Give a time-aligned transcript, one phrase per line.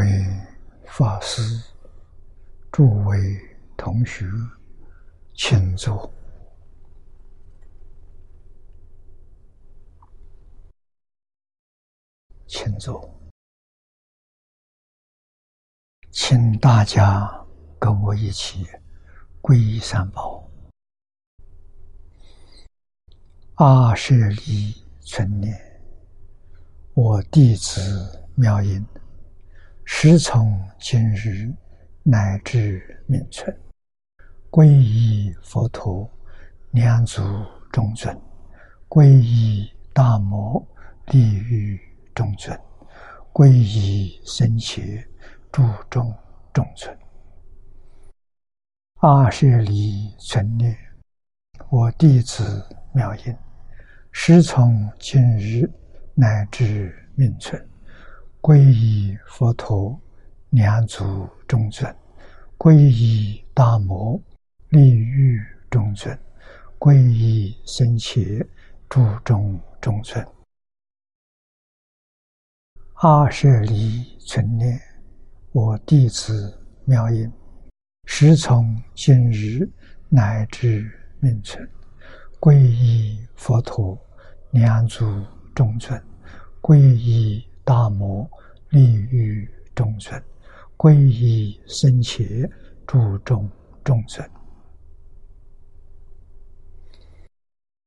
[0.00, 0.24] 诸位
[0.86, 1.42] 法师、
[2.72, 3.38] 诸位
[3.76, 4.24] 同学，
[5.34, 6.10] 请坐，
[12.46, 13.14] 请坐，
[16.10, 17.30] 请大家
[17.78, 18.66] 跟我一起
[19.42, 20.48] 皈依三宝。
[23.56, 25.54] 阿舍利存念，
[26.94, 28.82] 我弟子妙音。
[29.92, 31.52] 时从今日
[32.04, 33.54] 乃至命存，
[34.48, 36.10] 皈依佛陀，
[36.70, 37.20] 两足
[37.70, 38.16] 中尊；
[38.88, 40.66] 皈依大摩，
[41.08, 41.78] 利欲
[42.14, 42.56] 中尊；
[43.30, 45.06] 皈依僧伽，
[45.52, 46.14] 注众
[46.50, 46.96] 中尊。
[49.00, 50.74] 阿舍离存念，
[51.68, 53.36] 我弟子妙音，
[54.12, 55.70] 时从今日
[56.14, 57.69] 乃至命存。
[58.42, 60.00] 皈依佛陀，
[60.48, 61.94] 两足中尊；
[62.56, 64.18] 皈依大摩，
[64.70, 66.16] 利欲中尊；
[66.78, 68.42] 皈依僧伽，
[68.88, 70.26] 注中中尊。
[72.94, 74.80] 阿舍离存念，
[75.52, 77.30] 我弟子妙音，
[78.06, 79.68] 时从今日
[80.08, 80.90] 乃至
[81.20, 81.68] 命存，
[82.40, 83.98] 皈依佛陀，
[84.52, 85.04] 两足
[85.54, 86.00] 中尊；
[86.62, 87.46] 皈依。
[87.70, 88.28] 大摩
[88.70, 90.20] 利欲众生，
[90.76, 92.50] 皈依僧伽，
[92.84, 93.48] 注重
[93.84, 94.28] 众生。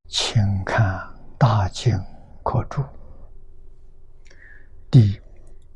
[0.07, 0.97] 请看
[1.37, 1.93] 《大经
[2.45, 2.81] 可注》
[4.89, 5.19] 第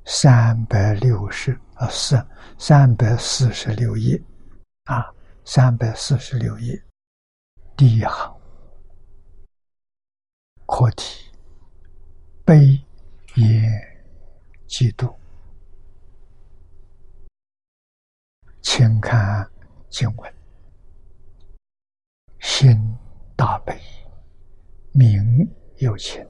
[0.06, 2.26] 三百六十啊四
[2.58, 4.18] 三百四十六页
[4.86, 5.06] 啊，
[5.44, 6.82] 三百四十六页
[7.76, 8.34] 第一行
[10.66, 11.30] 课题
[12.46, 12.82] 悲
[13.36, 13.87] 也。
[14.68, 15.16] 嫉妒，
[18.62, 19.50] 请看
[19.90, 20.34] 经文：
[22.42, 22.78] 心
[23.38, 23.80] 大悲，
[24.92, 26.28] 名有情，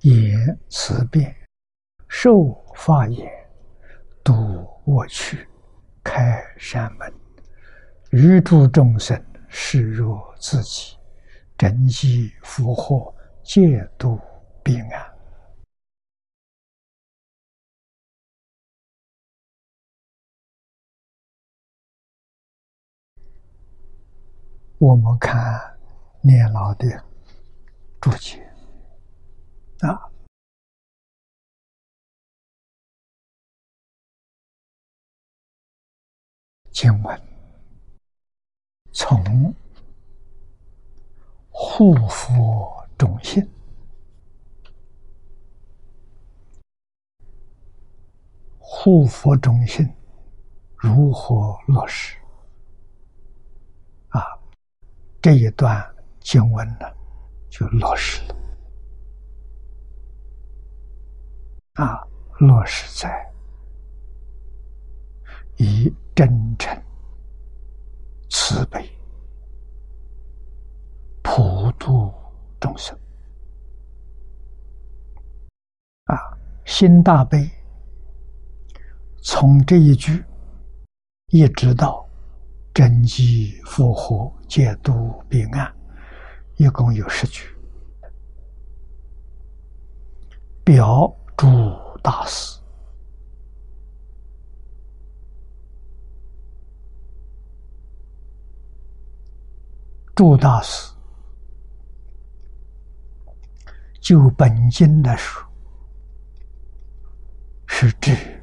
[0.00, 1.34] 言辞辩，
[2.06, 3.26] 受法言，
[4.22, 5.48] 度我趣，
[6.04, 7.12] 开山门，
[8.10, 10.98] 欲诸众生视若自己，
[11.56, 14.20] 真机福祸，戒度
[14.62, 15.17] 彼岸。
[24.78, 25.76] 我们看
[26.22, 26.86] 念老的
[28.00, 28.40] 注解
[29.80, 30.10] 啊，
[36.70, 37.22] 经文。
[38.92, 39.54] 从
[41.50, 43.48] 护佛中心，
[48.58, 49.88] 护佛中心
[50.76, 52.17] 如何落实？
[55.20, 55.84] 这一段
[56.20, 56.86] 经文呢，
[57.50, 58.36] 就落实了
[61.74, 62.06] 啊，
[62.38, 63.32] 落实在
[65.56, 66.82] 以真诚、
[68.30, 68.88] 慈悲、
[71.22, 72.14] 普度
[72.60, 72.96] 众生
[76.04, 76.14] 啊，
[76.64, 77.50] 心大悲，
[79.20, 80.24] 从这一句
[81.26, 82.07] 一直到。
[82.78, 85.74] 真机复活，解读彼岸，
[86.58, 87.42] 一共有十句。
[90.62, 91.48] 表诸
[92.04, 92.60] 大师，
[100.14, 100.94] 诸大师
[104.00, 105.44] 就本经来说，
[107.66, 108.40] 是指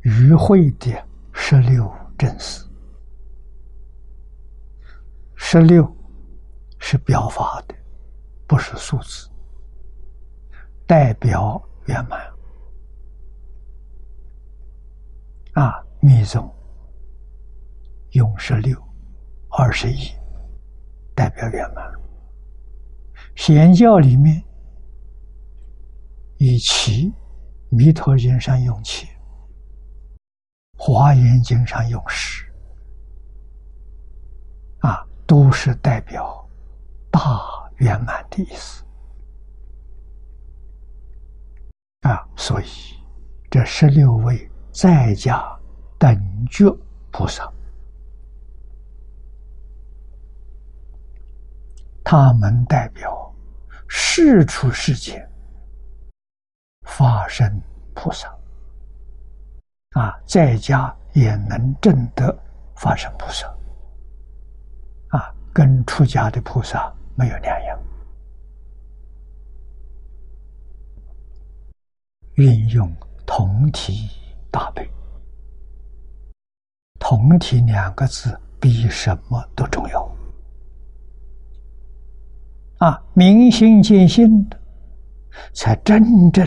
[0.00, 0.92] 与会的
[1.32, 1.88] 十六。
[2.22, 2.64] 正思
[5.34, 5.84] 十六
[6.78, 7.74] 是表法的，
[8.46, 9.28] 不是数字，
[10.86, 12.20] 代表圆满。
[15.54, 16.48] 啊，密宗
[18.12, 18.80] 用十六、
[19.48, 20.08] 二十一
[21.16, 21.92] 代表圆满。
[23.34, 24.40] 显教里面
[26.38, 27.12] 以七，
[27.68, 29.08] 弥陀经上用七。
[30.84, 32.44] 华严经上用十，
[34.80, 36.44] 啊，都是代表
[37.08, 37.20] 大
[37.76, 38.82] 圆满的意思，
[42.00, 42.66] 啊，所以
[43.48, 45.56] 这十六位在家
[46.00, 46.20] 等
[46.50, 46.68] 觉
[47.12, 47.48] 菩萨，
[52.02, 53.32] 他们代表
[53.86, 55.30] 世出世间
[56.88, 57.62] 发生
[57.94, 58.28] 菩萨，
[59.92, 62.36] 啊，在家也能证得
[62.76, 63.46] 法身菩萨，
[65.08, 67.78] 啊，跟出家的菩萨没有两样。
[72.36, 72.90] 运用
[73.26, 74.08] 同体
[74.50, 74.90] 大悲，
[76.98, 80.16] 同体两个字比什么都重要。
[82.78, 84.58] 啊，明心见性的，
[85.52, 86.44] 才真正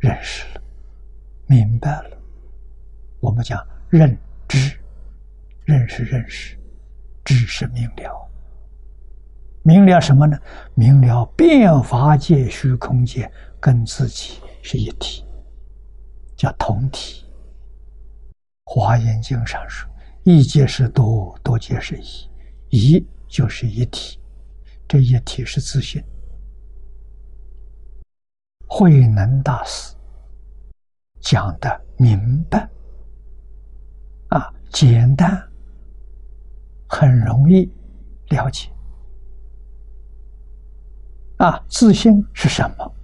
[0.00, 0.61] 认识了、
[1.52, 2.18] 明白了。
[3.20, 4.16] 我们讲认
[4.48, 4.74] 知，
[5.66, 6.56] 认识认识，
[7.22, 8.30] 知是明了。
[9.62, 10.38] 明了什么呢？
[10.74, 15.26] 明了变法界、虚空界跟自己是一体，
[16.34, 17.22] 叫同体。
[18.64, 19.86] 华严经上说
[20.24, 22.00] ：“一界是多，多界是
[22.70, 24.18] 一，一就是一体。”
[24.88, 26.02] 这一体是自信。
[28.66, 29.94] 慧能大师
[31.22, 32.68] 讲的明白，
[34.28, 35.42] 啊，简单，
[36.86, 37.72] 很容易
[38.28, 38.68] 了解。
[41.38, 42.94] 啊，自信是什么？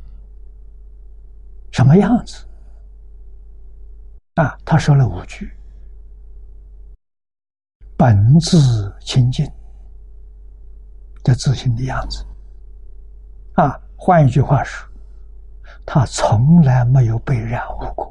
[1.72, 2.44] 什么样子？
[4.34, 5.50] 啊，他说了五句：
[7.96, 9.50] 本自清净。
[11.24, 12.24] 的自信的样子，
[13.54, 14.88] 啊，换一句话说，
[15.84, 18.07] 他从来没有被染污过。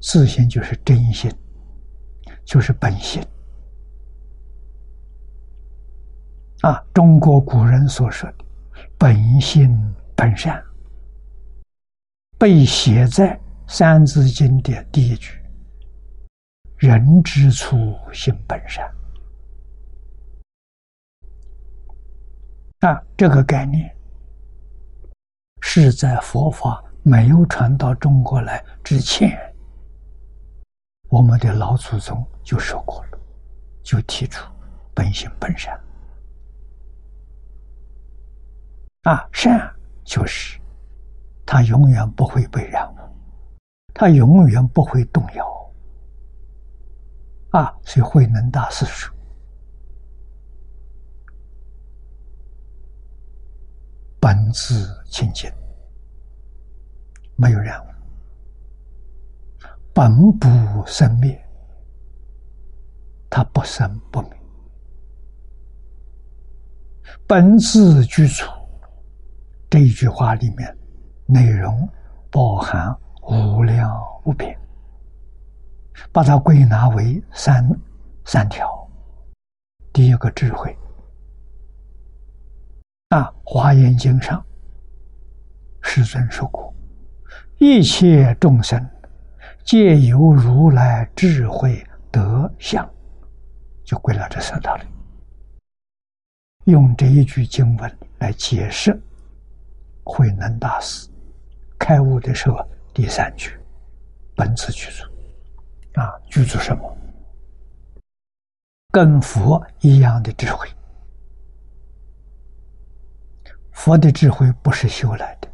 [0.00, 1.32] 自信就是真心，
[2.44, 3.22] 就是本性。
[6.62, 8.44] 啊，中国古人所说的
[8.98, 9.78] “本性
[10.16, 10.62] 本善”，
[12.38, 13.36] 被写在
[13.66, 15.38] 《三字经》的第一句
[16.78, 18.90] ：“人之初，性本善。”
[22.80, 23.94] 啊，这个概念
[25.60, 29.38] 是在佛法没有传到中国来之前，
[31.14, 33.18] 我们的老祖宗就说过了，
[33.84, 34.44] 就提出
[34.92, 35.80] 本性本善。
[39.02, 39.72] 啊，善
[40.02, 40.58] 就是
[41.46, 42.98] 他永远不会被染污，
[43.94, 45.72] 他永远不会动摇。
[47.52, 49.14] 啊，所以慧能大师说。
[54.18, 55.48] 本自清净，
[57.36, 57.93] 没有染污；
[59.94, 60.48] 本不
[60.84, 61.40] 生灭，
[63.30, 64.30] 它不生不灭；
[67.28, 68.44] 本自具足。
[69.70, 70.76] 这一句话里面
[71.26, 71.88] 内容
[72.28, 74.58] 包含无量无边，
[76.10, 77.64] 把它归纳为三
[78.24, 78.68] 三条。
[79.92, 80.76] 第一个智慧。
[83.10, 84.44] 啊，《华严经》上，
[85.82, 86.74] 世尊说过
[87.58, 88.84] ：“一切众生
[89.64, 92.88] 借由如来智慧德相。”
[93.84, 94.84] 就归了这三道理。
[96.64, 98.98] 用这一句经文来解释
[100.02, 101.08] 慧能大师
[101.78, 103.58] 开悟的时候第三句
[104.34, 105.04] ：“本自具足。”
[106.00, 106.96] 啊，具足什么？
[108.90, 110.66] 跟佛一样的智慧。
[113.70, 115.48] 佛的智慧不是修来的，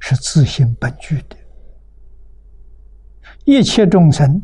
[0.00, 1.36] 是自性本具的。
[3.46, 4.42] 一切众生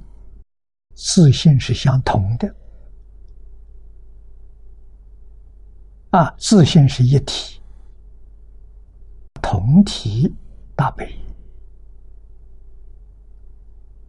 [0.95, 2.55] 自性是相同的，
[6.11, 7.61] 啊，自性是一体，
[9.43, 10.33] 同体
[10.77, 11.13] 大悲，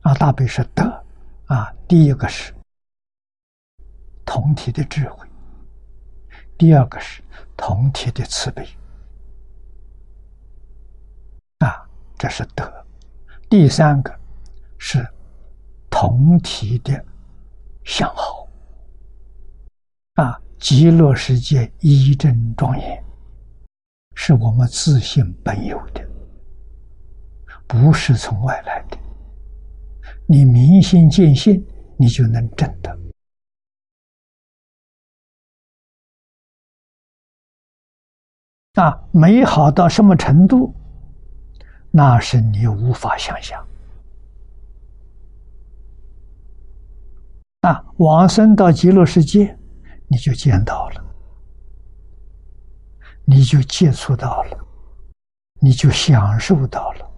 [0.01, 0.83] 啊，大悲是德，
[1.47, 2.53] 啊，第一个是
[4.23, 5.27] 同体的智慧，
[6.57, 7.21] 第二个是。
[7.55, 8.67] 同体的慈悲。
[11.59, 12.65] 啊，这是德；
[13.49, 14.13] 第三个
[14.85, 14.99] 是
[15.89, 16.93] 同体的
[17.85, 18.45] 相好
[20.15, 23.01] 啊，极乐世界一真庄严，
[24.13, 26.05] 是我们自信本有的，
[27.65, 28.97] 不是从外来的。
[30.27, 31.65] 你明心见性，
[31.97, 32.99] 你就能证得。
[38.73, 40.75] 啊，美好到什么程度？
[41.89, 43.65] 那是你无法想象。
[47.63, 49.57] 啊，往生到极乐世界，
[50.07, 51.03] 你就见到了，
[53.23, 54.67] 你就接触到了，
[55.61, 57.09] 你就享受到了。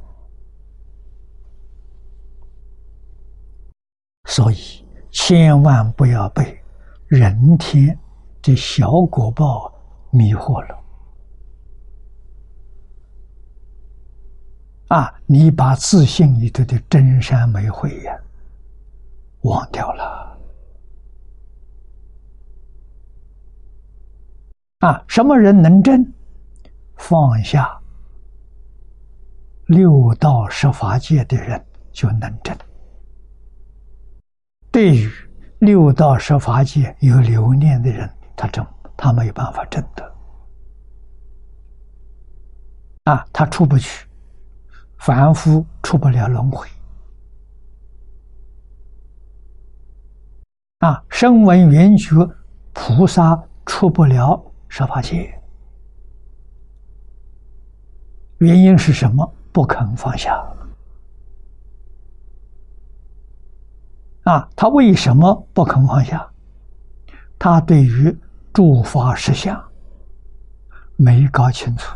[4.26, 6.62] 所以，千万不要被
[7.08, 7.98] 人天
[8.40, 9.74] 这小果报
[10.12, 10.84] 迷惑了。
[14.90, 18.16] 啊，你把自信里头的真善美慧呀
[19.42, 20.25] 忘掉了。
[24.86, 26.14] 啊，什么人能证？
[26.96, 27.76] 放下
[29.66, 32.56] 六道十法界的人就能证。
[34.70, 35.12] 对于
[35.58, 38.64] 六道十法界有留念的人，他证
[38.96, 40.16] 他没有办法证得。
[43.06, 44.06] 啊，他出不去，
[45.00, 46.68] 凡夫出不了轮回。
[50.78, 52.14] 啊，声闻缘觉
[52.72, 55.42] 菩萨出不了十八戒。
[58.40, 59.34] 原因是什么？
[59.52, 60.36] 不肯放下。
[64.24, 66.30] 啊，他为什么不肯放下？
[67.40, 68.18] 他对于
[68.52, 69.64] 诸法实相
[70.98, 71.96] 没搞清楚。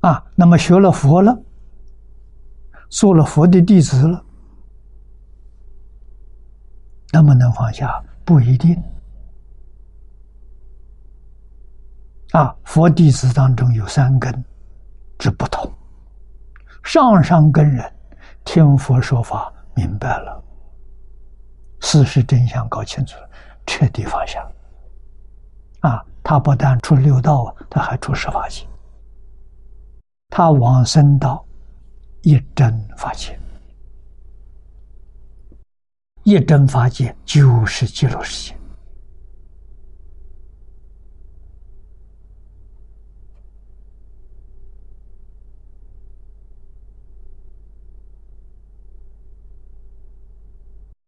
[0.00, 1.36] 啊，那么学了佛了，
[2.88, 4.24] 做了佛的弟子了，
[7.12, 8.02] 能不能放下？
[8.24, 8.76] 不一定。
[12.36, 14.44] 啊，佛弟子当中有三根
[15.18, 15.72] 之不同，
[16.84, 17.90] 上上根人
[18.44, 20.44] 听佛说法明白了，
[21.80, 23.30] 事实真相搞清楚了，
[23.66, 24.46] 彻底放下。
[25.80, 28.66] 啊，他不但出六道啊，他还出十法界。
[30.28, 31.42] 他往生到
[32.20, 33.40] 一真法界，
[36.24, 38.54] 一真法界就是极乐世界。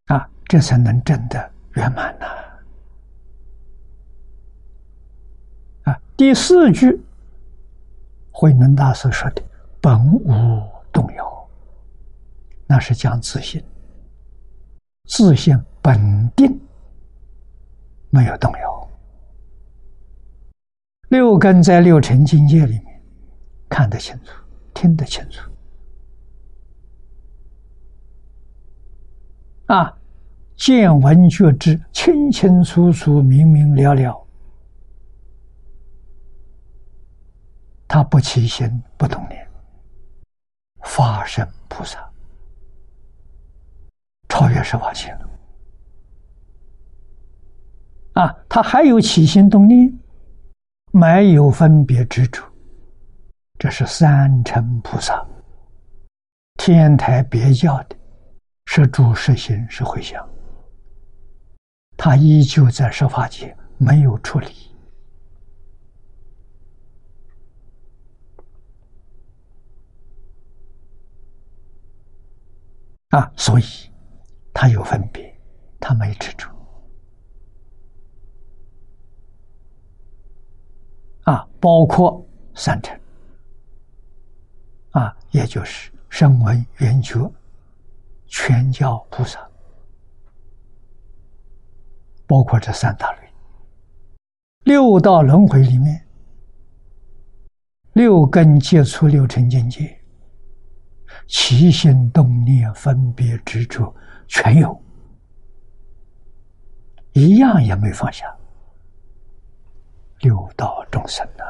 [0.06, 2.26] 啊，这才能真的圆满呢！
[5.82, 7.04] 啊，第四句，
[8.32, 9.42] 慧能大师说的
[9.78, 11.48] “本无动摇”，
[12.66, 13.62] 那是讲自信，
[15.04, 16.58] 自信本定，
[18.08, 18.90] 没有动摇。
[21.10, 23.02] 六根在六尘境界里面
[23.68, 24.32] 看得清楚，
[24.72, 25.50] 听得清楚。
[29.66, 29.94] 啊。
[30.58, 34.26] 见闻觉知清清楚楚、明明了了，
[37.86, 39.48] 他不起心不动念，
[40.82, 42.04] 法身菩萨。
[44.28, 45.30] 超越十法界了。
[48.14, 49.96] 啊，他还有起心动念，
[50.92, 52.42] 没有分别执着，
[53.58, 55.24] 这是三乘菩萨，
[56.56, 57.96] 天台别教的，
[58.66, 60.28] 是主是心是回向。
[61.98, 64.46] 他依旧在设法界没有处理。
[73.08, 73.64] 啊，所以
[74.54, 75.36] 他有分别，
[75.80, 76.48] 他没执着。
[81.24, 82.24] 啊，包括
[82.54, 82.98] 三乘。
[84.92, 87.28] 啊，也就是声闻缘觉
[88.26, 89.47] 全教菩萨。
[92.28, 93.32] 包括这三大类，
[94.64, 96.06] 六道轮回里面，
[97.94, 99.98] 六根接触六尘境界，
[101.26, 103.92] 起心动念、分别执着
[104.26, 104.78] 全有，
[107.12, 108.26] 一样也没放下。
[110.20, 111.44] 六道众生呢？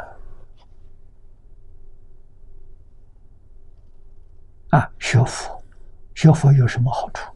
[4.79, 5.61] 啊，学佛，
[6.15, 7.33] 学佛有什么好处？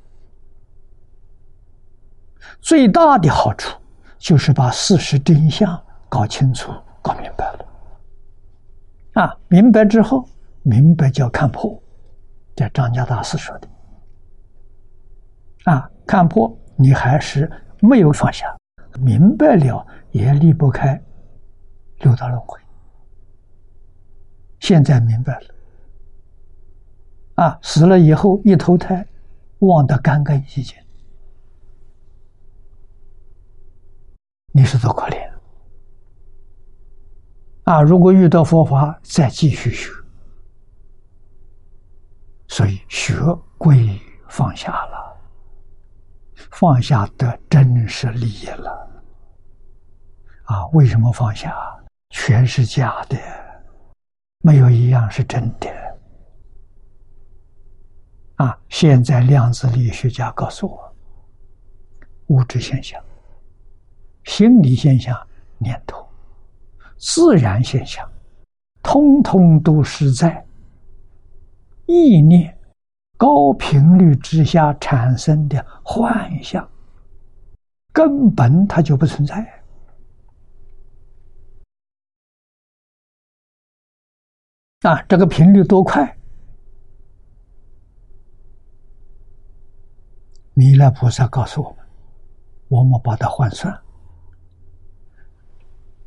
[2.60, 3.78] 最大的好处
[4.18, 7.66] 就是把事实真相搞清楚、搞明白了。
[9.14, 10.26] 啊，明白之后，
[10.62, 11.82] 明白叫看破，
[12.54, 13.68] 这张家大师说的。
[15.64, 18.56] 啊，看破你还是没有放下，
[18.98, 21.00] 明白了也离不开
[21.98, 22.58] 六道轮回。
[24.60, 25.46] 现在明白了，
[27.34, 29.06] 啊，死了以后一投胎，
[29.58, 30.76] 忘得干干净净。
[34.52, 35.32] 你是多可怜
[37.64, 37.80] 啊！
[37.80, 39.90] 如果遇到佛法，再继续学，
[42.48, 43.14] 所以学
[43.56, 45.16] 归放下了，
[46.50, 49.02] 放下的真实利益了
[50.44, 50.66] 啊！
[50.74, 51.56] 为什么放下？
[52.10, 53.16] 全是假的，
[54.40, 55.70] 没有一样是真的
[58.34, 58.58] 啊！
[58.68, 60.94] 现在量子力学家告诉我，
[62.26, 63.02] 物质现象。
[64.24, 65.16] 心理现象、
[65.58, 66.06] 念头、
[66.96, 68.08] 自然现象、
[68.82, 70.46] 通通都是在
[71.86, 72.56] 意念
[73.16, 76.68] 高频率之下产生的幻象，
[77.92, 79.62] 根本它就不存在。
[84.82, 86.18] 啊，这个频率多快？
[90.54, 91.78] 弥勒菩萨告诉我们，
[92.68, 93.72] 我们把它换算，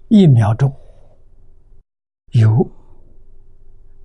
[0.07, 0.73] 一秒钟。
[2.31, 2.69] 有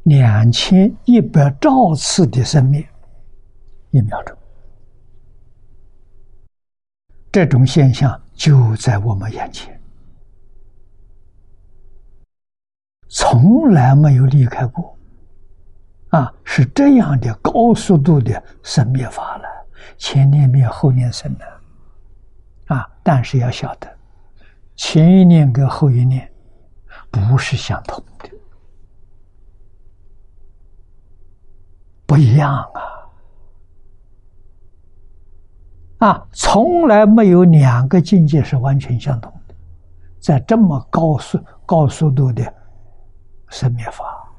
[0.05, 2.89] 两千一百兆次的生灭，
[3.91, 4.37] 一秒钟，
[7.33, 9.77] 这种现象就在我们眼前。
[13.09, 14.97] 从来没有离开过，
[16.11, 19.45] 啊，是这样的高速度的生灭法了，
[19.99, 21.45] 前念灭后念生的，
[22.67, 23.99] 啊，但是要晓得，
[24.83, 26.33] 前一念跟后一念
[27.11, 28.31] 不是相同的，
[32.07, 32.65] 不一样
[35.99, 39.55] 啊，啊，从来没有两个境界是完全相同的，
[40.19, 42.43] 在这么高速高速度的。
[43.51, 44.33] 生灭法，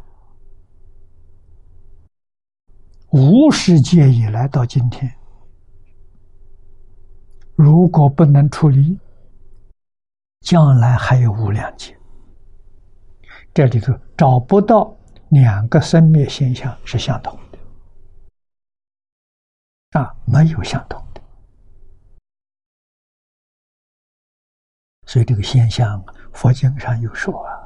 [3.12, 5.14] 无世界以来到今天，
[7.56, 8.98] 如果不能处理，
[10.42, 11.98] 将来还有无量劫。
[13.54, 14.96] 这里头找不到
[15.30, 17.60] 两个生灭现象是相同的，
[20.00, 21.22] 啊，没有相同的。
[25.08, 27.58] 所以这个现象，佛经上有说啊。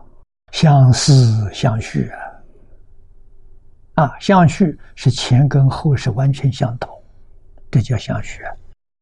[0.52, 2.10] 相思相续
[3.96, 6.90] 啊，啊，相续是前跟后是完全相同，
[7.70, 8.42] 这叫相续。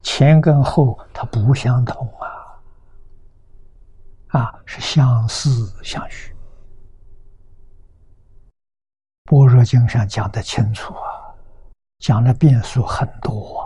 [0.02, 2.33] 前跟后它不相同啊，
[4.34, 6.36] 啊，是相思相续。
[9.26, 11.06] 般若经上讲的清楚啊，
[12.00, 13.66] 讲的变数很多啊，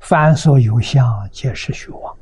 [0.00, 2.16] 凡所有相，皆是虚妄。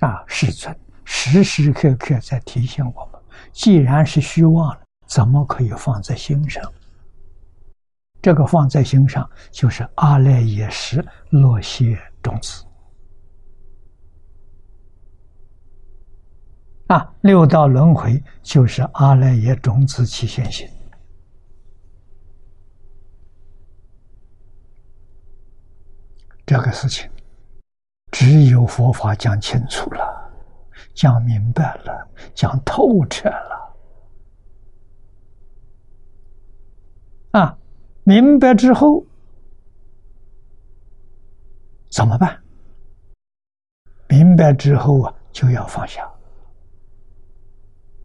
[0.00, 0.76] 啊，世尊。
[1.04, 3.20] 时时刻刻在提醒我们：
[3.52, 6.62] 既然是虚妄了，怎么可以放在心上？
[8.20, 12.64] 这个放在心上，就是阿赖耶识落谢种子
[16.88, 17.14] 啊！
[17.20, 20.68] 六道轮回就是阿赖耶种子起现行。
[26.44, 27.10] 这个事情，
[28.10, 30.16] 只有佛法讲清楚了。
[30.94, 33.76] 讲明白了，讲透彻了，
[37.32, 37.58] 啊，
[38.02, 39.04] 明白之后
[41.90, 42.42] 怎么办？
[44.08, 46.10] 明白之后啊，就要放下，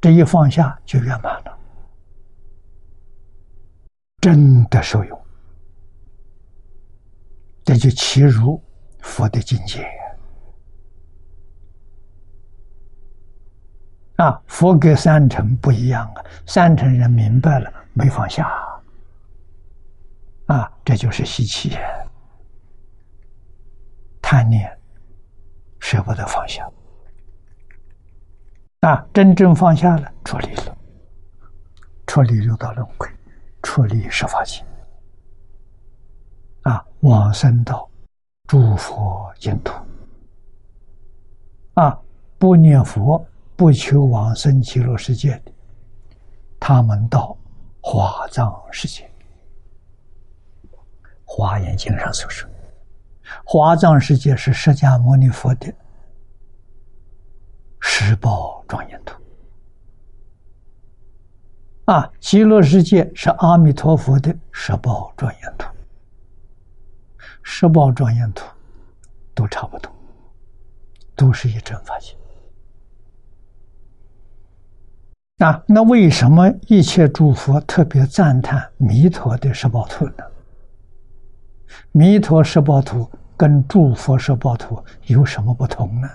[0.04, 1.58] 这一放下就圆满了，
[4.20, 5.26] 真的受用，
[7.63, 8.62] 这就其如
[9.00, 9.89] 佛的境界。
[14.18, 16.26] 啊，佛跟三乘不一样啊！
[16.46, 18.46] 三乘人明白了，没放下，
[20.48, 21.78] 啊，这就是习气，
[24.22, 24.70] 贪念，
[25.80, 26.70] 舍不得放下。
[28.88, 30.78] 啊，真正放下了，处理了，
[32.06, 33.08] 处理六道轮回，
[33.62, 34.63] 处理十法界，
[36.63, 37.89] 啊，往生到
[38.46, 39.74] 诸佛净土，
[41.76, 41.98] 啊，
[42.38, 43.26] 不念佛。
[43.56, 45.52] 不求往生极乐世界的，
[46.60, 47.38] 他们到
[47.80, 49.10] 华藏世界。
[51.24, 52.50] 华严经上所说，
[53.46, 55.72] 华藏世界是释迦牟尼佛的
[57.86, 59.22] 十宝庄严土，
[61.86, 65.67] 啊，极乐世界是阿弥陀佛的十宝庄严土，
[67.43, 68.46] 十宝庄严土
[69.36, 69.91] 都差不多，
[71.13, 72.17] 都是一真法性。
[75.39, 80.24] 啊，那为什么一切诸佛特别赞叹弥陀的十宝图呢？
[81.91, 86.10] 弥陀十宝图跟诸佛十宝图有什么不同呢？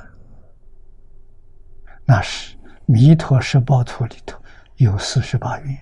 [2.09, 4.41] 那是弥陀十宝图里头
[4.77, 5.79] 有四十八愿，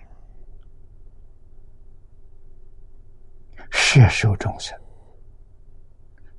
[3.71, 4.77] 摄受众生，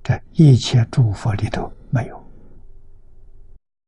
[0.04, 2.22] 这一切诸佛里头没有，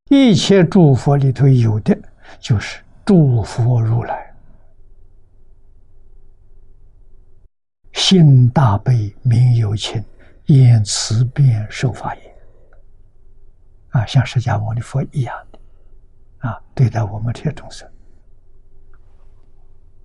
[0.10, 1.96] 一切诸佛里头有的
[2.40, 2.82] 就是。
[3.06, 4.36] 诸佛如来，
[7.94, 10.06] 心大悲，名有情，
[10.46, 12.38] 言慈悲受法也。
[13.90, 15.36] 啊，像释迦牟尼佛一样，
[16.40, 17.90] 啊，对待我们这些众生，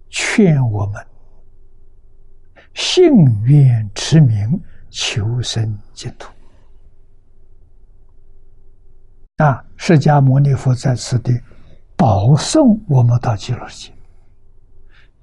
[0.09, 1.07] 劝我们
[2.75, 3.12] 信
[3.44, 6.33] 愿持名，求生净土。
[9.37, 11.40] 啊，释迦牟尼佛在此地
[11.97, 13.94] 保送我们到极乐世界。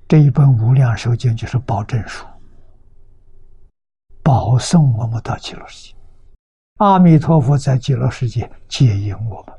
[0.07, 2.25] 这一本无量寿经就是保证书，
[4.21, 5.95] 保送我们到极乐世界。
[6.77, 9.55] 阿弥陀佛在极乐世界接引我们，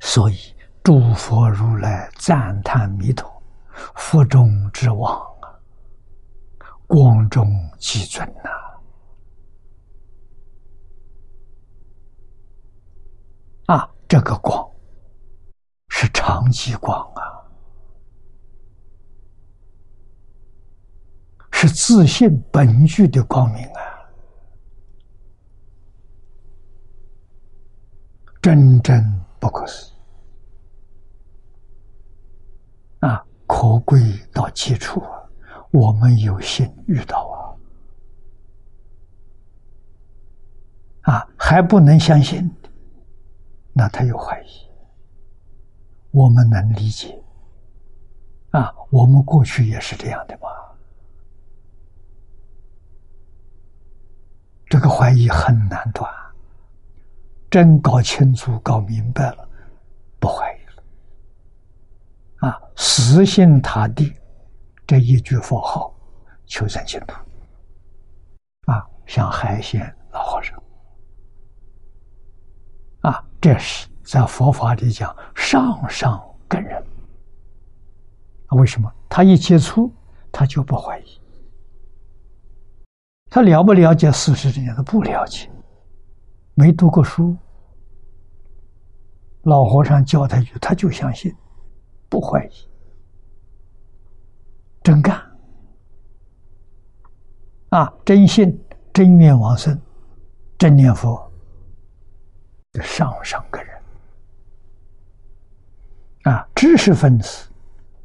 [0.00, 0.36] 所以
[0.82, 3.30] 诸佛如来赞叹弥陀，
[3.94, 5.52] 佛中之王啊，
[6.86, 7.46] 光中
[7.78, 8.50] 极尊呐。
[13.66, 14.66] 啊，这个光
[15.88, 17.20] 是长期光啊，
[21.52, 23.82] 是自信本具的光明啊，
[28.40, 29.94] 真正不可思议
[33.00, 34.00] 啊，可贵
[34.32, 35.22] 到极处啊！
[35.70, 37.56] 我们有幸遇到
[41.04, 42.50] 啊，啊，还不能相信。
[43.72, 44.46] 那他有怀疑，
[46.10, 47.22] 我们能理解
[48.50, 48.74] 啊？
[48.90, 50.48] 我们过去也是这样的嘛？
[54.68, 56.12] 这个怀疑很难断，
[57.50, 59.48] 真搞清楚、搞明白了，
[60.20, 62.60] 不怀疑了啊！
[62.76, 64.14] 死心塌地，
[64.86, 65.94] 这一句佛号，
[66.46, 67.14] 求生净土
[68.72, 68.86] 啊！
[69.06, 70.62] 像海鲜老和尚。
[73.00, 76.84] 啊，这是在佛法里讲上上根人。
[78.50, 78.92] 为什么？
[79.08, 79.90] 他一接触，
[80.30, 81.20] 他就不怀疑。
[83.30, 84.52] 他了不了解事实？
[84.52, 85.50] 这样他不了解，
[86.58, 87.36] 没读过书。
[89.42, 91.32] 老和尚教他一句，他就相信，
[92.08, 92.50] 不怀疑，
[94.82, 95.16] 真干。
[97.68, 98.60] 啊，真信，
[98.92, 99.80] 真愿往生，
[100.58, 101.24] 真念佛。
[102.82, 103.80] 上上个人
[106.24, 107.48] 啊，知识分子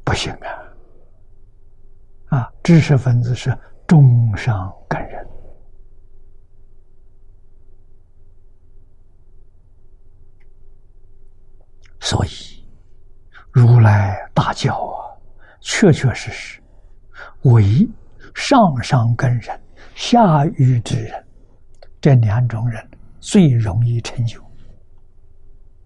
[0.04, 2.38] 不行啊！
[2.38, 5.26] 啊，知识分子是中上根人，
[12.04, 12.62] 所以
[13.50, 15.16] 如来大教啊，
[15.62, 16.62] 确确实实
[17.44, 17.88] 为
[18.34, 19.58] 上上根人、
[19.94, 21.26] 下愚之人
[22.02, 22.86] 这两种人
[23.20, 24.38] 最容易成就。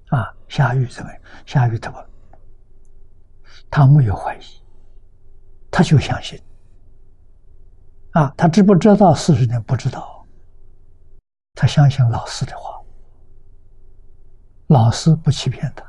[0.09, 1.20] 啊，下愚怎么样？
[1.46, 2.04] 下愚怎么？
[3.70, 4.40] 他没有怀疑，
[5.70, 6.42] 他就相信。
[8.11, 9.62] 啊，他知不知道四十年？
[9.62, 10.26] 不知道。
[11.54, 12.83] 他相信老师的话，
[14.66, 15.87] 老师不欺骗他。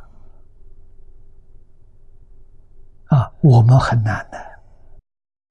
[3.09, 4.37] 啊，我们很难的，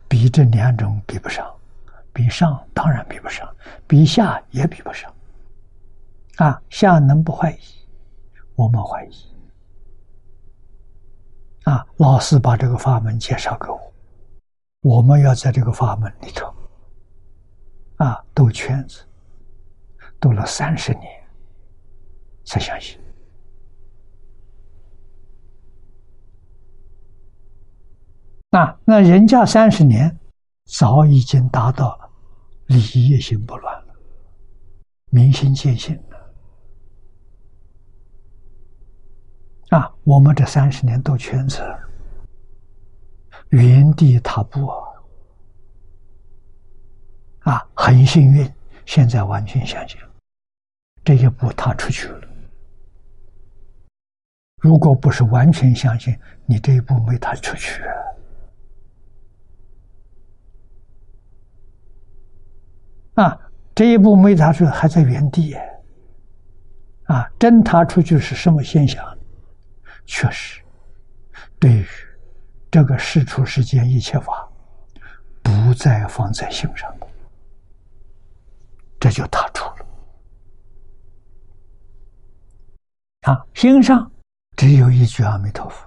[0.09, 1.49] 比这两种比不上，
[2.12, 3.49] 比上当然比不上，
[3.87, 5.12] 比下也比不上。
[6.37, 7.59] 啊，下能不怀疑？
[8.55, 9.29] 我们怀疑。
[11.64, 11.85] 啊！
[11.97, 13.92] 老师把这个法门介绍给我，
[14.81, 16.51] 我们要在这个法门里头。
[17.97, 19.05] 啊兜圈子，
[20.21, 21.05] 兜了三十年
[22.44, 22.99] 才相信。
[28.50, 28.78] 啊！
[28.84, 30.18] 那人家三十年
[30.64, 32.11] 早已经达到了
[32.66, 33.94] 礼业心不乱了，
[35.11, 35.98] 民心见性。
[39.68, 41.62] 啊，我们这三十年兜圈子，
[43.50, 44.66] 原地踏步
[47.40, 47.68] 啊！
[47.74, 48.50] 很幸运，
[48.87, 50.08] 现在完全相信了，
[51.04, 52.26] 这一步踏出去了。
[54.62, 57.82] 如果不是完全相信，你这一步没踏出去！
[63.22, 63.37] 啊
[63.74, 65.57] 这一步没踏出，还在原地
[67.07, 67.28] 啊！
[67.37, 69.04] 真踏出去是什么现象？
[70.07, 70.62] 确实，
[71.59, 71.87] 对于
[72.70, 74.48] 这个世出世间一切法，
[75.42, 76.88] 不再放在心上，
[79.00, 79.87] 这就踏出了。
[83.22, 84.09] 啊，心上
[84.57, 85.85] 只有一句阿弥陀佛，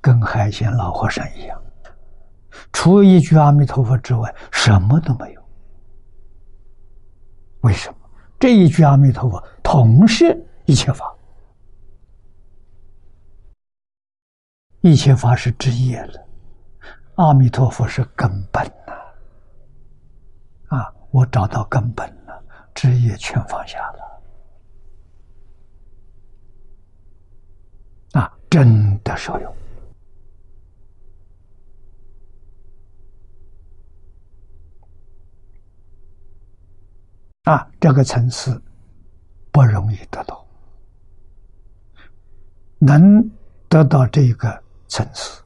[0.00, 1.60] 跟海鲜老和尚一样，
[2.72, 5.35] 除一句阿弥陀佛之外，什么都没有。
[7.66, 7.96] 为什么？
[8.38, 11.12] 这一句阿弥陀佛，同是一切法。
[14.82, 16.28] 一切法是枝叶了，
[17.16, 18.92] 阿弥陀佛是根本呐！
[20.76, 22.40] 啊，我找到根本了，
[22.72, 24.22] 枝叶全放下了。
[28.20, 29.52] 啊，真的受用
[37.46, 37.64] 啊！
[37.78, 38.60] 这个层次
[39.52, 40.44] 不容易得到，
[42.78, 43.30] 能
[43.68, 45.44] 得到这个层次，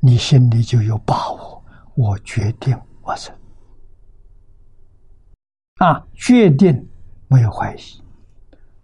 [0.00, 1.62] 你心里就有把握。
[1.94, 3.34] 我决定我生
[5.76, 6.88] 啊，决定
[7.26, 7.80] 没有怀疑，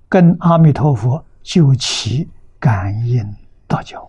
[0.09, 3.25] 跟阿弥陀佛就起感应
[3.67, 4.03] 道交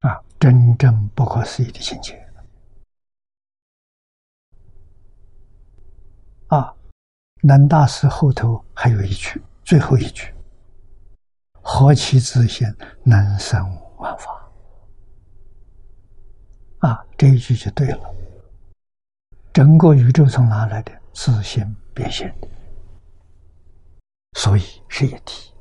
[0.00, 2.20] 啊，真正不可思议的境界
[6.48, 6.74] 啊！
[7.42, 9.40] 南大师后头还有一句。
[9.64, 10.34] 最后一句
[11.62, 12.66] ：“何其自信，
[13.04, 13.56] 能生
[13.98, 14.50] 万法。”
[16.88, 18.14] 啊，这一句就对了。
[19.52, 20.90] 整个宇宙从哪来的？
[21.12, 22.48] 自信变现的，
[24.36, 25.51] 所以是一体。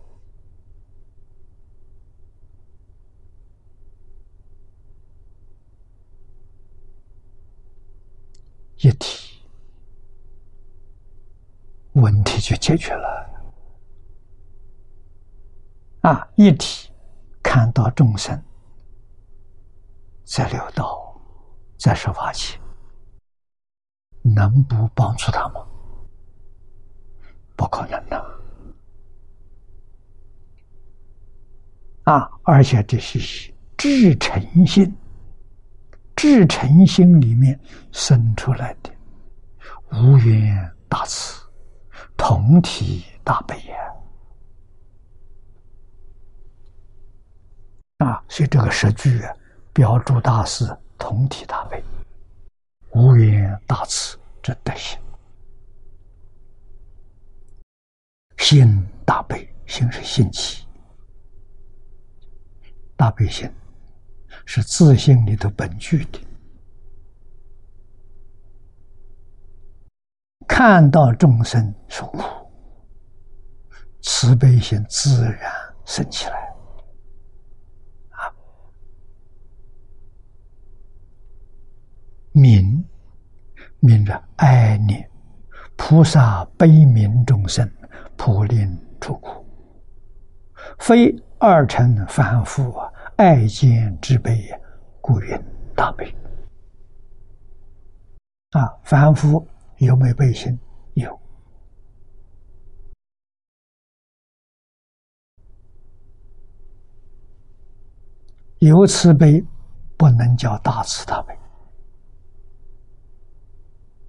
[8.84, 9.40] 一体，
[11.94, 13.30] 问题就解决了。
[16.02, 16.28] 啊！
[16.36, 16.90] 一体
[17.44, 18.44] 看到众生
[20.24, 21.16] 在六道，
[21.78, 22.60] 在十法界，
[24.24, 25.64] 能不帮助他吗？
[27.56, 28.42] 不可能的。
[32.06, 32.28] 啊！
[32.42, 34.92] 而且这是至诚心，
[36.22, 37.60] 至诚心里面
[37.92, 38.92] 生出来的。
[39.92, 41.42] 无缘大慈，
[42.16, 43.76] 同体大悲呀。
[48.06, 49.36] 啊，所以这个十句啊，
[49.74, 50.64] 标注大师
[50.96, 51.84] 同体大悲、
[52.92, 55.00] 无缘大慈这德行，
[58.38, 60.68] 心大悲，心是心起，
[62.96, 63.52] 大悲心
[64.46, 66.20] 是自信里头本具的，
[70.48, 72.22] 看到众生受苦，
[74.02, 75.52] 慈悲心自然
[75.86, 76.34] 升起来。
[78.10, 78.28] 啊
[82.34, 82.84] 悯，
[83.80, 85.10] 悯着爱念
[85.78, 87.70] 菩萨悲悯众生，
[88.18, 89.46] 普令出苦，
[90.80, 94.62] 非二乘凡夫啊爱见之悲也，
[95.00, 95.40] 故云
[95.76, 96.14] 大悲。
[98.52, 99.48] 啊，凡夫
[99.78, 100.58] 有没有悲心？
[100.96, 101.20] 有，
[108.60, 109.44] 有慈悲，
[109.98, 111.38] 不能叫大慈大悲。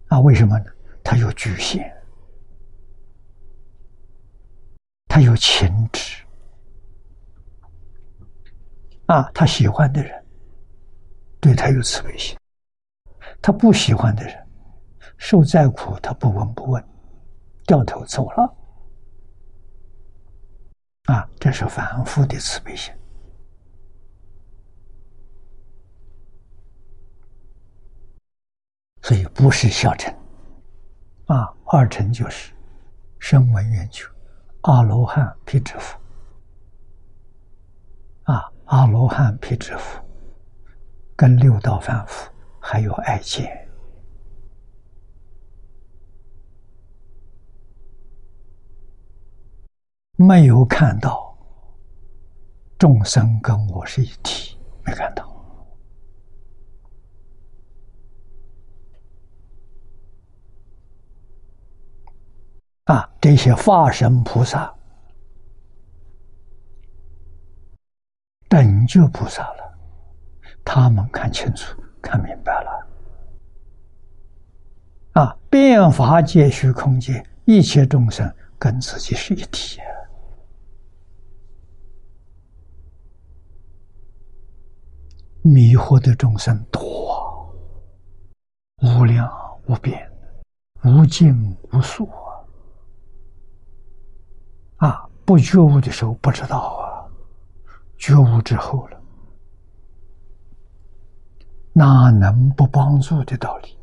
[0.08, 0.64] 啊，为什么呢？
[1.04, 1.92] 他有局限，
[5.06, 6.21] 他有情执，
[9.12, 10.24] 啊，他喜欢的人
[11.38, 12.34] 对他有慈悲心，
[13.42, 14.34] 他不喜欢的人
[15.18, 16.82] 受再苦，他不闻不问，
[17.66, 18.56] 掉头走了。
[21.04, 22.90] 啊，这是反复的慈悲心。
[29.02, 30.10] 所以不是小乘，
[31.26, 32.54] 啊，二乘就是
[33.18, 34.06] 声闻缘觉、
[34.62, 36.00] 阿罗汉、辟支佛，
[38.72, 40.02] 阿罗汉、辟支佛
[41.14, 43.46] 跟六道凡夫还有爱见，
[50.16, 51.36] 没有看到
[52.78, 55.30] 众生跟我是一体，没看到。
[62.84, 64.74] 啊，这些化身菩萨、
[68.52, 69.78] 等觉菩萨了，
[70.62, 72.86] 他们看清楚、看明白了。
[75.12, 79.80] 啊，变法界、虚空界，一切众生跟自己是一体。
[85.40, 87.56] 迷惑的众生多，
[88.82, 89.32] 无量
[89.66, 89.98] 无边，
[90.84, 92.06] 无尽无数。
[94.76, 96.81] 啊，啊不觉悟的时候不知道，
[98.02, 99.00] 觉悟之后了，
[101.72, 103.78] 哪能不帮助的道理？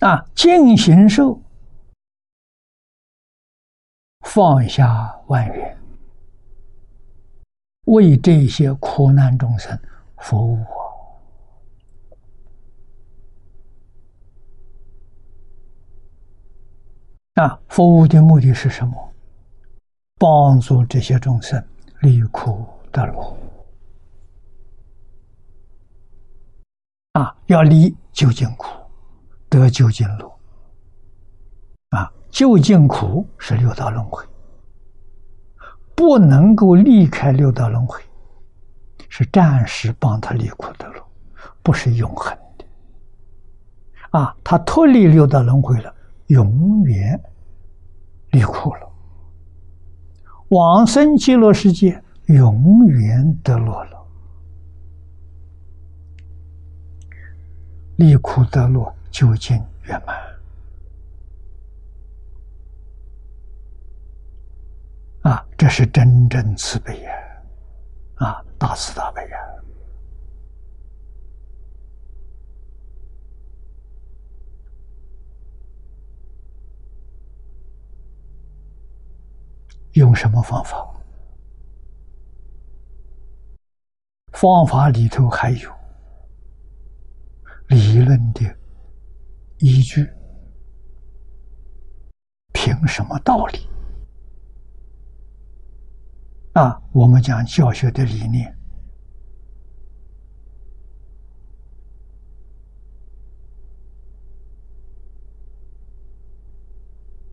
[0.00, 1.40] 啊，净行受，
[4.20, 5.78] 放下万缘，
[7.86, 9.80] 为这些苦难众生
[10.18, 10.62] 服务
[17.34, 17.58] 啊！
[17.68, 19.12] 服务的目的是什么？
[20.18, 21.62] 帮助这些众生
[22.00, 23.36] 离苦得乐
[27.14, 27.34] 啊！
[27.46, 28.68] 要离究竟苦，
[29.48, 30.30] 得究竟乐
[31.90, 32.12] 啊！
[32.30, 34.22] 究竟苦是六道轮回，
[35.94, 37.98] 不能够离开六道轮回，
[39.08, 41.02] 是暂时帮他离苦得乐，
[41.62, 42.64] 不是永恒的
[44.10, 44.36] 啊！
[44.44, 45.94] 他脱离六道轮回了，
[46.28, 47.20] 永远
[48.30, 48.88] 离苦了。
[50.48, 54.06] 往生极乐世界，永远得乐了，
[57.96, 60.16] 离苦得乐，究竟圆满
[65.22, 65.46] 啊！
[65.56, 67.12] 这是真正慈悲呀！
[68.16, 69.38] 啊，大慈大悲呀！
[79.92, 80.88] 用什么方法？
[84.32, 85.70] 方法里头还有
[87.68, 88.42] 理论的
[89.58, 90.10] 依据，
[92.52, 93.68] 凭什么道理？
[96.54, 98.58] 啊，我们讲教学的理念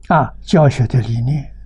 [0.09, 1.58] 啊，教学的理念。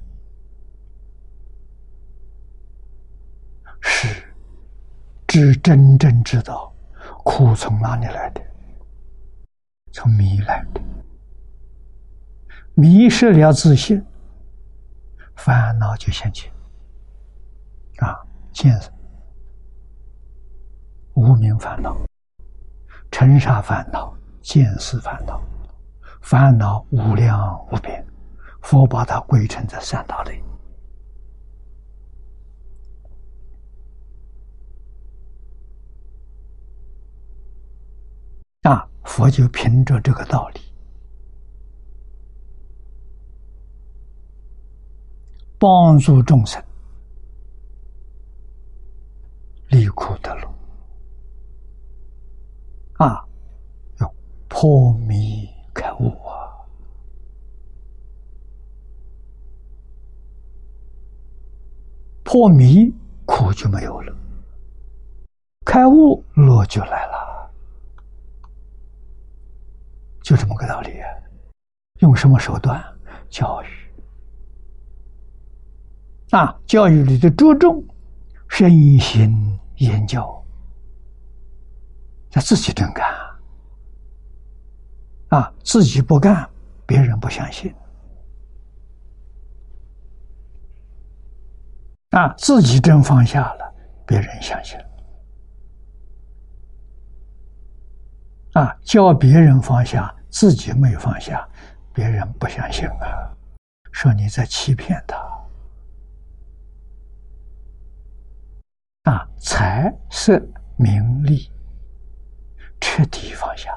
[5.36, 6.72] 是真正知道
[7.24, 8.42] 苦从哪里来的，
[9.92, 10.82] 从迷来的，
[12.76, 14.00] 迷失了自信，
[15.36, 16.54] 烦恼就现前。
[17.98, 18.16] 啊，
[18.52, 18.80] 见
[21.16, 21.98] 无名烦恼、
[23.10, 25.42] 尘沙烦恼、见思烦恼，
[26.22, 28.06] 烦恼无量无边，
[28.62, 30.40] 佛把它归成这三大类。
[38.64, 40.62] 啊，佛就凭着这个道理，
[45.60, 46.64] 帮助众生
[49.68, 50.54] 离苦得乐。
[53.00, 53.26] 啊，
[54.00, 54.14] 要
[54.48, 56.48] 破迷开悟啊！
[62.24, 62.94] 破迷
[63.26, 64.16] 苦就没有了，
[65.66, 67.13] 开悟乐就来了。
[70.24, 71.02] 就这么个道理，
[72.00, 72.82] 用什么手段
[73.30, 73.68] 教育？
[76.32, 77.84] 啊，教育里的着重
[78.48, 80.22] 身心研究，
[82.32, 83.06] 要自己真干
[85.28, 85.54] 啊！
[85.64, 86.50] 自己不干，
[86.86, 87.74] 别人不相信
[92.12, 92.34] 啊！
[92.38, 93.76] 自己真放下了，
[94.08, 94.80] 别人相信。
[98.54, 101.48] 啊，教别人放下，自己没放下，
[101.92, 103.36] 别人不相信啊，
[103.92, 105.18] 说你在欺骗他。
[109.12, 110.40] 啊，财色
[110.78, 111.52] 名利
[112.80, 113.76] 彻底放下，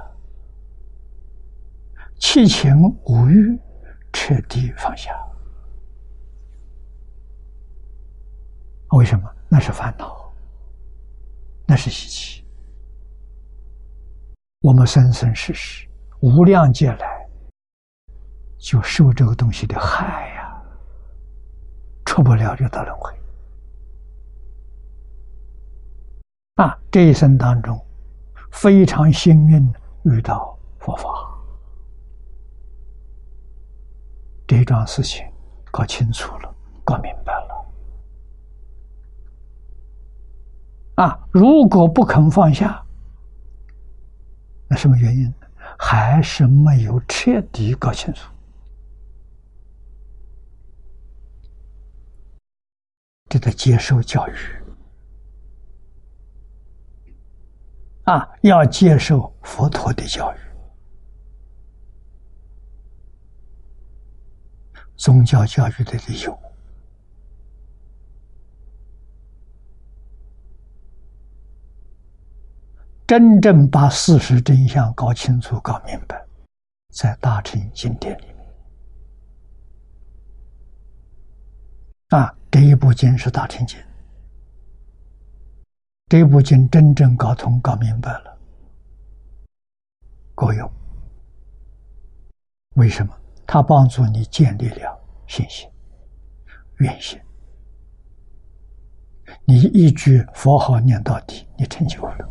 [2.19, 3.59] 七情五欲
[4.13, 5.11] 彻底放下。
[8.91, 9.29] 为什么？
[9.49, 10.33] 那是烦恼，
[11.67, 12.46] 那是习气。
[14.67, 15.87] 我们生生世世
[16.19, 17.29] 无量劫来，
[18.59, 20.61] 就受这个东西的害呀，
[22.05, 23.15] 出不了六道轮回。
[26.57, 27.81] 啊，这一生当中
[28.51, 31.11] 非常幸运遇到佛法，
[34.49, 35.25] 这桩事情
[35.71, 36.53] 搞清楚了，
[36.83, 37.67] 搞明白了。
[40.97, 42.85] 啊，如果不肯放下。
[44.69, 45.33] 那什么原因？
[45.79, 48.31] 还是没有彻底搞清楚。
[53.29, 54.33] 这个接受教育
[58.05, 60.39] 啊，要接受佛陀的教育，
[64.97, 66.46] 宗教教育的理由。
[73.07, 76.21] 真正把事实真相搞清楚、搞明白，
[76.93, 78.37] 在大乘经典里面
[82.09, 83.79] 啊，这一部经是大乘经，
[86.09, 88.39] 这部经真正搞通、搞明白了，
[90.35, 90.69] 够用。
[92.75, 93.17] 为什么？
[93.47, 95.71] 它帮助你建立了信心、
[96.79, 97.21] 愿心。
[99.45, 102.29] 你一句佛号念到底，你成就了。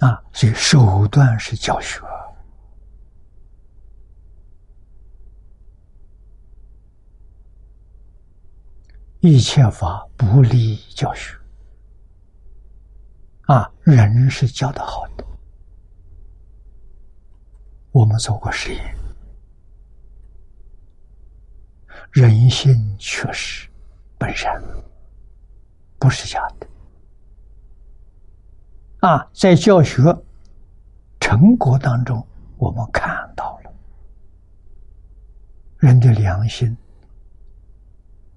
[0.00, 2.00] 啊，所以手段是教学，
[9.20, 11.36] 一切法不离教学。
[13.46, 15.24] 啊，人是教的好的，
[17.90, 18.96] 我们做过实验，
[22.12, 23.68] 人心确实
[24.16, 24.62] 本善，
[25.98, 26.66] 不是假的。
[29.00, 30.02] 啊，在教学
[31.18, 32.26] 成果当中，
[32.58, 33.72] 我们看到了
[35.78, 36.76] 人的良心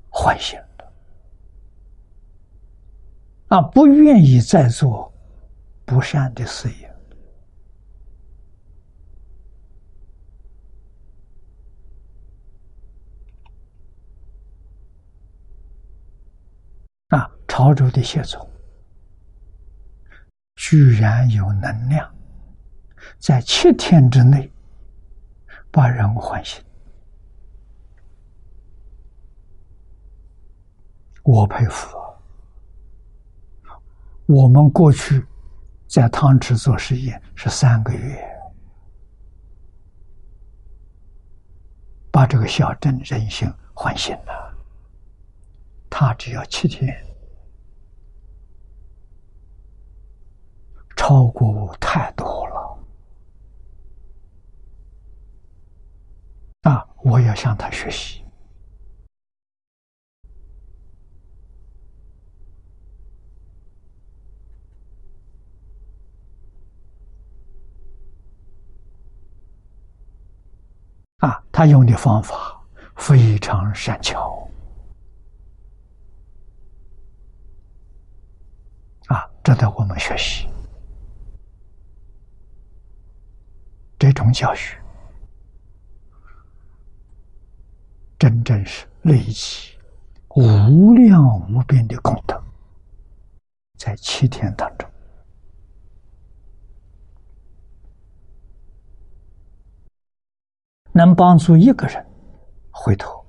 [0.10, 0.94] 唤醒了，
[3.50, 5.12] 啊，不愿意再做
[5.84, 6.96] 不善的事业，
[17.10, 18.53] 啊，潮州的谢总。
[20.56, 22.10] 居然有能量，
[23.20, 24.52] 在七天之内
[25.72, 26.64] 把人唤醒，
[31.24, 33.78] 我佩服啊！
[34.26, 35.26] 我们过去
[35.88, 38.24] 在汤池做实验是三个月，
[42.12, 44.58] 把这个小镇人心唤醒了，
[45.90, 46.96] 他只要七天。
[51.06, 52.80] 超过我太多了
[56.62, 56.88] 啊！
[57.04, 58.24] 我要向他学习
[71.18, 71.44] 啊！
[71.52, 72.58] 他用的方法
[72.96, 74.50] 非常善巧
[79.08, 80.53] 啊，值得我们学习。
[84.04, 84.78] 这种教学，
[88.20, 89.78] 真正是累积
[90.36, 92.44] 无量无边的功德，
[93.78, 94.90] 在七天当中，
[100.92, 102.06] 能帮助一个人
[102.72, 103.26] 回头，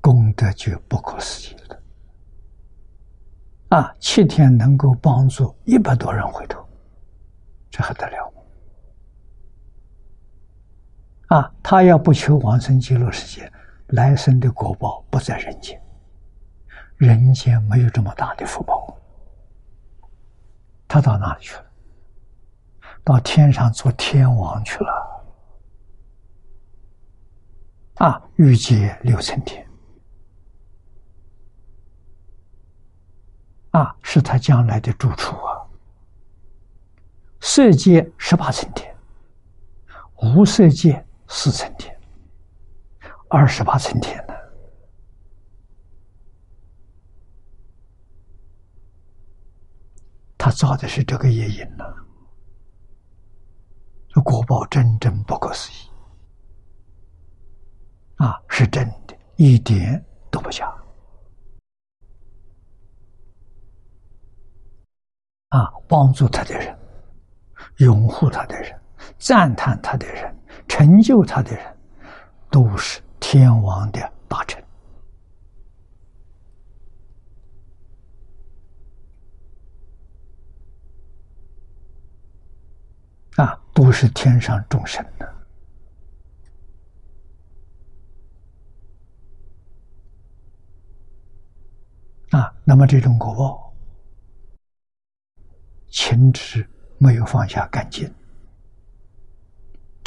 [0.00, 1.80] 功德就不可思议了。
[3.68, 6.68] 啊，七天能够帮助一百多人回头，
[7.70, 8.34] 这还得了？
[11.28, 13.52] 啊，他要不求往生极乐世界，
[13.88, 15.78] 来生的果报不在人间，
[16.96, 18.96] 人间没有这么大的福报，
[20.86, 21.66] 他到哪里去了？
[23.04, 25.24] 到天上做天王去了。
[27.96, 29.68] 啊，欲界六层天，
[33.72, 35.60] 啊，是他将来的住处啊。
[37.40, 38.96] 色界十八层天，
[40.22, 41.04] 无色界。
[41.28, 41.94] 四层天，
[43.28, 44.34] 二十八层天呢？
[50.38, 51.84] 他造的是这个业因呢，
[54.08, 55.90] 这国宝真真不可思议
[58.16, 58.40] 啊！
[58.48, 60.66] 是真的，一点都不假
[65.50, 65.70] 啊！
[65.86, 66.78] 帮助他的人，
[67.78, 68.80] 拥护他的人，
[69.18, 70.37] 赞叹他的人。
[70.68, 71.76] 成就他的人，
[72.50, 74.62] 都是天王的大臣
[83.36, 85.26] 啊，都是天上众生的
[92.30, 92.54] 啊。
[92.64, 93.74] 那么这种果报，
[95.88, 98.12] 情执没有放下干净。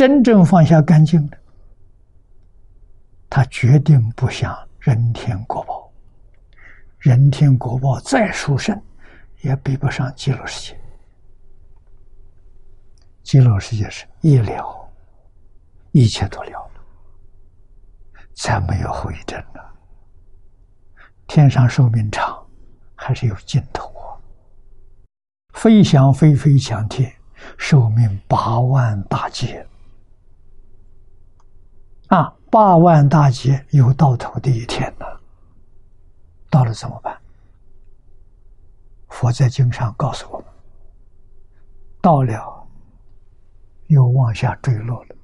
[0.02, 1.38] 真正放下干净的，
[3.30, 5.92] 他决定不想人天国报。
[6.98, 8.82] 人天国报再殊胜，
[9.42, 10.82] 也比不上极乐世界。
[13.22, 14.92] 极乐世界是一了，
[15.92, 16.82] 一切都了了，
[18.34, 19.72] 再没有后遗症了。
[21.28, 22.44] 天上寿命长，
[22.96, 24.18] 还是有尽头啊！
[25.54, 27.14] 飞翔飞飞向天，
[27.56, 29.64] 寿命八万大劫。
[32.12, 35.06] 啊，八万大劫有到头的一天呢，
[36.50, 37.18] 到了怎么办？
[39.08, 40.48] 佛在经上告诉我们，
[42.02, 42.68] 到了
[43.88, 45.16] 又往下坠落了，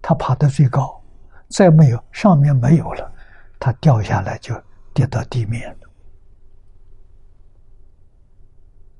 [0.00, 1.02] 他爬得最高，
[1.48, 3.12] 再没有上面没有了，
[3.58, 4.58] 他掉下来就
[4.94, 5.90] 跌到地面了，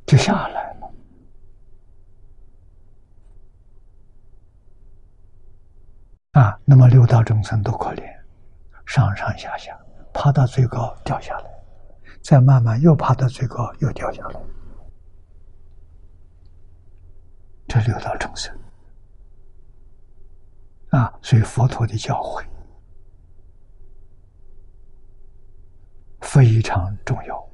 [0.04, 0.61] 就下来。
[6.32, 8.02] 啊，那么六道众生都可怜，
[8.86, 9.78] 上上下下，
[10.14, 11.44] 爬到最高掉下来，
[12.22, 14.40] 再慢慢又爬到最高又掉下来，
[17.68, 18.58] 这六道众生
[20.88, 22.42] 啊，所以佛陀的教诲
[26.22, 27.46] 非常重要。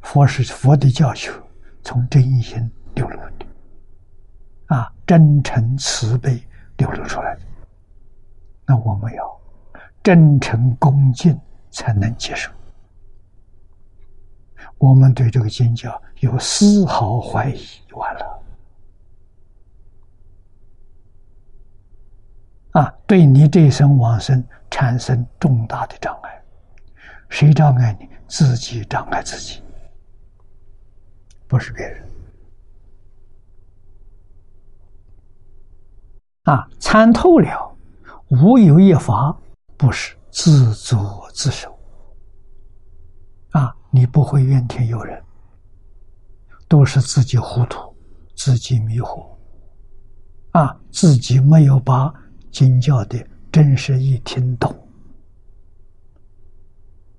[0.00, 1.30] 佛是佛的教学，
[1.84, 3.46] 从真心流露的，
[4.66, 6.42] 啊，真诚慈悲
[6.76, 7.42] 流露出来的。
[8.72, 9.40] 那我们要
[10.02, 11.38] 真诚恭敬
[11.70, 12.50] 才能接受。
[14.78, 17.62] 我们对这个经教有丝毫怀疑，
[17.92, 18.42] 完了
[22.70, 22.94] 啊！
[23.06, 26.42] 对你这一生往生产生重大的障碍，
[27.28, 28.08] 谁障碍你？
[28.26, 29.62] 自己障碍自己，
[31.46, 32.08] 不是别人
[36.44, 36.66] 啊！
[36.80, 37.68] 参透了。
[38.32, 39.38] 无有一法
[39.76, 41.70] 不是自作自受
[43.50, 43.76] 啊！
[43.90, 45.22] 你不会怨天尤人，
[46.66, 47.94] 都是自己糊涂，
[48.34, 49.36] 自己迷惑
[50.52, 50.74] 啊！
[50.90, 52.10] 自己没有把
[52.50, 53.22] 经教的
[53.52, 54.74] 真实意听懂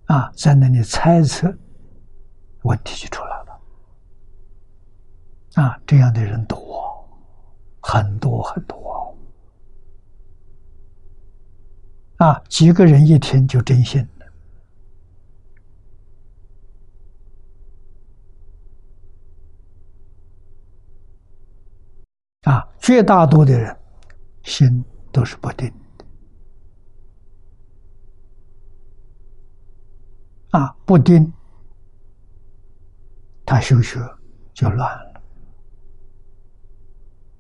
[0.06, 1.56] 啊，在那里猜测，
[2.64, 3.62] 问题就出来了
[5.62, 5.80] 啊！
[5.86, 7.08] 这样的人多，
[7.84, 8.82] 很多很多。
[12.24, 14.26] 啊，几个人一听就真信了。
[22.44, 23.78] 啊，绝大多的人
[24.44, 25.68] 心都是不定
[25.98, 26.06] 的。
[30.58, 31.34] 啊，不定，
[33.46, 34.00] 他修学
[34.54, 35.22] 就乱了。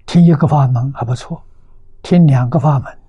[0.05, 1.41] 听一个法门还不错，
[2.01, 3.02] 听两个法门。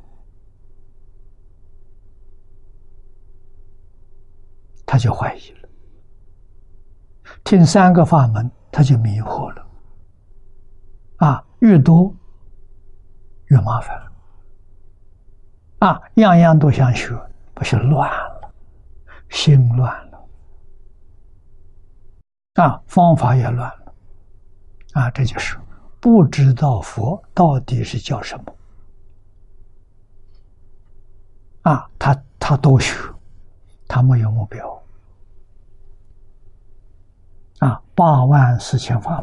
[4.95, 5.69] 他就怀疑了，
[7.43, 9.67] 听三个法门，他就迷惑了，
[11.17, 12.15] 啊，越多
[13.47, 14.01] 越麻烦，
[15.81, 17.13] 啊，样样都想学，
[17.55, 18.55] 不是乱了，
[19.31, 20.29] 心乱了，
[22.63, 23.95] 啊，方法也乱了，
[24.93, 25.59] 啊，这就是
[25.99, 28.57] 不知道佛到底是叫什么，
[31.63, 32.95] 啊，他他多学。
[33.87, 34.83] 他没有目标
[37.61, 37.81] 啊！
[37.95, 39.23] 八万四千法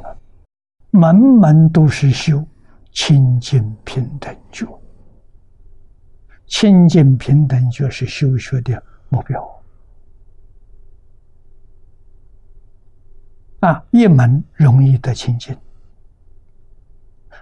[0.91, 2.43] 门，门门都是修
[2.91, 4.65] 清净平等觉。
[6.47, 9.61] 清净平等觉是修学的目标
[13.59, 13.83] 啊！
[13.91, 15.55] 一门容易得清净，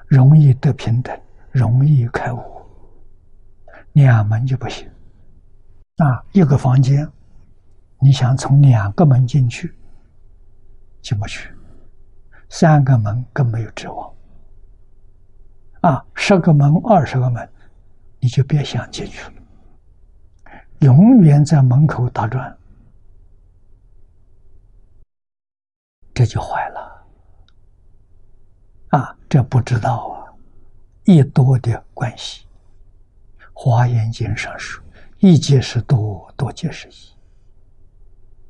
[0.07, 1.17] 容易得平等，
[1.51, 2.39] 容易开悟；
[3.93, 4.87] 两门就不行。
[5.97, 7.09] 啊，一个房间，
[7.99, 9.73] 你想从两个门进去，
[11.01, 11.49] 进不去；
[12.49, 14.13] 三个门更没有指望。
[15.81, 17.49] 啊，十个门、二十个门，
[18.19, 19.33] 你就别想进去了，
[20.79, 22.57] 永远在门口打转，
[26.13, 27.07] 这就坏了。
[28.89, 30.33] 啊，这不知道啊，
[31.05, 32.45] 一多的关系，
[33.53, 34.83] 《华严经》上说。
[35.19, 36.93] 一界是多，多界是一。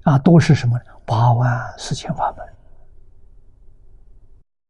[0.04, 0.89] 啊，多是什么呢？
[1.10, 2.48] 八万四千法门，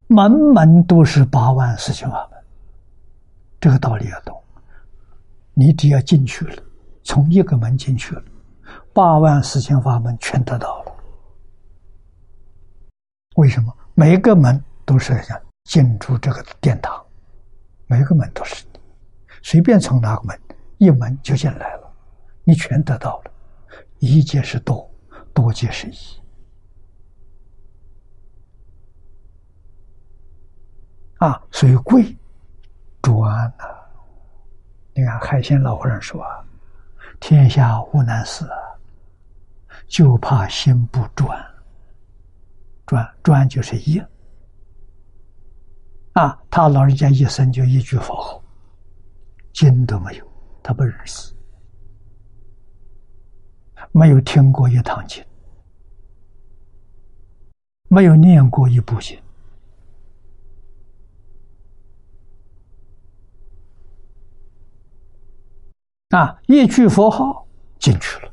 [0.07, 2.39] 门门都是八万四千法门。
[3.59, 4.41] 这个道理要懂。
[5.53, 6.63] 你只要进去了，
[7.03, 8.23] 从一个门进去了，
[8.93, 10.95] 八万四千法门全得到了。
[13.35, 13.75] 为什么？
[13.93, 17.05] 每个门都是想进出这个殿堂，
[17.85, 18.79] 每个门都是你
[19.43, 20.39] 随便从哪个门
[20.77, 21.93] 一门就进来了。
[22.45, 23.31] 你全得到了，
[23.97, 24.89] 一界是多，
[25.33, 25.97] 多界是一。
[31.19, 32.17] 啊，所以贵
[33.01, 33.65] 专呐。
[34.93, 36.25] 你看海鲜老和尚说
[37.19, 38.45] ：“天下无难事，
[39.87, 41.27] 就怕心不专。
[42.85, 44.01] 专专就是一。
[46.13, 48.41] 啊，他老人家一生就一句佛号，
[49.53, 50.27] 经都没有，
[50.63, 51.33] 他不认识，
[53.91, 55.23] 没有听过一堂经，
[57.89, 59.17] 没有念过一部经，
[66.09, 67.45] 啊，一句佛号
[67.77, 68.31] 进去了，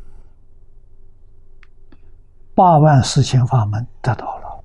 [2.54, 4.64] 八万四千法门得到了，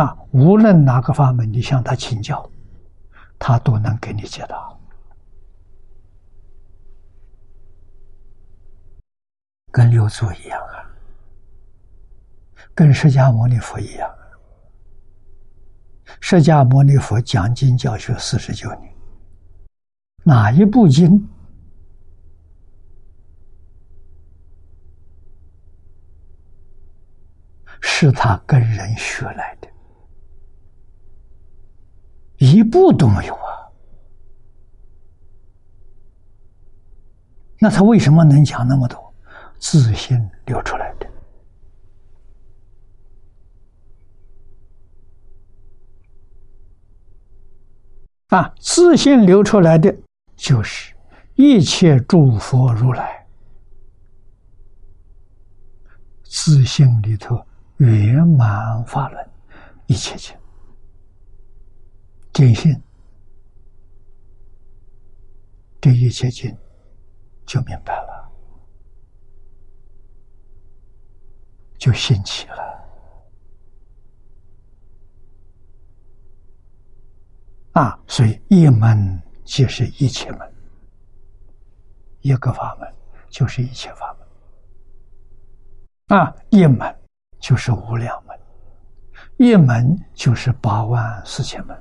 [0.00, 2.50] 啊，无论哪个法门，你向他请教。
[3.36, 4.72] 他都能给你解答，
[9.70, 10.88] 跟六祖一样啊，
[12.74, 14.10] 跟释迦牟尼佛一样。
[16.20, 18.93] 释迦牟尼佛讲经教学四十九年，
[20.24, 21.28] 哪一部经
[27.80, 29.68] 是他跟人学来的？
[32.38, 33.70] 一步都没有啊！
[37.60, 39.14] 那他为什么能讲那么多？
[39.58, 41.08] 自信流出来的
[48.28, 48.54] 啊！
[48.58, 49.94] 自信流出来的
[50.36, 50.94] 就是
[51.34, 53.26] 一切诸佛如来
[56.22, 57.36] 自信里头
[57.76, 59.30] 圆满法轮
[59.86, 60.36] 一切经。
[62.32, 62.74] 坚信
[65.80, 66.56] 这一切经
[67.46, 68.32] 就明白了，
[71.78, 72.64] 就兴起了
[77.74, 78.00] 啊！
[78.08, 80.52] 所以一门即是一切门，
[82.20, 82.92] 一个法门
[83.28, 84.16] 就是一切法
[86.08, 86.34] 门啊！
[86.50, 86.94] 一门
[87.38, 88.38] 就是无量门，
[89.36, 91.78] 一门就是八万四千门。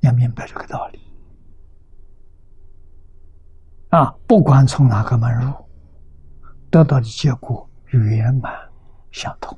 [0.00, 1.00] 要明白这个道理
[3.90, 4.10] 啊！
[4.26, 5.52] 不管从哪个门入，
[6.70, 8.52] 得到的结果圆满
[9.10, 9.56] 相同，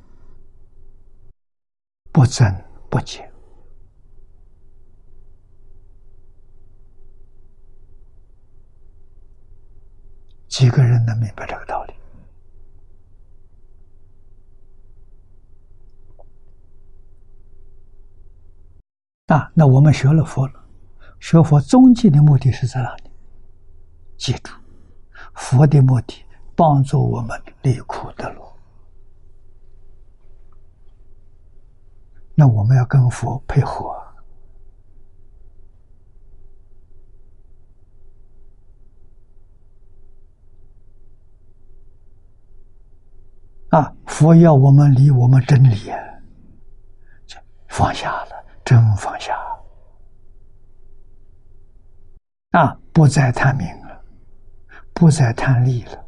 [2.11, 2.45] 不增
[2.89, 3.31] 不减。
[10.57, 11.93] 几个人能明白这个道理？
[19.25, 20.53] 啊，那我们学了佛了，
[21.19, 23.11] 学佛终极的目的是在哪里？
[24.15, 24.53] 记住，
[25.33, 26.23] 佛的目的
[26.55, 28.57] 帮助我们离苦得乐。
[32.33, 33.93] 那我们要跟佛配合
[43.75, 43.93] 啊！
[44.05, 45.99] 佛要我们离我们真理啊，
[47.67, 48.45] 放下了。
[48.63, 49.37] 真放下
[52.51, 52.75] 啊！
[52.93, 54.01] 不再贪名了，
[54.93, 56.05] 不再贪利了，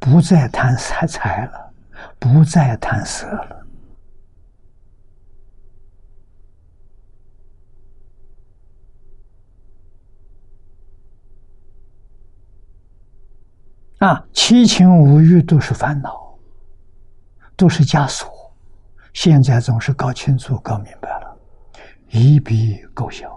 [0.00, 1.72] 不再贪财财了，
[2.18, 3.63] 不再贪色了
[13.98, 14.22] 啊！
[14.32, 16.36] 七情五欲都是烦恼，
[17.56, 18.28] 都是枷锁。
[19.12, 21.38] 现在总是搞清楚、搞明白了，
[22.10, 23.30] 一笔勾销，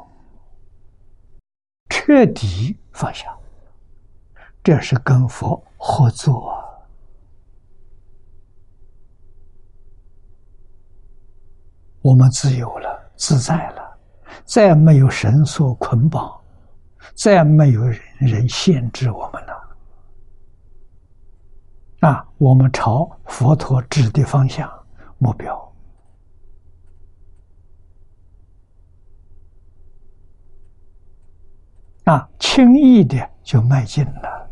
[1.88, 3.28] 彻底放下，
[4.64, 6.52] 这是跟佛合作，
[12.02, 13.98] 我们自由了、自在了，
[14.44, 16.36] 再没有绳索捆绑，
[17.14, 19.57] 再没有人人限制我们了。
[22.00, 24.72] 啊，我们朝佛陀指的方向
[25.18, 25.74] 目标。
[32.04, 34.50] 啊，轻易的就迈进了。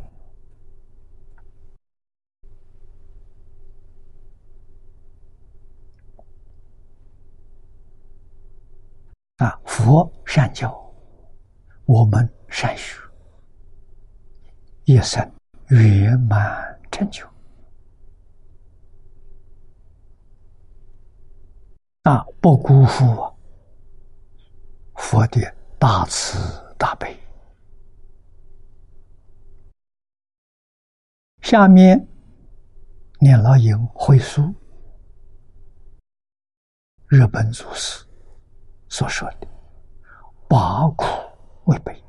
[9.38, 10.76] 啊，佛善教，
[11.86, 13.00] 我们善学，
[14.86, 15.32] 一生
[15.68, 17.26] 圆满成就。
[22.06, 23.34] 啊，不辜负啊
[24.94, 25.42] 佛的
[25.80, 26.38] 大慈
[26.78, 27.20] 大悲。
[31.42, 32.08] 下面
[33.20, 34.54] 念老营回书
[37.08, 38.06] 日本祖师
[38.88, 39.48] 所说的
[40.48, 41.06] “八苦
[41.64, 42.04] 为悲，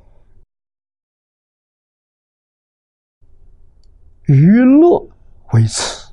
[4.25, 5.09] 娱乐
[5.55, 6.06] 为慈”，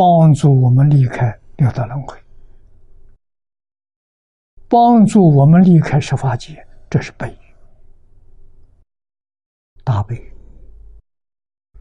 [0.00, 2.18] 帮助我们离开六道轮回，
[4.66, 7.36] 帮助我们离开十法界，这是悲。
[9.84, 10.16] 大悲；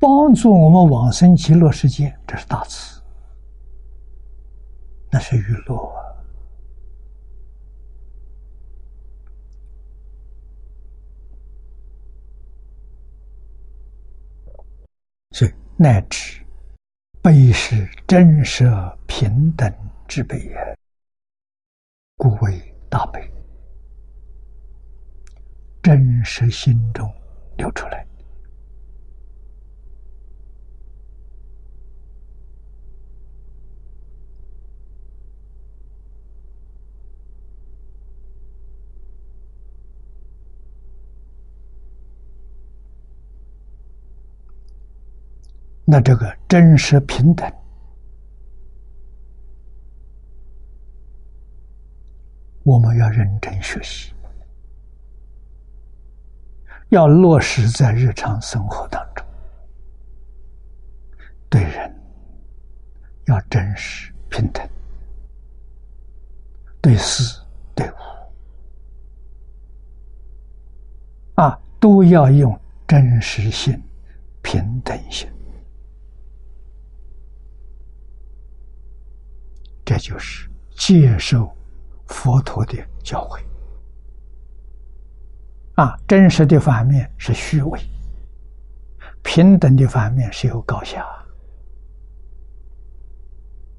[0.02, 3.02] 帮助我们往生极乐世界，这是大慈，
[5.10, 6.04] 那是娱乐啊。
[15.32, 16.42] 所以，乃至
[17.30, 18.68] 悲是真实
[19.06, 19.72] 平等
[20.08, 20.78] 之悲也，
[22.18, 22.60] 故为
[22.90, 23.22] 大悲。
[25.84, 27.08] 真实心中
[27.56, 28.04] 流出来。
[45.92, 47.52] 那这个真实平等，
[52.62, 54.14] 我们要认真学习，
[56.90, 59.26] 要落实在日常生活当中。
[61.50, 61.92] 对人
[63.26, 64.70] 要真实平等，
[66.80, 67.42] 对事
[67.74, 67.96] 对物
[71.34, 72.56] 啊，都要用
[72.88, 73.82] 真实性、
[74.44, 75.28] 平等性。
[79.90, 81.52] 这就是接受
[82.06, 83.42] 佛陀的教诲
[85.82, 85.98] 啊！
[86.08, 87.80] 真实的反面是虚伪，
[89.24, 91.04] 平等的反面是有高下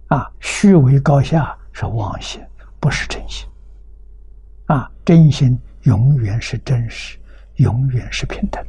[0.09, 0.29] 啊！
[0.41, 2.45] 虚伪高下是妄心，
[2.81, 3.49] 不是真心
[4.67, 4.91] 啊！
[5.05, 7.21] 真心永远是真实，
[7.55, 8.61] 永远是平等。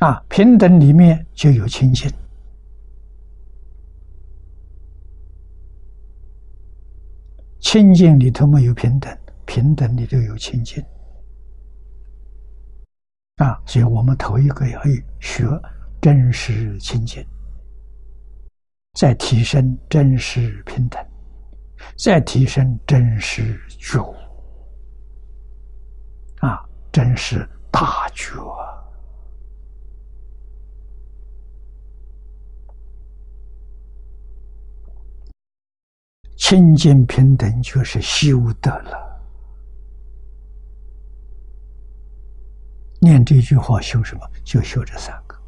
[0.00, 2.10] 啊，平等里面就有清净，
[7.58, 10.82] 清净里头没有平等，平等里头有清净。
[13.36, 14.82] 啊，所以我们头一个要
[15.18, 15.44] 学
[16.00, 17.22] 真实清净，
[18.94, 20.98] 再提升真实平等，
[21.98, 24.14] 再提升真实觉悟，
[26.38, 28.34] 啊，真实大觉。
[36.40, 39.20] 清净平等就是修得了。
[42.98, 44.26] 念这句话修什么？
[44.42, 45.38] 就修这三个。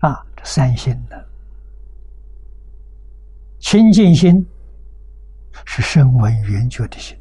[0.00, 1.16] 啊，这三心呢？
[3.58, 4.44] 清净心
[5.66, 7.14] 是声闻缘觉的心，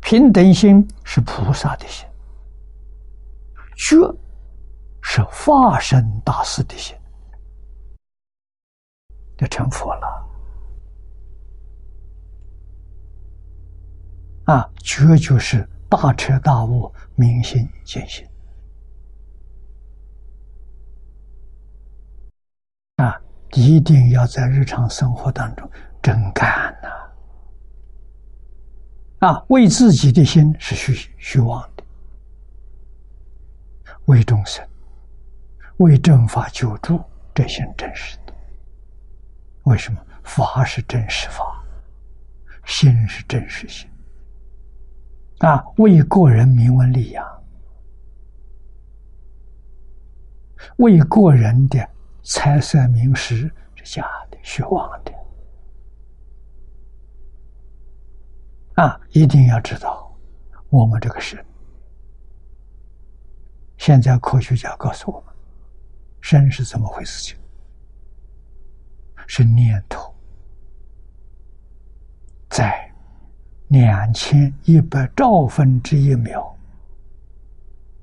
[0.00, 2.06] 平等心是菩萨的心，
[3.76, 3.96] 觉
[5.02, 6.96] 是化身大士的心，
[9.36, 10.17] 就成佛了。
[14.48, 18.26] 啊，绝就是大彻大悟、明心见性。
[22.96, 23.20] 啊，
[23.52, 25.70] 一定要在日常生活当中
[26.02, 26.74] 真干
[29.20, 29.28] 呐！
[29.28, 31.84] 啊，为自己的心是虚虚妄的，
[34.06, 34.66] 为众生、
[35.76, 36.98] 为正法救助，
[37.34, 38.32] 这些真实的。
[39.64, 40.02] 为什么？
[40.24, 41.62] 法是真实法，
[42.64, 43.86] 心是真实心。
[45.38, 47.44] 啊，为个人名闻利养，
[50.78, 51.88] 为个人的
[52.24, 55.12] 财色名食是假的、虚妄的。
[58.74, 60.12] 啊，一定要知道，
[60.70, 61.44] 我们这个身，
[63.76, 65.34] 现在科学家告诉我们，
[66.20, 67.22] 身是怎么回事？
[67.22, 67.38] 情
[69.28, 70.12] 是念头
[72.48, 72.87] 在。
[73.68, 76.56] 两千一百兆分之一秒，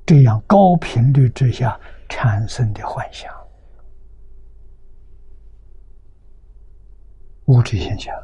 [0.05, 3.33] 这样高频率之下产生的幻象，
[7.45, 8.15] 物质现象、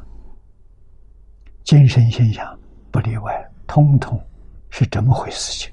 [1.64, 2.56] 精神现象
[2.92, 4.20] 不例外，通通
[4.70, 5.72] 是这么回事情。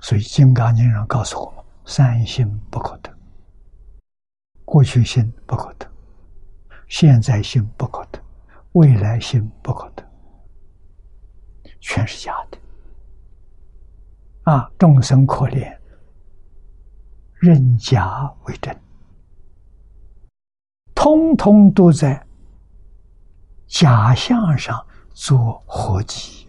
[0.00, 3.14] 所以《金刚经》上告诉我们：三心不可得，
[4.64, 5.88] 过去心不可得，
[6.88, 8.19] 现在心不可得。
[8.72, 10.08] 未来心不可得，
[11.80, 12.58] 全是假的。
[14.44, 15.76] 啊，众生可怜，
[17.34, 18.80] 认假为真，
[20.94, 22.26] 通通都在
[23.66, 26.46] 假象上做活计。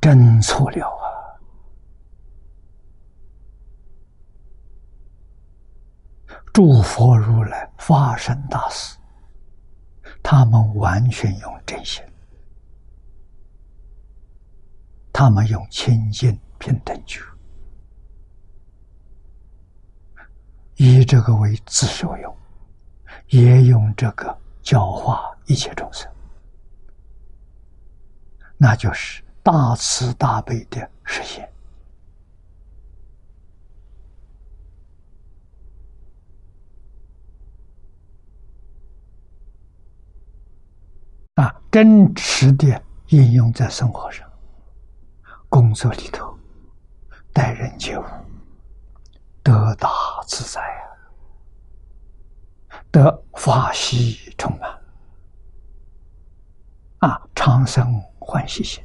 [0.00, 1.04] 真错了啊！
[6.60, 8.98] 诸佛如来发生大事，
[10.22, 12.04] 他们完全用真心，
[15.10, 17.22] 他们用清净平等觉，
[20.76, 22.36] 以这个为自受用，
[23.28, 26.12] 也用这个教化一切众生，
[28.58, 31.49] 那就是大慈大悲的实现。
[41.40, 44.28] 啊，真实的应用在生活上、
[45.48, 46.38] 工作里头，
[47.32, 48.04] 待人接物，
[49.42, 49.88] 得大
[50.26, 50.84] 自在啊，
[52.90, 54.70] 得法喜充满，
[56.98, 58.84] 啊，长生欢喜心。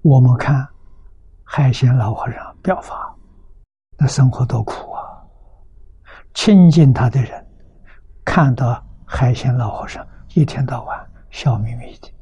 [0.00, 0.66] 我们看
[1.42, 3.14] 海鲜老和尚表法，
[3.98, 5.02] 那生活多苦啊！
[6.32, 7.46] 亲近他的人
[8.24, 8.82] 看到。
[9.06, 12.12] 海鲜老和尚一天到晚笑眯眯的，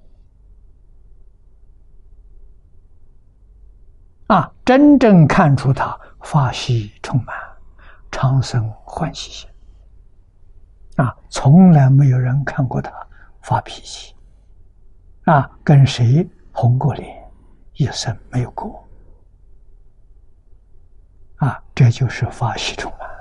[4.35, 7.37] 啊，真正看出他发喜充满，
[8.11, 9.51] 长生欢喜心，
[10.97, 12.93] 啊，从来没有人看过他
[13.43, 14.15] 发脾气，
[15.25, 17.31] 啊，跟谁红过脸，
[17.75, 18.87] 一生没有过，
[21.37, 23.12] 啊，这就是发喜充满。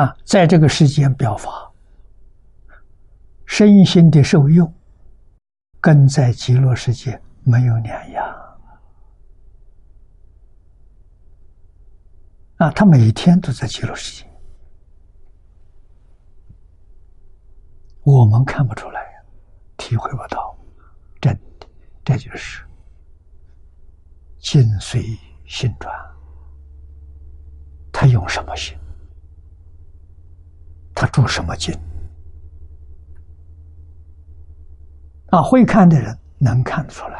[0.00, 1.70] 啊，在这个世间表法，
[3.44, 4.72] 身心的受用，
[5.78, 8.26] 跟在极乐世界没有两样。
[12.56, 14.30] 啊，他每天都在极乐世界，
[18.02, 19.02] 我们看不出来，
[19.76, 20.56] 体会不到，
[21.20, 21.66] 真的，
[22.02, 22.64] 这就是
[24.38, 25.04] 心随
[25.44, 25.94] 心转，
[27.92, 28.74] 他用什么心？
[31.00, 31.74] 他住什么经？
[35.30, 37.18] 啊，会看的人能看出来，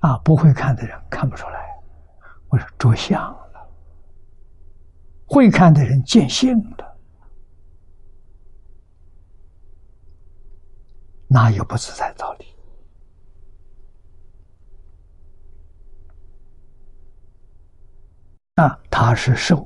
[0.00, 1.80] 啊，不会看的人看不出来。
[2.48, 3.70] 我说着相了，
[5.24, 6.98] 会看的人见性了，
[11.28, 12.46] 哪有不自在道理？
[18.56, 19.64] 啊，他是受。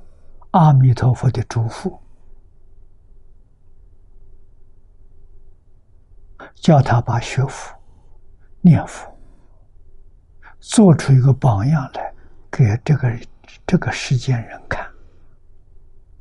[0.52, 1.98] 阿弥陀佛的嘱咐，
[6.54, 7.76] 叫他把学佛、
[8.62, 9.14] 念佛
[10.58, 12.14] 做出一个榜样来，
[12.50, 13.18] 给这个
[13.66, 14.90] 这个世间人看，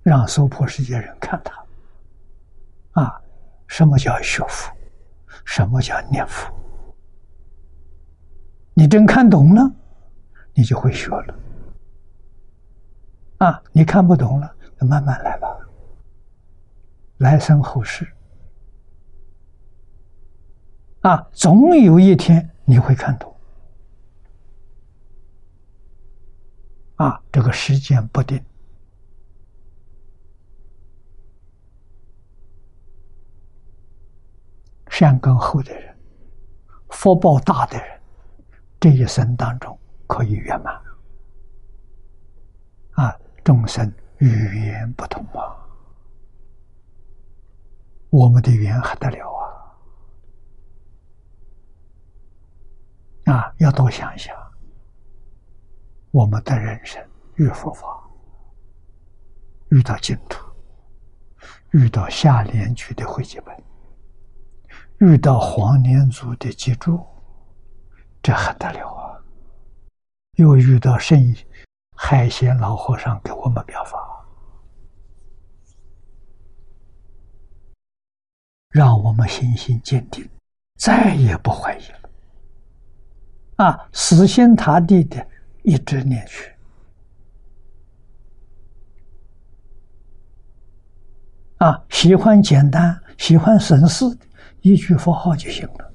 [0.03, 3.01] 让娑婆世界人看他。
[3.01, 3.21] 啊，
[3.67, 4.71] 什么叫学佛？
[5.45, 6.53] 什么叫念佛？
[8.73, 9.71] 你真看懂了，
[10.53, 11.39] 你就会学了。
[13.37, 15.47] 啊，你看不懂了，就慢慢来吧。
[17.17, 18.07] 来生后世，
[21.01, 23.35] 啊，总有一天你会看懂。
[26.95, 28.43] 啊，这个时间不定，
[34.89, 35.95] 善根厚的人，
[36.89, 38.01] 福报大的人，
[38.79, 39.77] 这一生当中
[40.07, 40.86] 可以圆满。
[43.47, 45.55] 众生语言不同啊，
[48.09, 49.33] 我们的缘还得了
[53.23, 53.31] 啊！
[53.31, 54.35] 啊，要多想一想，
[56.11, 57.01] 我们的人生
[57.35, 57.87] 遇佛法，
[59.69, 60.45] 遇到净土，
[61.71, 63.63] 遇到下联句的汇集本，
[64.97, 67.01] 遇到黄念祖的记住，
[68.21, 69.23] 这还得了啊！
[70.35, 71.33] 又遇到圣。
[71.99, 73.97] 海鲜老和尚给我们表法，
[78.69, 80.29] 让我们信心坚定，
[80.77, 82.09] 再也不怀疑了。
[83.55, 85.27] 啊，死心塌地的
[85.63, 86.55] 一直念去，
[91.57, 94.05] 啊，喜欢简单，喜欢省事，
[94.61, 95.91] 一句佛号就行了。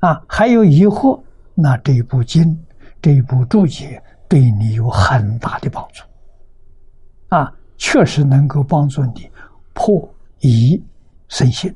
[0.00, 1.22] 啊，还有疑惑，
[1.54, 2.66] 那这部经。
[3.02, 6.04] 这部注解对你有很大的帮助，
[7.28, 9.30] 啊，确实能够帮助你
[9.72, 10.08] 破
[10.40, 10.82] 疑
[11.28, 11.74] 生信，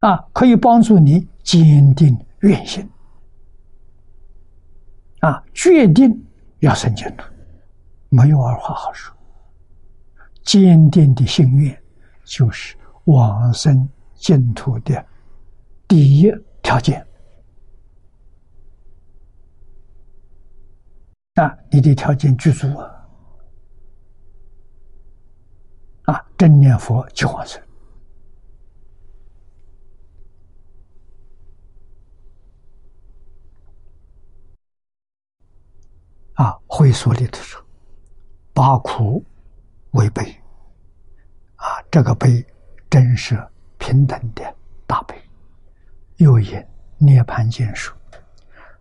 [0.00, 2.88] 啊，可以帮助你坚定愿心，
[5.20, 6.24] 啊，决定
[6.58, 7.24] 要生净土，
[8.08, 9.14] 没有二话好说，
[10.42, 11.82] 坚定的心愿，
[12.24, 15.04] 就是往生净土的
[15.86, 16.32] 第一
[16.62, 17.04] 条件。
[21.38, 23.08] 啊，你的条件具足啊！
[26.06, 27.62] 啊，真念佛就往生。
[36.34, 37.64] 啊，会所里头说
[38.52, 39.24] ：“八苦
[39.92, 40.24] 为悲。”
[41.54, 42.44] 啊，这个悲
[42.90, 43.40] 真是
[43.78, 44.42] 平等的
[44.88, 45.14] 大悲。
[46.16, 47.96] 又言涅盘见说：“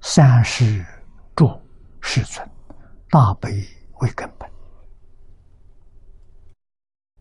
[0.02, 0.84] 三世
[1.36, 1.48] 诸
[2.18, 2.50] 世尊，
[3.12, 3.64] 大悲
[4.00, 4.50] 为根本。”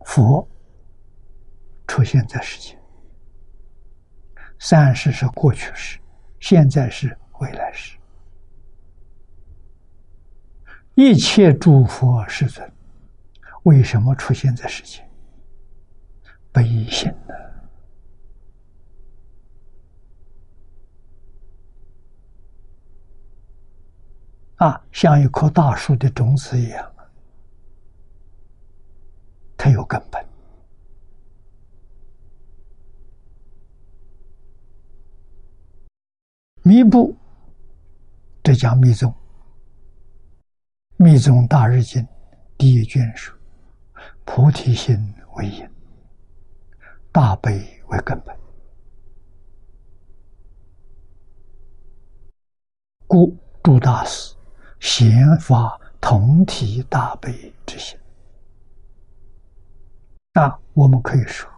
[0.07, 0.47] 佛
[1.85, 2.81] 出现在世间，
[4.57, 5.99] 三世是过去式，
[6.39, 7.95] 现在是未来式。
[10.95, 12.67] 一切诸佛世尊，
[13.65, 15.07] 为什么出现在世间？
[16.51, 17.35] 悲心呢？
[24.57, 26.95] 啊，像一棵大树的种子一样，
[29.55, 30.25] 它有根本。
[36.63, 37.15] 弥补，
[38.43, 39.09] 这讲密宗。
[40.97, 42.01] 《密宗大日经》
[42.57, 43.37] 第一卷说
[44.25, 44.97] ：“菩提心
[45.35, 45.69] 为因，
[47.11, 48.35] 大悲为根本，
[53.05, 54.35] 故诸大师
[54.79, 57.97] 显发同体大悲之心。”
[60.33, 61.49] 那我们可以说，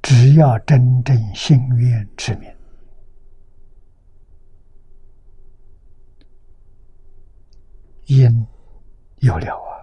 [0.00, 2.48] 只要真正心愿之明。
[8.06, 8.46] 因
[9.18, 9.77] 有了啊！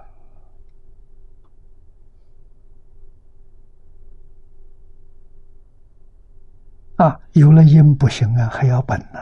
[6.96, 9.20] 啊，有了因不行啊，还要本呢。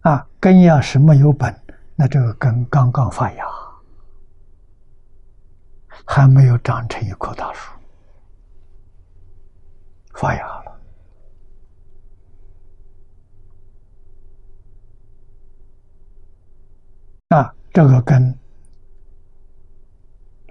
[0.00, 1.54] 啊，根要是没有本，
[1.94, 3.44] 那这个根刚刚发芽，
[6.06, 7.72] 还没有长成一棵大树，
[10.14, 10.80] 发芽了。
[17.30, 18.38] 啊，这个根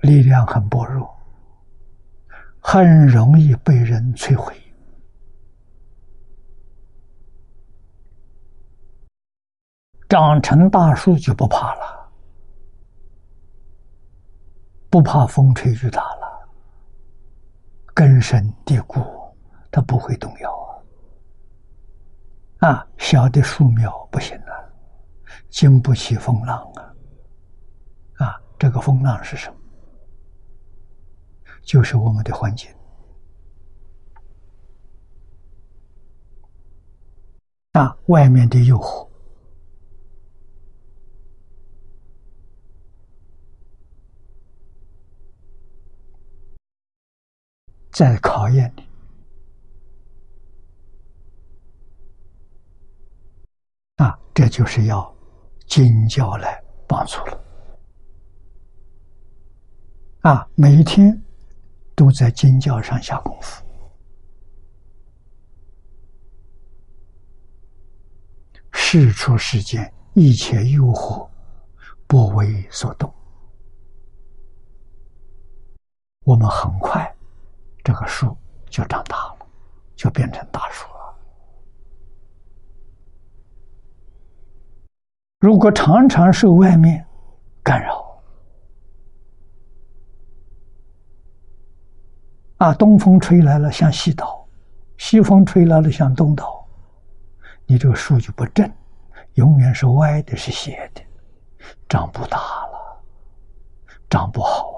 [0.02, 1.15] 力量很薄弱，
[2.68, 4.60] 很容易被人摧毁。
[10.10, 12.12] 长成大树就不怕了，
[14.90, 16.50] 不怕风吹雨打了，
[17.94, 19.00] 根深蒂固，
[19.72, 20.52] 它不会动摇
[22.62, 22.70] 啊！
[22.70, 24.74] 啊，小的树苗不行了。
[25.52, 28.26] 经不起风浪啊！
[28.26, 29.60] 啊，这个风浪是什么？
[31.66, 32.70] 就是我们的环境
[37.74, 39.10] 啊，外面的诱惑，
[47.92, 48.88] 在考验你。
[53.98, 55.14] 啊，这就是要。
[55.68, 57.44] 经教来帮助了
[60.22, 60.48] 啊！
[60.54, 61.25] 每一天
[61.96, 63.64] 都在经教上下功夫，
[68.72, 71.28] 事出世间，一切诱惑
[72.06, 73.12] 不为所动，
[76.24, 77.16] 我们很快
[77.84, 78.36] 这个树
[78.70, 79.48] 就长大了，
[79.96, 80.96] 就变成大树了。
[85.40, 87.06] 如果常常受外面
[87.64, 88.15] 干扰，
[92.58, 94.48] 啊，东风吹来了向西倒，
[94.98, 96.66] 西风吹来了向东倒，
[97.66, 98.72] 你这个树就不正，
[99.34, 101.02] 永远是歪的，是斜的，
[101.90, 103.04] 长不大了，
[104.10, 104.72] 长不好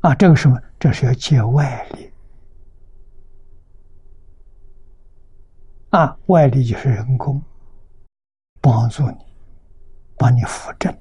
[0.00, 0.10] 啊！
[0.10, 0.58] 啊，这个什么？
[0.78, 2.10] 这是要借外力。
[5.90, 7.40] 啊，外力就是人工
[8.62, 9.18] 帮助你，
[10.16, 10.92] 帮你扶正。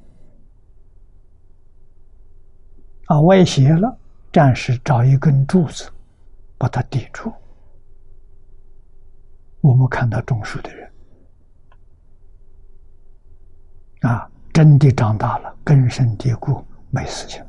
[3.11, 3.97] 啊，歪斜了，
[4.31, 5.91] 暂时找一根柱子
[6.57, 7.29] 把它抵住。
[9.59, 10.91] 我们看到种树的人，
[14.03, 17.43] 啊，真的长大了，根深蒂固，没事情。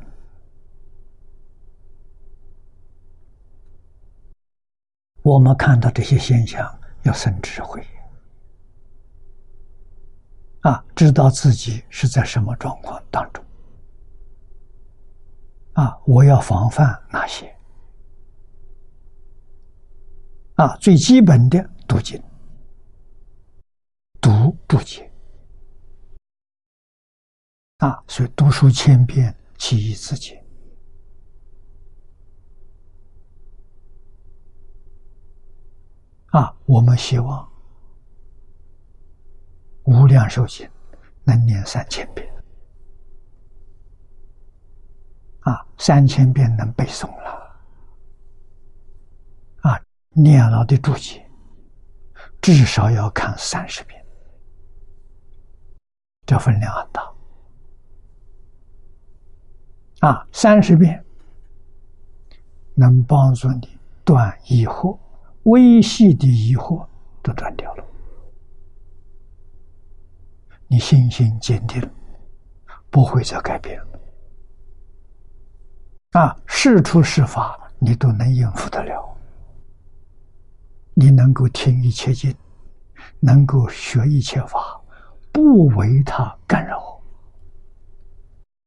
[5.22, 6.68] 我们看到这些现象。
[7.04, 7.84] 要生智慧，
[10.60, 13.44] 啊，知道自己是在什么状况当中，
[15.72, 17.54] 啊，我要防范哪些？
[20.56, 22.22] 啊，最基本的读经，
[24.20, 25.10] 读不解，
[27.78, 30.44] 啊，所以读书千遍，其义自见。
[36.26, 37.50] 啊，我们希望。
[39.84, 40.70] 无量寿经
[41.24, 42.31] 能念三千遍，
[45.42, 47.56] 啊，三千遍能背诵了，
[49.62, 49.80] 啊，
[50.10, 51.28] 念了的注解
[52.40, 54.04] 至少要看三十遍，
[56.26, 57.12] 这分量很大，
[60.08, 61.04] 啊，三十遍
[62.74, 64.98] 能帮助你断疑惑，
[65.42, 66.86] 微细的疑惑
[67.22, 67.84] 都断掉了。
[70.68, 71.82] 你信心坚定，
[72.90, 73.78] 不会再改变。
[76.12, 79.08] 啊，事出事法，你都能应付得了。
[80.94, 82.34] 你能够听一切经，
[83.18, 84.78] 能够学一切法，
[85.32, 87.00] 不为他干扰，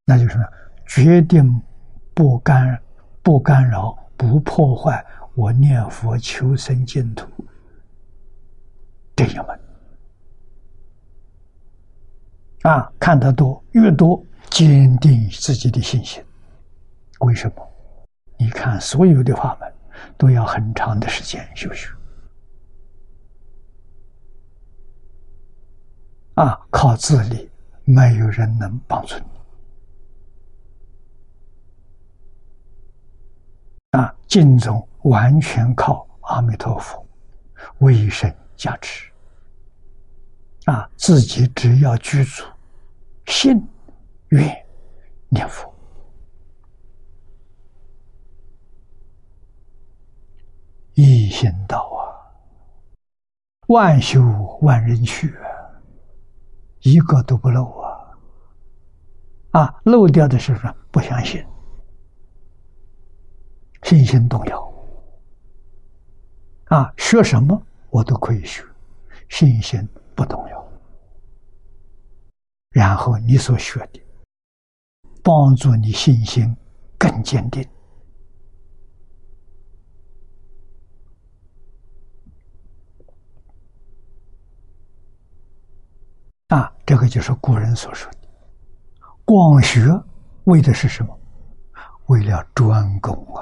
[0.05, 0.43] 那就是
[0.87, 1.61] 决定
[2.15, 2.81] 不干、
[3.21, 7.27] 不干扰、不破坏我念佛求生净土
[9.15, 9.59] 这一门。
[12.63, 14.19] 啊，看得多，越多
[14.49, 16.23] 坚定自己的信心。
[17.25, 17.67] 为什么？
[18.37, 19.73] 你看，所有的法门
[20.17, 21.89] 都要很长的时间修学。
[26.35, 27.49] 啊，靠自力，
[27.83, 29.25] 没有人能帮助你。
[33.97, 37.05] 啊，净宗完全靠阿弥陀佛
[37.79, 39.09] 为神加持。
[40.65, 42.43] 啊，自己只要居住。
[43.27, 43.67] 信
[44.29, 44.65] 愿
[45.29, 45.73] 念佛，
[50.95, 52.07] 一心道啊，
[53.67, 54.21] 万修
[54.61, 55.35] 万人去，
[56.83, 58.17] 一个都不漏啊！
[59.51, 60.75] 啊，漏掉的是什么？
[60.91, 61.45] 不相信，
[63.83, 64.73] 信心动摇
[66.67, 66.93] 啊！
[66.95, 68.63] 学什么我都可以学，
[69.27, 69.85] 信心
[70.15, 70.65] 不动摇。
[72.69, 74.01] 然后你所学的，
[75.21, 76.55] 帮助你信心
[76.97, 77.67] 更坚定。
[86.49, 88.17] 啊，这个就是古人所说的
[89.25, 89.89] “广学”，
[90.45, 91.19] 为的是什么？
[92.05, 93.41] 为了专攻啊。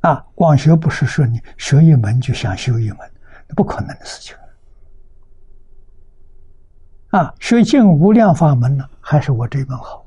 [0.00, 2.98] 啊，广学不是说你学一门就想修一门，
[3.46, 4.34] 那不可能的事情。
[7.10, 10.06] 啊，学尽无量法门呢，还是我这门好？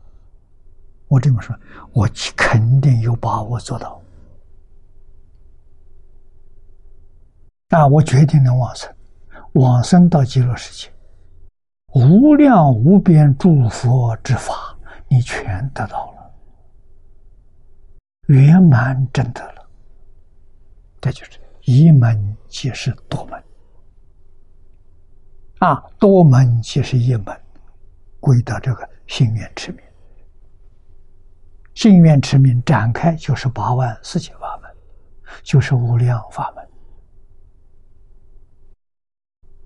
[1.07, 1.55] 我这么说，
[1.93, 4.00] 我肯定有把握做到。
[7.71, 8.93] 啊，我决定能往生，
[9.53, 10.93] 往生到极乐世界，
[11.93, 14.77] 无量无边诸佛之法，
[15.07, 16.31] 你全得到了，
[18.27, 19.65] 圆满真得了。
[20.99, 23.41] 这就是一门即是多门，
[25.59, 27.27] 啊，多门即是一门，
[28.19, 29.81] 归到这个心愿持名。
[31.73, 34.69] 心愿持名展开就是八万四千法门，
[35.41, 36.67] 就是无量法门。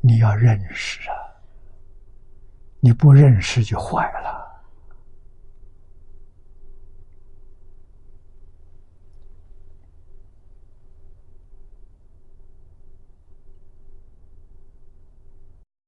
[0.08, 1.16] 你要认识啊，
[2.80, 4.64] 你不认识就坏了。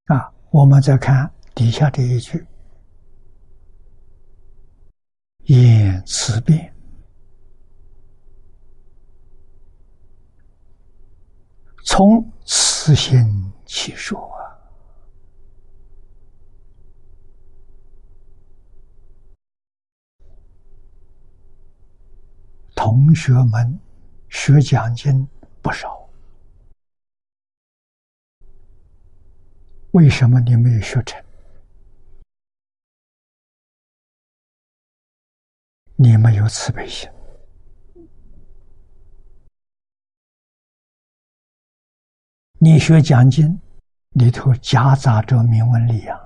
[0.05, 2.43] 啊，我们再看底下这一句
[5.45, 6.73] ：“言辞变，
[11.85, 14.57] 从此心起说啊。”
[22.75, 23.79] 同学们
[24.29, 25.27] 学讲经
[25.61, 26.09] 不少。
[29.91, 31.23] 为什么你没有学成？
[35.95, 37.09] 你没有慈悲心，
[42.59, 43.59] 你学讲经
[44.11, 46.19] 里头夹杂着铭文力量，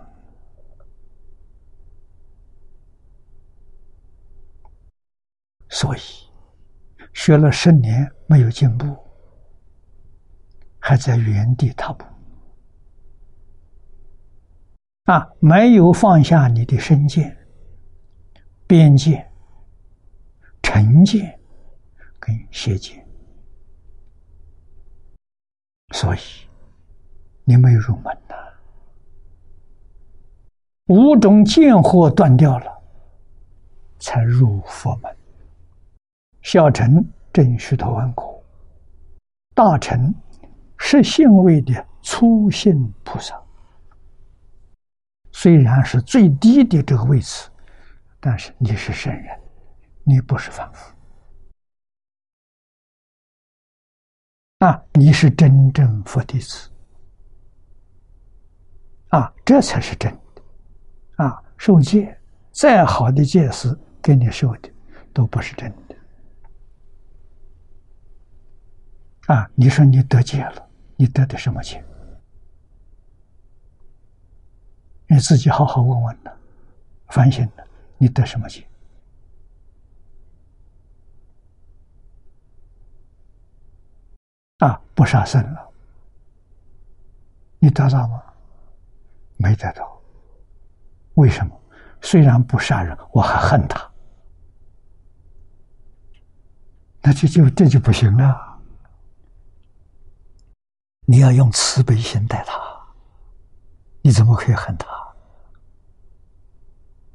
[5.67, 5.99] 所以
[7.11, 8.97] 学了十年没有进步，
[10.79, 12.05] 还在原地踏步，
[15.03, 17.37] 啊，没有放下你的身见、
[18.65, 19.29] 边界、
[20.61, 21.37] 成见
[22.19, 23.00] 跟邪见，
[25.91, 26.19] 所以
[27.43, 28.35] 你没有入门呐。
[30.87, 32.81] 五种见惑断掉了，
[33.99, 35.15] 才入佛门。
[36.41, 38.43] 小乘正须陀洹果，
[39.53, 40.13] 大乘
[40.77, 43.39] 是性位的初信菩萨。
[45.31, 47.49] 虽然是最低的这个位次，
[48.19, 49.39] 但是你是圣人，
[50.03, 50.93] 你不是凡夫
[54.61, 54.79] 啊！
[54.93, 56.69] 你是真正佛弟子
[59.09, 59.33] 啊！
[59.43, 61.23] 这才是真的。
[61.23, 62.15] 啊，受戒
[62.51, 64.71] 再好的戒师给你受的
[65.11, 65.95] 都不是真的。
[69.33, 71.83] 啊，你说你得戒了，你得的什么戒？
[75.07, 76.31] 你自己好好问问呢，
[77.07, 77.63] 反省呢，
[77.97, 78.63] 你得什么戒？
[84.61, 85.69] 啊，不杀生了，
[87.59, 88.21] 你得到吗？
[89.37, 89.99] 没得到。
[91.15, 91.59] 为什么？
[91.99, 93.91] 虽然不杀人，我还恨他，
[97.01, 98.59] 那就就这就不行了。
[101.05, 102.53] 你要用慈悲心待他，
[104.01, 104.87] 你怎么可以恨他？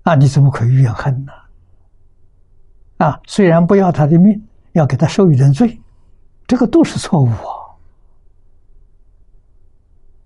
[0.03, 1.33] 啊，你怎么可以怨恨呢？
[2.99, 5.81] 啊，虽然不要他的命，要给他受一点罪，
[6.47, 7.29] 这个都是错误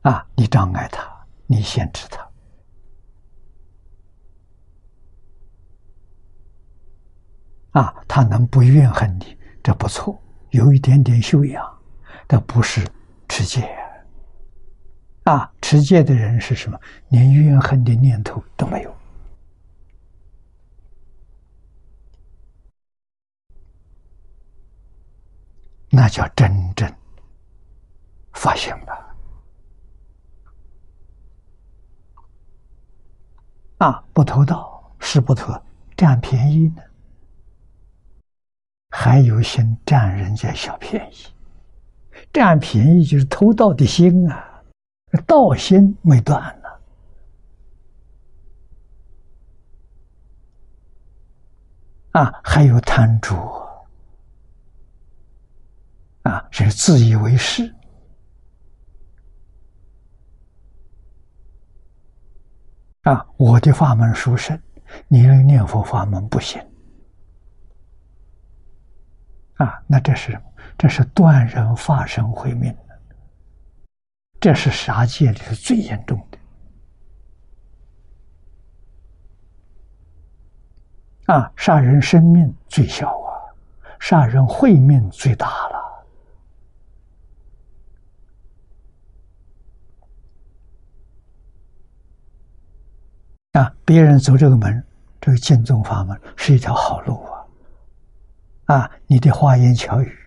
[0.02, 0.12] 啊！
[0.12, 1.08] 啊，你障碍他，
[1.46, 2.28] 你限制他。
[7.80, 10.20] 啊，他能不怨恨你，这不错，
[10.50, 11.78] 有一点点修养，
[12.26, 12.86] 但不是
[13.28, 13.68] 持戒。
[15.24, 16.78] 啊，持戒的人是什么？
[17.08, 18.94] 连怨恨的念头都没有，
[25.90, 26.90] 那叫真正
[28.32, 29.16] 发现了。
[33.78, 35.52] 啊，不偷盗是不偷，
[35.96, 36.82] 占便宜呢。
[38.90, 41.16] 还有心占人家小便宜，
[42.32, 44.62] 占便宜就是偷盗的心啊，
[45.26, 46.68] 盗心没断呢。
[52.20, 53.34] 啊，还有贪主，
[56.22, 57.74] 啊，是自以为是，
[63.02, 64.60] 啊，我的法门殊胜，
[65.08, 66.60] 你的念佛法门不行。
[69.54, 70.38] 啊，那这是
[70.76, 72.76] 这是断人法身慧命，
[74.38, 76.38] 这是杀戒里是最严重的。
[81.32, 83.32] 啊，杀人生命最小啊，
[83.98, 85.79] 杀人慧命最大了。
[93.60, 94.82] 啊，别人走这个门，
[95.20, 97.44] 这个净宗法门是一条好路啊。
[98.74, 100.18] 啊，你的花言巧语，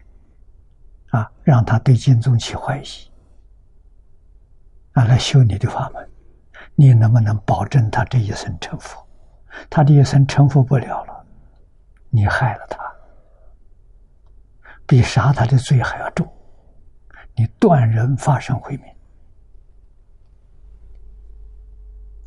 [1.10, 2.85] 啊，让他对经宗起怀疑，
[4.91, 6.07] 啊，来修你的法门，
[6.76, 9.03] 你能不能保证他这一生成佛？
[9.68, 11.26] 他这一生成佛不了了，
[12.11, 12.80] 你害了他，
[14.85, 16.31] 比杀他的罪还要重，
[17.35, 18.85] 你断人发生慧命，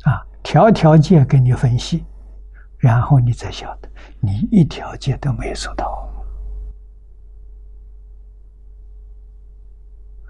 [0.03, 2.05] 啊，条条件给你分析，
[2.77, 3.89] 然后你才晓得，
[4.21, 6.09] 你一条戒都没有做到。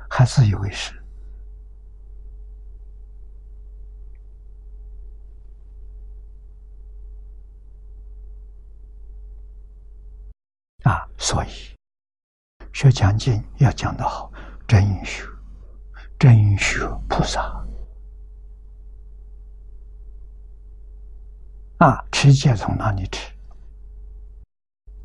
[0.09, 0.91] 还自以为是
[10.81, 11.07] 啊！
[11.15, 11.49] 所以
[12.73, 14.31] 学讲经要讲得好，
[14.67, 15.27] 真学，
[16.17, 17.56] 真学菩萨
[21.77, 22.03] 啊！
[22.11, 23.31] 持戒从哪里持？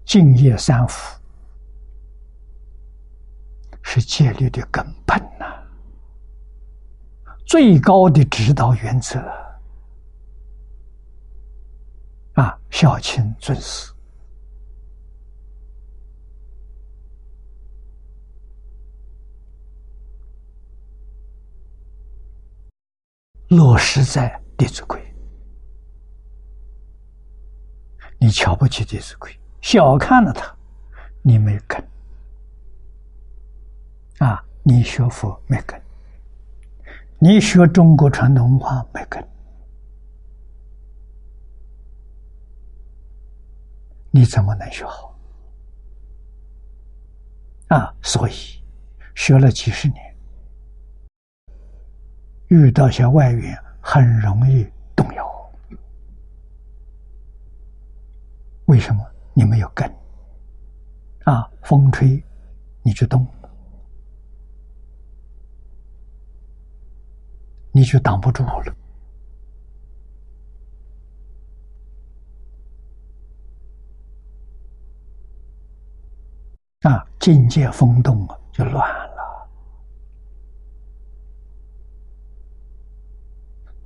[0.06, 1.20] 敬业三福。
[3.84, 5.44] 是戒律的根本呐，
[7.44, 9.18] 最高的指导原则
[12.34, 13.92] 啊，孝亲尊师，
[23.48, 24.98] 落实在《弟子规》。
[28.22, 29.28] 你瞧不起《弟子规》，
[29.62, 30.56] 小看了他，
[31.22, 31.84] 你没根。
[34.18, 35.82] 啊，你学佛没根，
[37.18, 39.28] 你学中国传统文化没根，
[44.12, 45.18] 你怎么能学好？
[47.70, 48.34] 啊，所以
[49.16, 50.16] 学了几十年，
[52.46, 55.28] 遇到些外援，很容易动摇。
[58.66, 59.06] 为什么？
[59.34, 59.88] 你没有根
[61.24, 61.48] 啊！
[61.62, 62.22] 风吹，
[62.82, 63.26] 你就动，
[67.70, 68.76] 你就挡不住了
[76.82, 77.06] 啊！
[77.20, 79.48] 境界风动啊，就乱了，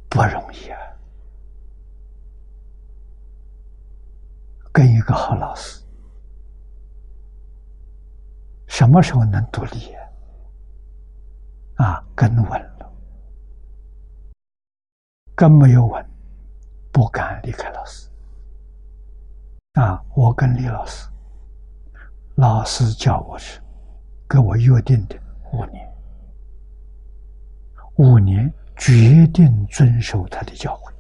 [0.09, 0.81] 不容易啊！
[4.77, 5.83] 跟一个好老师，
[8.67, 9.95] 什么时候能独立
[11.77, 12.05] 啊？
[12.15, 12.93] 根稳了，
[15.35, 16.07] 根没有稳，
[16.93, 18.07] 不敢离开老师。
[19.81, 21.09] 啊，我跟李老师，
[22.35, 23.59] 老师叫我去，
[24.29, 25.19] 跟我约定的
[25.55, 25.91] 五年，
[27.95, 30.96] 五年决定遵守他的教诲。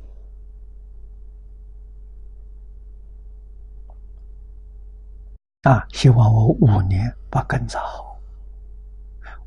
[5.66, 5.84] 啊！
[5.90, 8.16] 希望我五年把根扎好。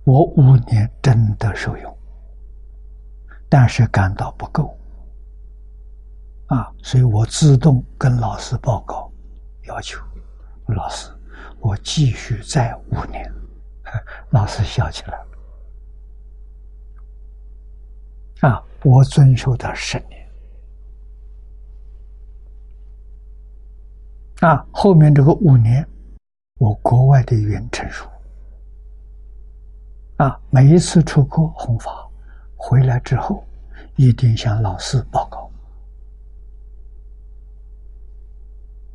[0.03, 1.97] 我五年真的受用，
[3.47, 4.77] 但是感到不够。
[6.47, 9.09] 啊，所以我自动跟老师报告，
[9.67, 9.97] 要求
[10.67, 11.09] 老师，
[11.61, 13.31] 我继续再五年。
[14.31, 15.17] 老师笑起来。
[18.41, 20.29] 啊，我遵守到十年。
[24.41, 25.87] 啊，后面这个五年。
[26.59, 28.05] 我国外的语言成熟
[30.17, 32.05] 啊，每一次出国弘法
[32.57, 33.45] 回来之后，
[33.95, 35.49] 一定向老师报告。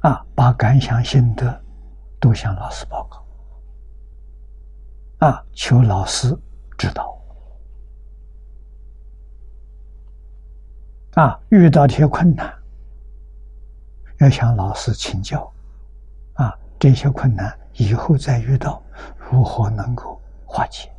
[0.01, 1.59] 啊，把感想心得
[2.20, 3.24] 都向老师报告。
[5.27, 6.39] 啊，求老师
[6.77, 7.19] 指导。
[11.15, 12.55] 啊，遇到这些困难
[14.19, 15.51] 要向老师请教。
[16.79, 18.83] 这些困难以后再遇到，
[19.31, 20.91] 如何能够化解？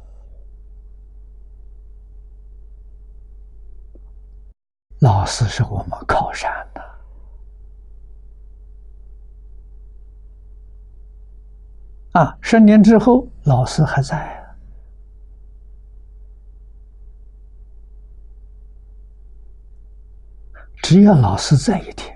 [5.00, 6.82] 老师是我们靠山的
[12.14, 12.38] 啊！
[12.42, 14.44] 十年之后，老师还在，
[20.82, 22.15] 只要老师在一天。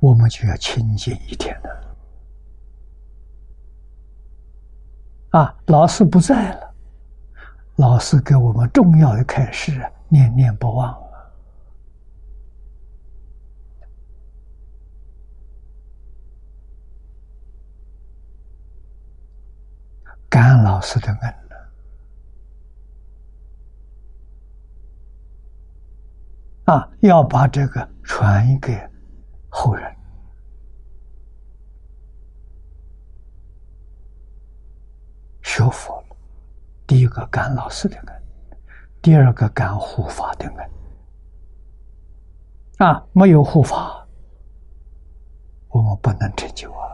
[0.00, 1.68] 我们就要清净一天了。
[5.30, 6.74] 啊，老师不在了，
[7.76, 11.08] 老师给我们重要的开示，念念不忘了！
[20.30, 21.34] 感恩老师的恩
[26.64, 28.87] 啊，要把这个传给。
[29.60, 29.92] 后人
[35.42, 36.16] 学佛了，
[36.86, 38.22] 第一个感老师的恩，
[39.02, 40.70] 第二个感护法的恩。
[42.76, 44.06] 啊，没有护法，
[45.70, 46.86] 我们不能成就啊！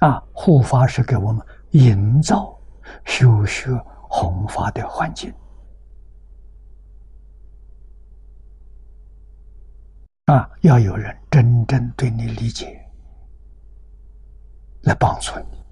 [0.00, 2.54] 啊，护法是给我们营造
[3.06, 3.70] 修学
[4.02, 5.32] 弘法的环境。
[10.32, 12.82] 啊，要有人真正对你理解，
[14.84, 15.62] 来帮助你，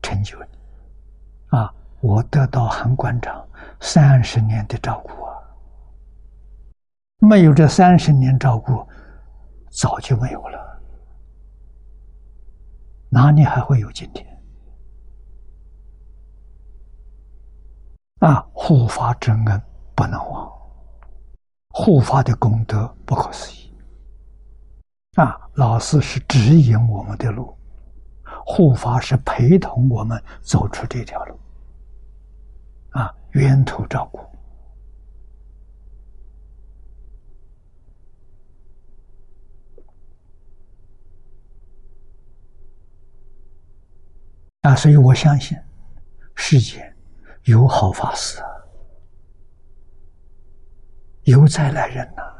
[0.00, 1.58] 成就你。
[1.58, 1.70] 啊，
[2.00, 3.46] 我得到韩馆长
[3.80, 5.36] 三十年的照顾啊，
[7.18, 8.82] 没有这三十年照顾，
[9.70, 10.80] 早就没有了，
[13.10, 14.26] 哪里还会有今天？
[18.20, 19.62] 啊，护法之恩
[19.94, 20.50] 不能忘，
[21.68, 23.67] 护法的功德不可思议。
[25.18, 27.52] 啊，老师是指引我们的路，
[28.46, 31.36] 护法是陪同我们走出这条路，
[32.90, 34.20] 啊，源头照顾。
[44.60, 45.58] 啊，所以我相信，
[46.36, 46.96] 世间
[47.42, 48.40] 有好法师，
[51.24, 52.37] 有再来人呐。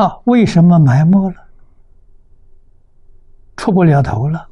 [0.00, 1.46] 啊为什么埋没了？
[3.54, 4.48] 出不了头了？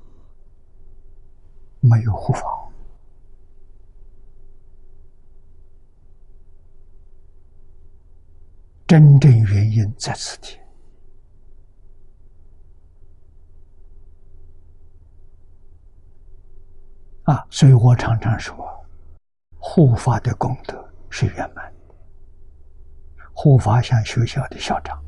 [1.80, 2.42] 没有护法。
[8.86, 10.58] 真正原因在此地
[17.22, 17.46] 啊！
[17.48, 18.54] 所以我常常说，
[19.58, 21.94] 护法的功德是圆满的。
[23.32, 25.02] 护法像学校的校长，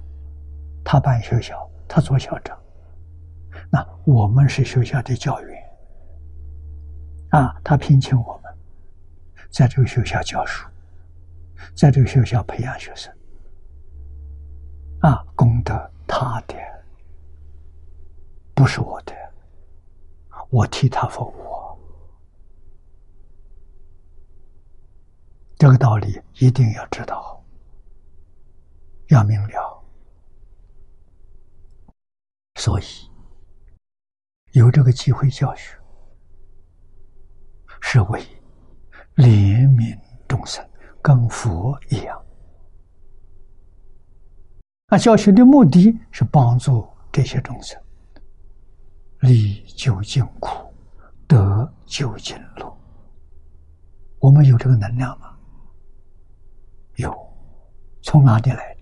[0.92, 2.58] 他办学校，他做校长。
[3.70, 5.70] 那我们是学校的教员
[7.28, 8.52] 啊，他聘请我们
[9.52, 10.68] 在这个学校教书，
[11.76, 13.14] 在这个学校培养学生。
[15.02, 16.56] 啊，功德他的，
[18.52, 19.14] 不是我的，
[20.50, 21.78] 我替他服务。
[25.56, 27.40] 这个道理一定要知道，
[29.10, 29.69] 要明了。
[32.60, 32.84] 所以
[34.52, 35.74] 有这个机会教学，
[37.80, 38.20] 是为
[39.16, 40.62] 怜悯众生，
[41.00, 42.22] 跟佛一样。
[44.88, 47.80] 那教学的目的是帮助这些众生
[49.20, 50.70] 离究竟苦，
[51.26, 52.78] 得究竟乐。
[54.18, 55.34] 我们有这个能量吗？
[56.96, 57.10] 有，
[58.02, 58.79] 从哪里来的？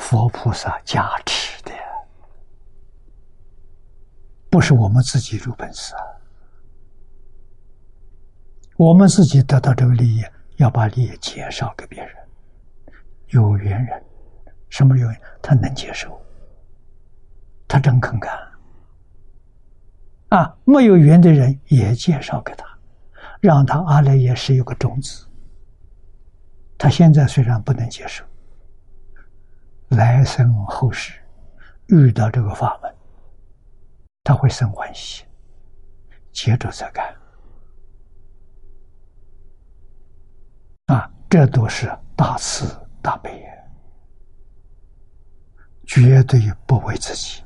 [0.00, 1.70] 佛菩萨加持的，
[4.48, 6.02] 不是我们自己有本事啊。
[8.76, 10.24] 我们自己得到这个利益，
[10.56, 12.16] 要把利益介绍给别人。
[13.28, 14.02] 有缘人，
[14.70, 15.20] 什么缘？
[15.42, 16.20] 他能接受，
[17.68, 18.32] 他真肯干。
[20.30, 22.66] 啊，没有缘的人也介绍给他，
[23.40, 25.26] 让他阿赖耶识有个种子。
[26.78, 28.24] 他现在虽然不能接受，
[29.90, 31.12] 来生后世
[31.86, 32.94] 遇到这个法门，
[34.24, 35.24] 他会生欢喜，
[36.32, 37.14] 接着再干。
[40.86, 42.66] 啊，这都是大慈。
[43.02, 43.42] 大悲，
[45.86, 47.42] 绝对不为自己，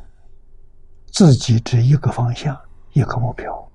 [1.12, 2.61] 自己只一个方向，
[2.91, 3.71] 一个目标，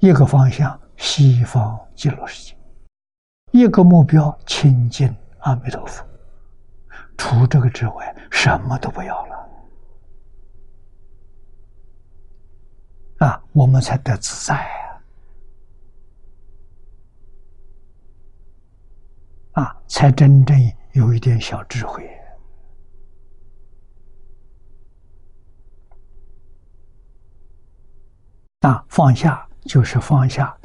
[0.00, 2.58] 一个方向西方极乐世界，
[3.50, 6.04] 一个目标亲近阿弥陀佛，
[7.18, 9.48] 除这个之外，什么都不要了，
[13.18, 14.66] 啊，我们才得自在。
[19.52, 20.56] 啊，才真正
[20.92, 22.08] 有一点小智慧。
[28.60, 30.56] 啊，放下就是放下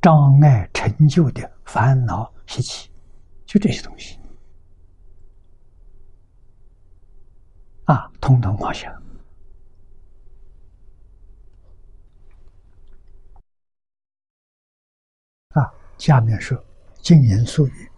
[0.00, 2.88] 障碍成就的烦恼习气，
[3.44, 4.18] 就这些东西。
[7.86, 8.92] 啊，通通放下。
[15.50, 16.62] 啊，下面说
[17.02, 17.90] 经言俗语。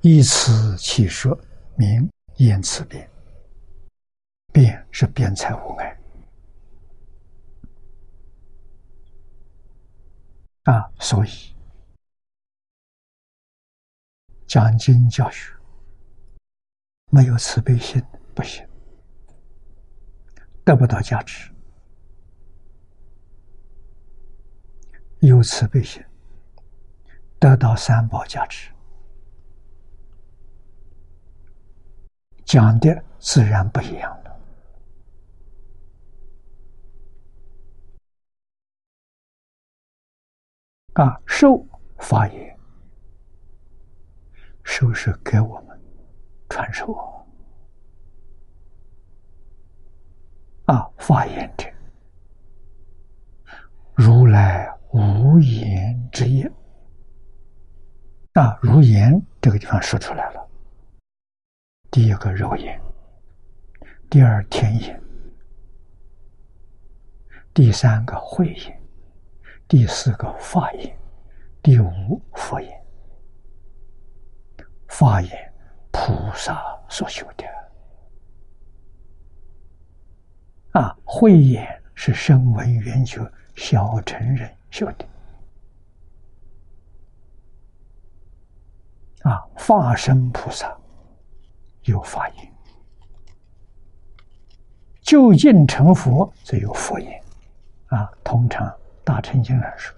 [0.00, 1.38] 以此起说，
[1.76, 3.08] 明言辞变。
[4.52, 6.00] 辩是辩才无碍
[10.62, 11.56] 啊，所以
[14.46, 15.52] 讲经教学
[17.10, 18.00] 没有慈悲心
[18.32, 18.64] 不行，
[20.64, 21.50] 得不到价值；
[25.20, 26.02] 有慈悲心，
[27.38, 28.70] 得到三宝价值。
[32.44, 34.40] 讲的自然不一样了。
[40.94, 41.66] 啊，受
[41.98, 42.58] 发言，
[44.62, 45.78] 受是给我们
[46.48, 46.86] 传授
[50.66, 51.68] 啊，发言者，
[53.94, 56.50] 如来无言之言
[58.32, 60.48] 啊，如言这个地方说出来了。
[61.90, 62.80] 第一个肉眼，
[64.08, 65.00] 第二天眼，
[67.52, 68.82] 第三个慧眼，
[69.68, 70.98] 第四个法眼，
[71.62, 72.84] 第五佛眼。
[74.88, 75.52] 法眼
[75.92, 77.44] 菩萨所修的，
[80.74, 83.20] 啊，慧眼是声闻缘觉
[83.56, 85.08] 小乘人修的，
[89.22, 90.76] 啊，化身菩萨。
[91.84, 92.52] 有法眼，
[95.02, 97.22] 就近成佛则有佛眼，
[97.88, 98.74] 啊，通常
[99.04, 99.94] 大乘经上说，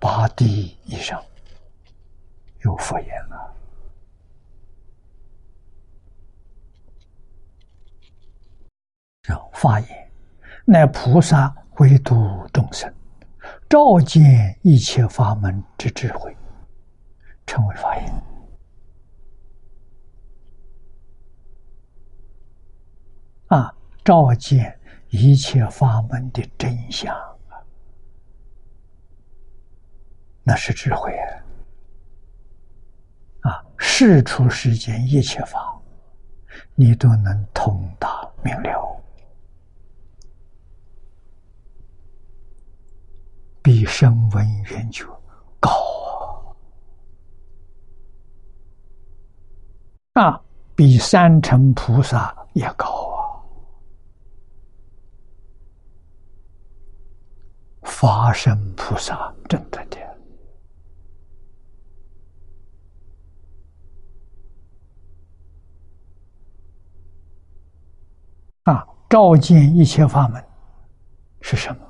[0.00, 1.24] 八地以上
[2.64, 3.54] 有佛言了。
[9.22, 10.07] 让法言
[10.70, 12.92] 乃菩萨为度众生，
[13.70, 16.36] 照见一切法门之智慧，
[17.46, 18.22] 称为法眼。
[23.46, 23.74] 啊，
[24.04, 24.78] 照见
[25.08, 27.16] 一切法门的真相
[30.42, 31.16] 那是智慧
[33.40, 33.50] 啊！
[33.50, 35.80] 啊，事出世间一切法，
[36.74, 38.97] 你都能通达明了，
[43.62, 45.04] 比声闻缘觉
[45.60, 45.70] 高
[50.14, 50.22] 啊！
[50.22, 50.40] 啊，
[50.74, 53.18] 比三乘菩萨也高啊。
[57.82, 59.98] 法身菩萨真的的
[68.64, 68.86] 啊！
[69.08, 70.42] 照见一切法门
[71.40, 71.84] 是什么？《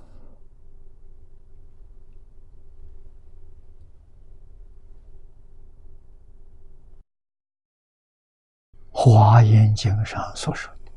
[9.10, 10.92] 华严经》上所说的，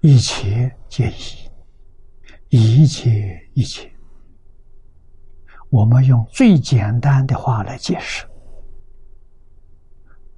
[0.00, 1.46] 一切皆一。
[2.48, 3.92] 一切一切，
[5.68, 8.24] 我们用最简单的话来解释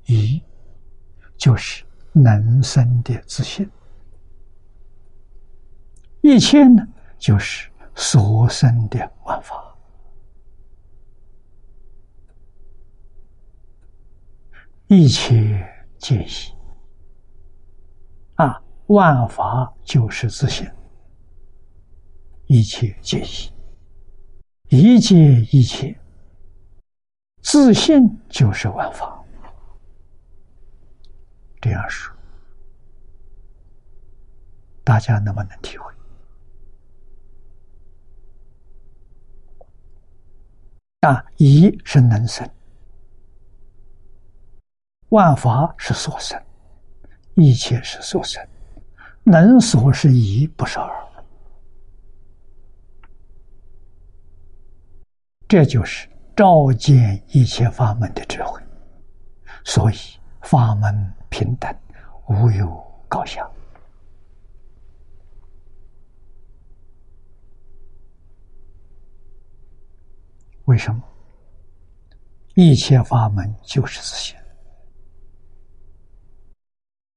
[0.07, 0.41] 一
[1.37, 3.69] 就是能生的自信，
[6.27, 6.85] 一切呢
[7.17, 9.63] 就是所生的万法。
[14.87, 15.65] 一切
[15.97, 16.29] 皆一
[18.35, 20.69] 啊，万法就是自性，
[22.45, 23.21] 一切皆
[24.69, 25.97] 一，一切一切，
[27.41, 29.21] 自性就是万法。
[31.59, 32.15] 这样说，
[34.83, 35.96] 大家能不能体会？
[41.07, 42.45] 啊，一是能生。
[45.07, 46.37] 万法是所生，
[47.35, 48.45] 一切是所生，
[49.23, 51.07] 能所是一，不是二。
[55.47, 58.61] 这就是照见一切法门的智慧。
[59.63, 59.95] 所以
[60.41, 61.73] 法门平等，
[62.27, 63.49] 无有高下。
[70.67, 71.01] 为什么？
[72.55, 74.37] 一切法门就是自性。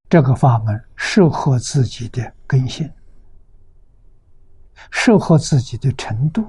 [0.09, 2.89] 这个法门适合自己的根性，
[4.93, 6.49] 适合自己的程度，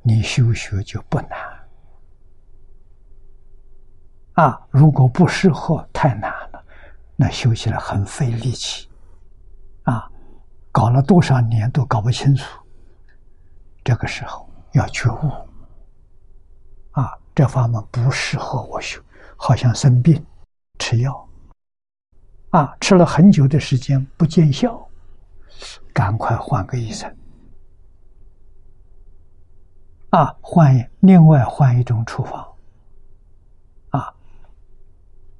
[0.00, 1.30] 你修学就不难。
[4.34, 6.64] 啊，如果不适合，太难了，
[7.14, 8.88] 那修起来很费力气。
[9.82, 10.10] 啊，
[10.72, 12.58] 搞了多少年都搞不清楚，
[13.84, 15.45] 这个时候要觉悟。
[17.36, 18.98] 这法门不适合我修，
[19.36, 20.24] 好像生病
[20.78, 21.28] 吃药。
[22.48, 24.88] 啊，吃了很久的时间不见效，
[25.92, 27.14] 赶快换个医生。
[30.08, 32.42] 啊，换另外换一种处方。
[33.90, 34.14] 啊，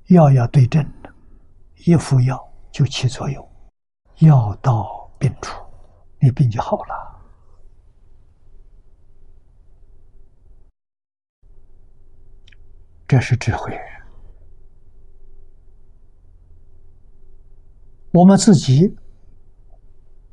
[0.09, 1.11] 药要对症的，
[1.87, 3.51] 一服药就起作用，
[4.17, 5.65] 药到病除，
[6.19, 7.16] 你病就好了。
[13.09, 13.79] 这是智慧。
[18.13, 18.97] 我们自己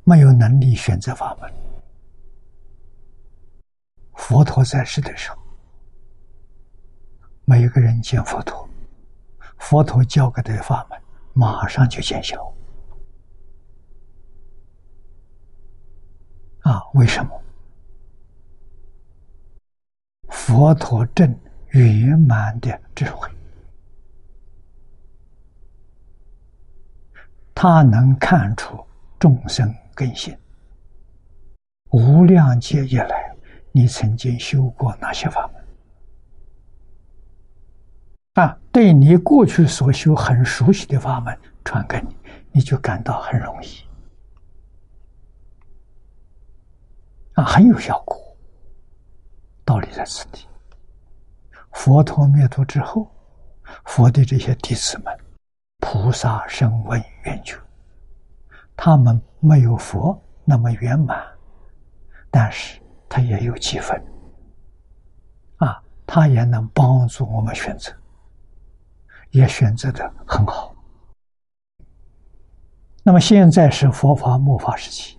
[0.04, 1.52] 没有能力选择法门。
[4.14, 5.38] 佛陀在世的时候，
[7.44, 8.68] 每一个人见佛陀，
[9.58, 10.98] 佛陀教给的法门
[11.34, 12.54] 马上就见效。
[16.60, 17.42] 啊，为什么？
[20.30, 21.38] 佛陀正
[21.80, 23.28] 圆满的智慧。
[27.54, 28.84] 他能看出
[29.18, 30.36] 众生根性，
[31.90, 33.34] 无量劫以来，
[33.72, 35.64] 你曾经修过哪些法门？
[38.34, 42.16] 啊，对你过去所修很熟悉的法门传给你，
[42.52, 43.68] 你就感到很容易，
[47.34, 48.16] 啊，很有效果。
[49.64, 50.46] 道理在此地。
[51.74, 53.06] 佛陀灭度之后，
[53.84, 55.14] 佛的这些弟子们。
[55.80, 57.58] 菩萨声闻缘觉，
[58.74, 61.22] 他们没有佛那么圆满，
[62.30, 64.02] 但是他也有积分，
[65.58, 67.92] 啊，他也能帮助我们选择，
[69.30, 70.74] 也选择的很好。
[73.02, 75.18] 那么现在是佛法末法时期，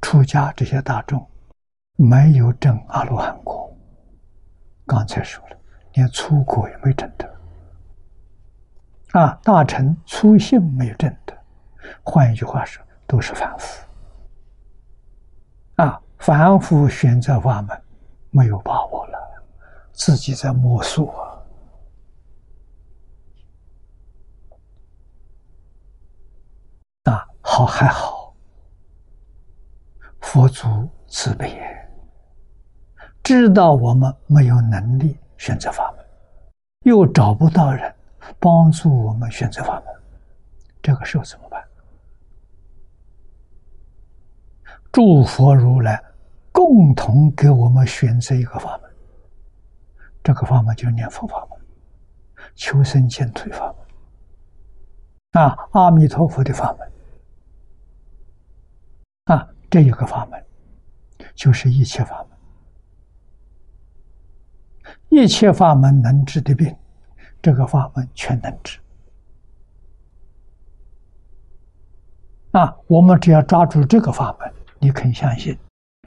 [0.00, 1.28] 出家这些大众
[1.96, 3.76] 没有证阿罗汉果，
[4.92, 5.56] 刚才说了，
[5.94, 7.26] 连出果也没证得。
[9.18, 11.34] 啊，大臣粗信没有证得，
[12.02, 13.86] 换一句话说，都是凡夫。
[15.76, 17.82] 啊，凡夫选择法门，
[18.28, 19.18] 没有把握了，
[19.92, 21.10] 自己在摸索。
[27.04, 28.34] 啊，好还好，
[30.20, 31.58] 佛祖慈悲，
[33.22, 36.04] 知道我们没有能力选择法门，
[36.84, 37.92] 又找不到人。
[38.38, 39.94] 帮助我们选择法门，
[40.80, 41.62] 这个时候怎么办？
[44.92, 46.00] 诸佛如来
[46.52, 48.90] 共同给我们选择一个法门，
[50.22, 51.58] 这个法门就是念佛法门，
[52.54, 53.74] 求生净土法
[55.32, 56.92] 门，啊，阿弥陀佛的法门，
[59.36, 60.44] 啊，这一个法门
[61.34, 62.31] 就是一切法门，
[65.12, 66.74] 一切法门能治的病。
[67.42, 68.78] 这个法门全能治
[72.52, 72.74] 啊！
[72.86, 75.58] 我们只要抓住这个法门，你肯相信，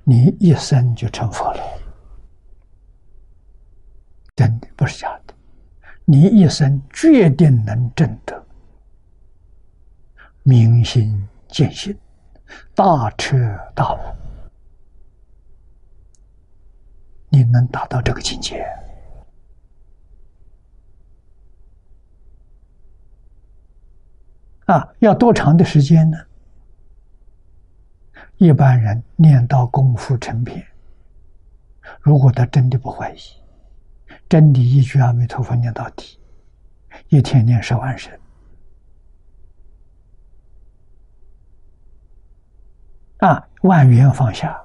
[0.03, 1.61] 你一生就成佛了，
[4.35, 5.33] 真的不是假的。
[6.05, 8.43] 你一生决定能证得
[10.41, 11.95] 明心见性、
[12.73, 13.37] 大彻
[13.75, 13.99] 大悟，
[17.27, 18.65] 你能达到这个境界。
[24.65, 26.17] 啊，要多长的时间呢？
[28.37, 30.65] 一般人念到功夫成片，
[32.01, 33.19] 如果他真的不怀疑，
[34.27, 36.19] 真的一句阿弥陀佛念到底，
[37.09, 38.11] 一天念十万声，
[43.19, 44.59] 啊，万缘放下，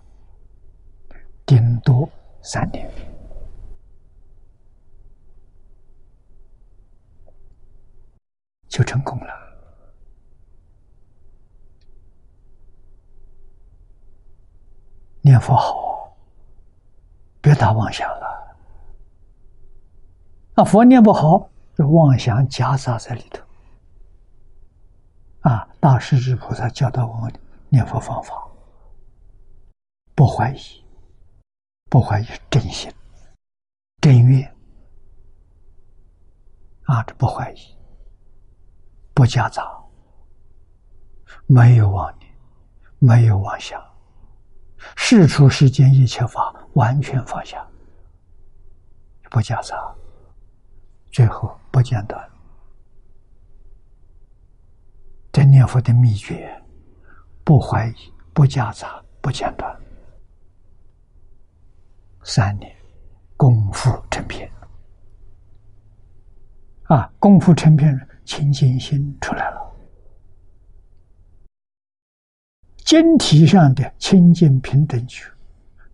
[1.46, 2.10] 顶多
[2.42, 2.90] 三年
[8.66, 9.49] 就成功了。
[15.22, 16.16] 念佛好，
[17.40, 18.56] 别打妄想了。
[20.54, 23.42] 那佛念不好，这妄想夹杂在里头。
[25.40, 27.32] 啊，大势至菩萨教导我们
[27.68, 28.46] 念佛方法，
[30.14, 30.58] 不怀疑，
[31.88, 32.92] 不怀疑真心、
[34.00, 34.54] 真愿。
[36.84, 37.58] 啊，这不怀疑，
[39.14, 39.82] 不夹杂，
[41.46, 42.30] 没有妄念，
[42.98, 43.82] 没有妄想。
[44.96, 47.66] 事出世间一切法，完全放下，
[49.30, 49.76] 不夹杂，
[51.10, 52.30] 最后不间断。
[55.32, 56.50] 这念佛的秘诀，
[57.44, 59.76] 不怀疑，不夹杂，不间断。
[62.22, 62.74] 三年，
[63.36, 64.50] 功夫成片。
[66.84, 69.59] 啊，功夫成片，清净心出来了。
[72.90, 75.24] 经体上的清净平等觉，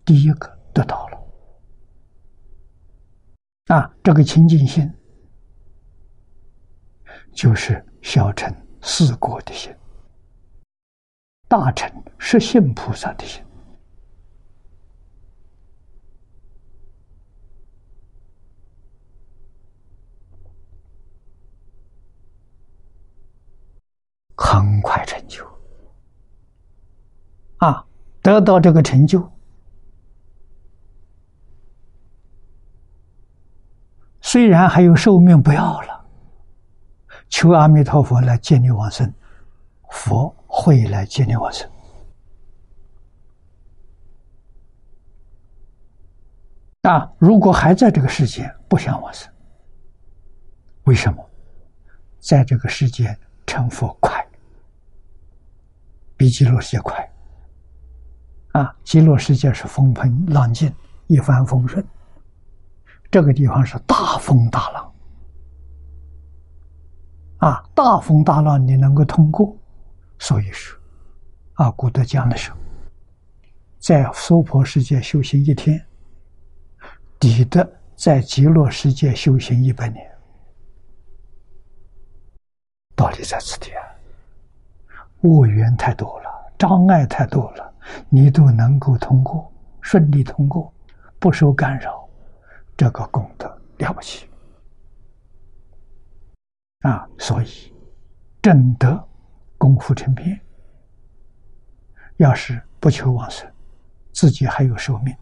[0.03, 1.27] 第一个得到了
[3.67, 3.95] 啊！
[4.03, 4.91] 这个清净心，
[7.35, 8.51] 就是小乘
[8.81, 9.71] 四果的心，
[11.47, 11.87] 大乘
[12.17, 13.45] 实信菩萨的心，
[24.35, 25.56] 很快成就。
[28.27, 29.25] 得到这个成就，
[34.19, 36.05] 虽然还有寿命不要了，
[37.29, 39.13] 求阿弥陀佛来接你往生，
[39.91, 41.69] 佛会来接你往生。
[46.81, 49.31] 啊，如果还在这个世界不想往生，
[50.83, 51.25] 为什么？
[52.19, 54.27] 在这个世界成佛快，
[56.17, 57.06] 比极乐世界快。
[58.57, 60.73] 啊，极乐世界是风平浪静，
[61.05, 61.85] 一帆风顺。
[63.11, 64.93] 这个地方是大风大浪，
[67.37, 69.55] 啊，大风大浪你能够通过，
[70.17, 70.75] 所以说，
[71.53, 72.57] 啊，古德讲的时候，
[73.77, 75.85] 在娑婆世界修行一天，
[77.19, 80.03] 抵得在极乐世界修行一百年。
[82.95, 83.85] 道理在此地啊，
[85.21, 87.73] 恶缘太多了，障碍太多了。
[88.09, 89.51] 你都能够通过，
[89.81, 90.73] 顺利通过，
[91.19, 92.07] 不受干扰，
[92.75, 93.47] 这个功德
[93.77, 94.27] 了不起
[96.81, 97.07] 啊！
[97.17, 97.73] 所以，
[98.41, 99.03] 正德
[99.57, 100.39] 功夫成片，
[102.17, 103.49] 要是不求往生，
[104.11, 105.15] 自己还有寿命，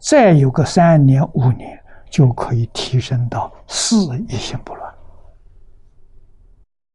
[0.00, 1.78] 再有个三年五年，
[2.10, 4.94] 就可以提升到四一心不乱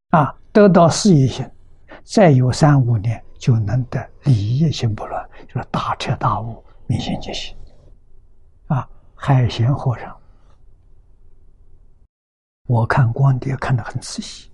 [0.10, 0.36] 啊！
[0.52, 1.48] 得到四一心，
[2.04, 3.24] 再有三五年。
[3.38, 7.56] 就能得理业心不乱，就是大彻大悟、明心见性。
[8.68, 10.20] 啊，海贤和尚，
[12.68, 14.52] 我看光碟看得很仔细。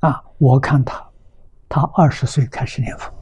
[0.00, 1.10] 啊，我看他，
[1.68, 3.12] 他二十岁开始念佛，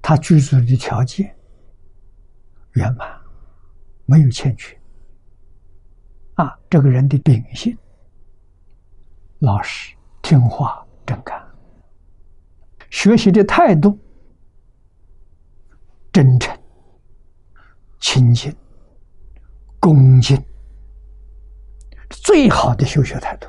[0.00, 1.36] 他居住的条件
[2.74, 3.20] 圆满，
[4.04, 4.80] 没有欠缺。
[6.34, 7.76] 啊，这个人的秉性
[9.40, 9.95] 老实。
[10.26, 11.40] 听话、正干，
[12.90, 13.96] 学习的态度
[16.12, 16.52] 真诚、
[18.00, 18.52] 亲近、
[19.78, 20.44] 恭敬，
[22.10, 23.46] 最好的修学态度。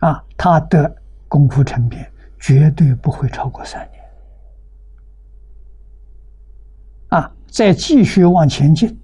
[0.00, 0.94] 啊，他的
[1.26, 4.04] 功夫成片绝对不会超过三年。
[7.08, 9.00] 啊，再继续往前进，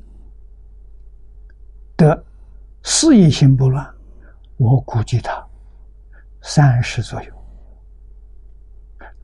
[1.97, 2.23] 的
[2.83, 3.95] 事业心不乱。
[4.61, 5.43] 我估计他
[6.43, 7.33] 三十左右，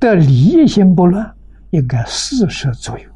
[0.00, 1.36] 的理业心不乱，
[1.72, 3.10] 应该四十左右，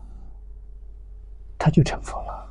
[1.59, 2.47] 他就成佛了。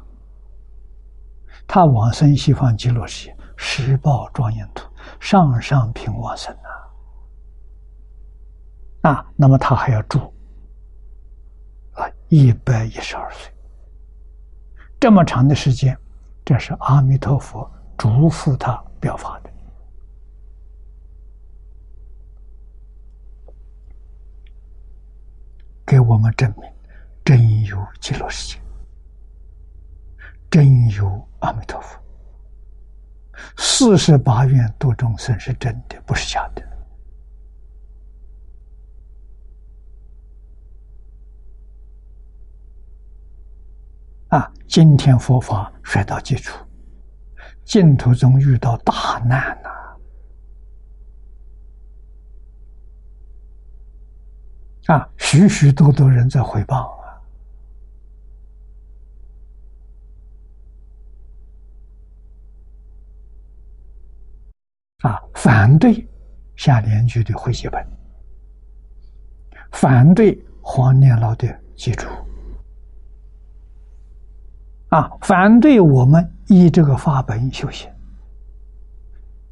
[1.67, 4.89] 他往生西方极乐世界，十报庄严土，
[5.19, 6.51] 上上品往生
[9.03, 9.11] 啊！
[9.11, 10.33] 啊，那么他还要住
[11.91, 13.53] 啊一百一十二岁，
[14.99, 15.95] 这么长的时间，
[16.43, 19.49] 这是阿弥陀佛嘱咐他表法的。
[25.85, 26.67] 给我们证明，
[27.23, 28.61] 真有极乐世界，
[30.49, 32.01] 真有阿弥陀佛。
[33.57, 36.67] 四十八愿度众生是真的，不是假的。
[44.29, 46.57] 啊，今天佛法摔到基础，
[47.63, 49.78] 净土中遇到大难了。
[54.89, 56.97] 啊许许多多人在回报
[65.01, 65.11] 啊！
[65.11, 66.07] 啊，反对
[66.55, 67.85] 下联句的会写本，
[69.71, 72.07] 反对黄念老的记住，
[74.87, 77.87] 啊，反对我们依这个法本修行，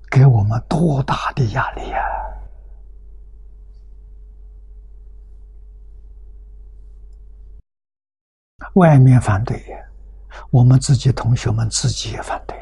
[0.09, 2.16] 给我们多大的压力呀！
[8.73, 9.64] 外面反对，
[10.52, 12.56] 我们自己同学们自己也反对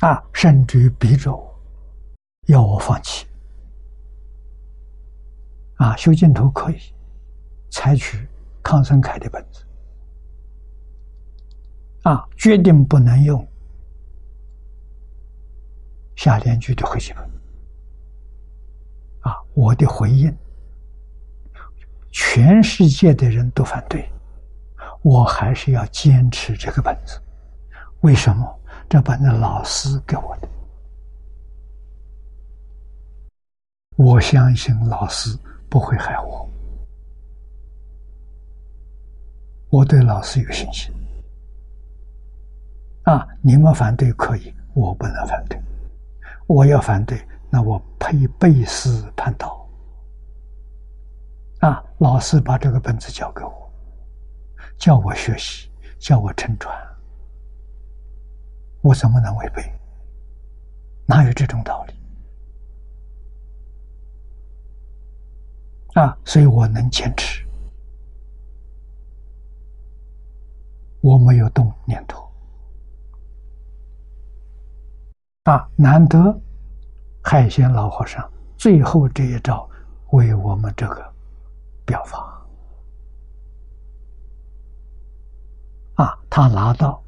[0.00, 0.08] 啊！
[0.08, 1.58] 啊，甚至于逼着我，
[2.46, 3.26] 要我放弃。
[5.76, 6.78] 啊，修净土可以
[7.70, 8.26] 采取
[8.62, 9.62] 康生凯的本子，
[12.02, 13.46] 啊，决定不能用
[16.16, 17.35] 下联句的回写本。
[19.56, 20.30] 我的回应，
[22.10, 24.06] 全世界的人都反对，
[25.00, 27.18] 我还是要坚持这个本子。
[28.02, 28.46] 为什么？
[28.86, 30.48] 这本子老师给我的，
[33.96, 35.34] 我相信老师
[35.70, 36.46] 不会害我，
[39.70, 40.94] 我对老师有信心。
[43.04, 43.26] 啊！
[43.40, 45.58] 你们反对可以，我不能反对，
[46.46, 47.18] 我要反对。
[47.50, 49.66] 那我配背师叛道
[51.60, 51.82] 啊！
[51.98, 53.72] 老师把这个本子交给我，
[54.76, 56.76] 叫我学习，叫我承传，
[58.82, 59.62] 我怎么能违背？
[61.06, 61.94] 哪有这种道理
[65.94, 66.18] 啊？
[66.24, 67.42] 所以我能坚持，
[71.00, 72.28] 我没有动念头
[75.44, 76.40] 啊，难得。
[77.28, 79.68] 海鲜老和尚最后这一招
[80.12, 81.12] 为我们这个
[81.84, 82.40] 表法。
[85.96, 87.02] 啊，他拿到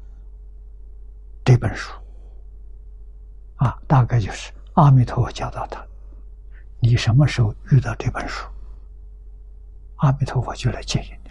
[1.45, 1.93] 这本书。
[3.55, 5.81] 啊，大概就是阿弥陀佛教导他，
[6.81, 8.45] 你什么时候遇到这本书，
[9.95, 11.29] 阿弥陀佛就来接引你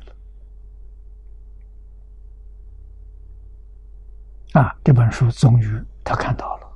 [4.54, 4.62] 了。
[4.62, 6.67] 啊，这本书终于他看到了。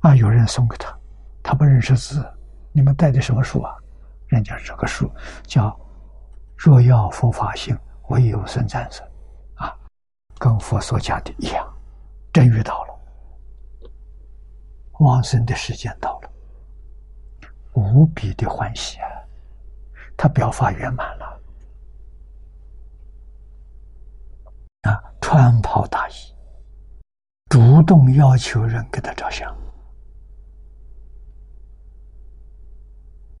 [0.00, 0.96] 啊，有人送给他，
[1.42, 2.24] 他不认识字，
[2.72, 3.74] 你们带的什么书啊？
[4.28, 5.10] 人家这个书
[5.42, 5.68] 叫
[6.56, 7.76] 《若要佛法行，
[8.08, 9.06] 唯有僧战胜》，
[9.64, 9.74] 啊，
[10.38, 11.66] 跟佛所讲的一样，
[12.32, 13.00] 真遇到了，
[15.00, 16.30] 往生的时间到了，
[17.72, 19.08] 无比的欢喜啊！
[20.16, 21.40] 他表法圆满了，
[24.82, 26.12] 啊，穿袍大衣，
[27.48, 29.56] 主动要求人给他照相。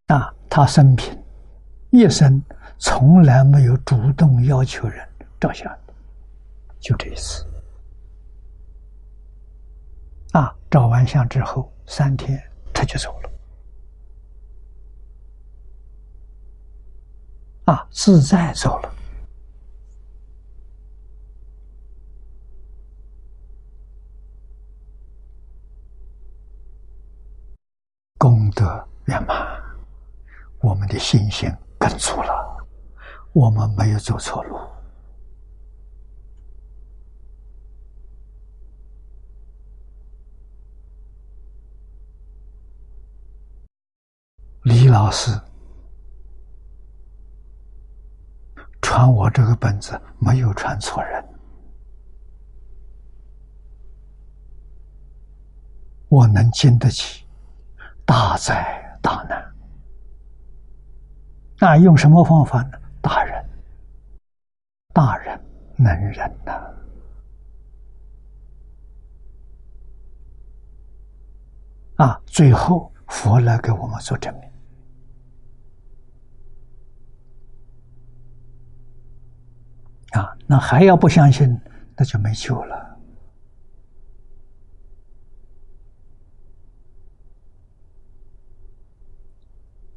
[0.08, 1.16] 啊，他生平
[1.90, 2.42] 一生
[2.78, 5.06] 从来没有主动要求人
[5.38, 5.70] 照相，
[6.80, 7.46] 就这一次。
[10.32, 13.30] 啊，照完相之后三天他就走了。
[17.66, 18.94] 啊，自在走了，
[28.16, 29.57] 功德圆满。
[30.68, 32.66] 我们的信心更足了，
[33.32, 34.58] 我们没有走错路。
[44.64, 45.30] 李老师
[48.82, 51.24] 传我这个本子，没有传错人，
[56.10, 57.24] 我能经得起，
[58.04, 59.57] 大灾大难。
[61.60, 62.78] 那用什么方法呢？
[63.02, 63.44] 大人，
[64.94, 65.40] 大人
[65.76, 66.52] 能忍呐！
[71.96, 74.48] 啊，最后佛来给我们做证明。
[80.12, 81.60] 啊，那还要不相信，
[81.96, 82.86] 那就没救了。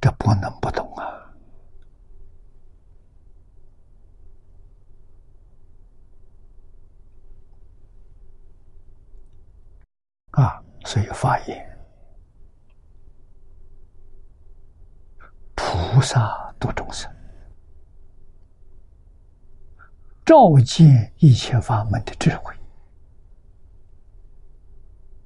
[0.01, 1.05] 这不能不懂啊！
[10.31, 11.79] 啊，所以发言，
[15.55, 17.09] 菩萨度众生，
[20.25, 22.53] 照见一切法门的智慧，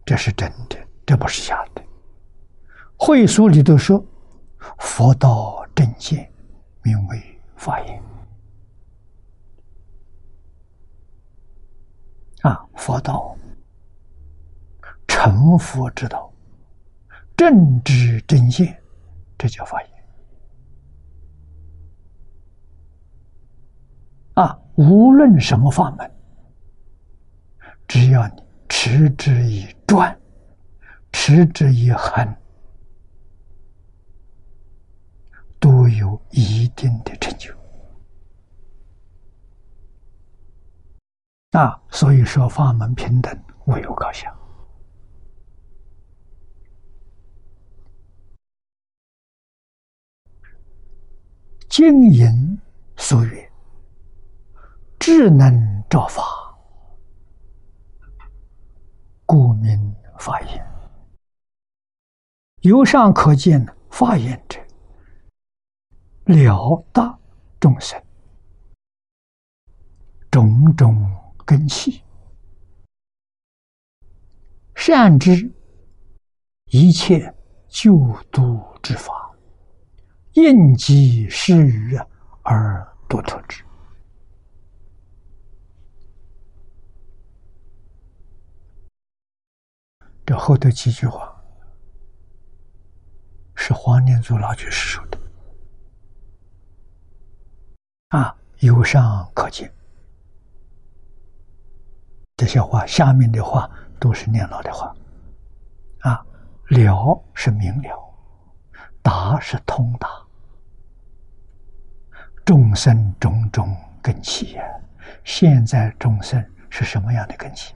[0.06, 1.84] 这是真的，这不是假的。
[2.98, 4.04] 会书里头说，
[4.80, 6.32] 佛道正见，
[6.84, 8.04] 名为法言。
[12.42, 13.36] 啊，佛道。
[15.18, 16.30] 成佛之道，
[17.38, 18.78] 正知正见，
[19.38, 19.92] 这叫法言。
[24.34, 26.12] 啊，无论什么法门，
[27.88, 30.20] 只要你持之以专，
[31.14, 32.36] 持之以恒，
[35.62, 37.56] 都有一定的成就。
[41.52, 43.34] 啊，所以说法门平等，
[43.68, 44.30] 唯有高下。
[51.78, 52.58] 经营
[52.96, 53.52] 所曰
[54.98, 56.24] ：“智能照法，
[59.26, 60.66] 故名法言。
[62.62, 64.58] 由上可见，法言者
[66.24, 67.20] 了达
[67.60, 68.02] 众生
[70.32, 70.96] 种种
[71.46, 72.02] 根器，
[74.76, 75.52] 善知
[76.68, 77.36] 一切
[77.68, 78.00] 救
[78.32, 79.24] 度之法。”
[80.36, 81.98] 应机施予
[82.44, 83.64] 而多特之。
[90.26, 91.34] 这后头几句话
[93.56, 95.18] 是黄念祖老居士说的
[98.10, 99.72] 啊，由上可见。
[102.36, 104.94] 这些话下面的话都是念老的话
[106.00, 106.26] 啊，
[106.68, 108.14] 了是明了，
[109.02, 110.25] 达是通达。
[112.46, 114.64] 众生种种根器呀，
[115.24, 117.74] 现在众生是什么样的根器？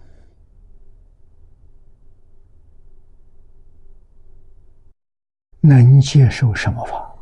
[5.62, 7.16] 能接受什么法？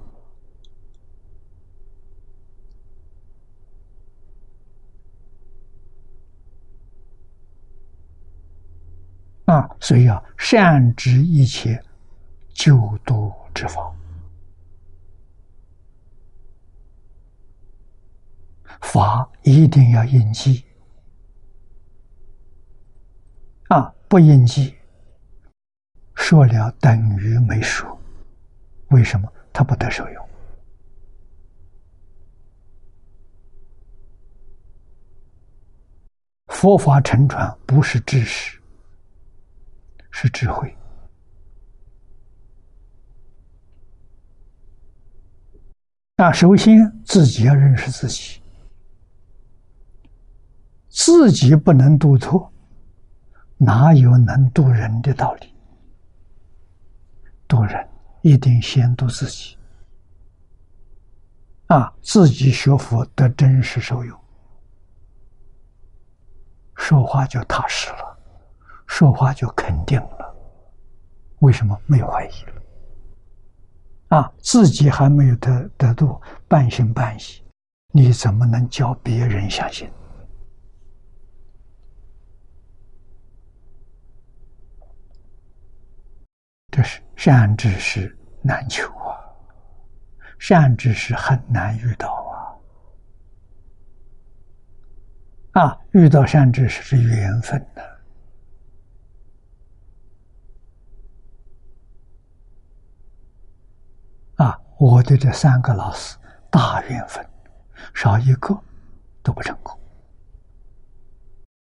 [9.46, 11.82] 啊，所以啊善知一切
[12.54, 13.90] 救度之法。
[18.82, 20.64] 法一定要应机，
[23.70, 24.76] 啊，不应记，
[26.16, 27.98] 说了等于没说。
[28.90, 29.32] 为什么？
[29.52, 30.30] 他不得受用。
[36.48, 38.60] 佛法成传不是知识，
[40.12, 40.74] 是智慧。
[46.16, 48.42] 那首先自己要认识自己，
[50.98, 52.52] 自己不能渡错，
[53.56, 55.54] 哪有能渡人的道理？
[57.48, 57.88] 渡人
[58.24, 59.56] 一定先渡自己。
[61.68, 64.20] 啊，自己学佛得真实受用。
[66.76, 68.18] 说话就踏实了，
[68.88, 70.36] 说话就肯定了。
[71.42, 74.18] 为什么没有怀疑了？
[74.18, 77.44] 啊，自己还没有得得度，半信半疑，
[77.92, 79.88] 你怎么能教别人相信？
[86.70, 89.16] 这是善知识难求啊，
[90.38, 92.14] 善知识很难遇到。
[95.54, 97.98] 啊，啊遇到善知识是缘分的。
[104.36, 106.18] 啊，我的这三个老师
[106.52, 107.26] 大缘分，
[107.94, 108.56] 少一个
[109.24, 109.80] 都不成功，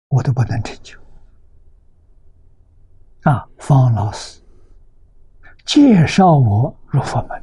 [0.09, 0.99] 我都不能成就。
[3.23, 4.43] 啊，方老师
[5.65, 7.43] 介绍我入佛门，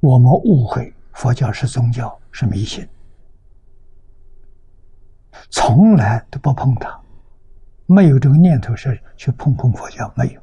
[0.00, 0.92] 我们误会。
[1.12, 2.88] 佛教是宗教，是迷信，
[5.50, 6.98] 从来都不碰它，
[7.84, 10.40] 没有这个念头是去碰碰佛教，没有。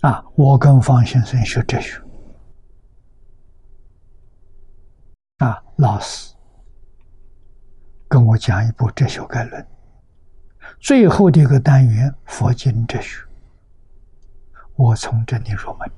[0.00, 2.00] 啊，我跟方先生学哲学，
[5.38, 6.31] 啊，老师
[8.12, 9.66] 跟我讲一部哲学概论，
[10.78, 13.24] 最后的一个单元佛经哲学，
[14.76, 15.90] 我从这里入门。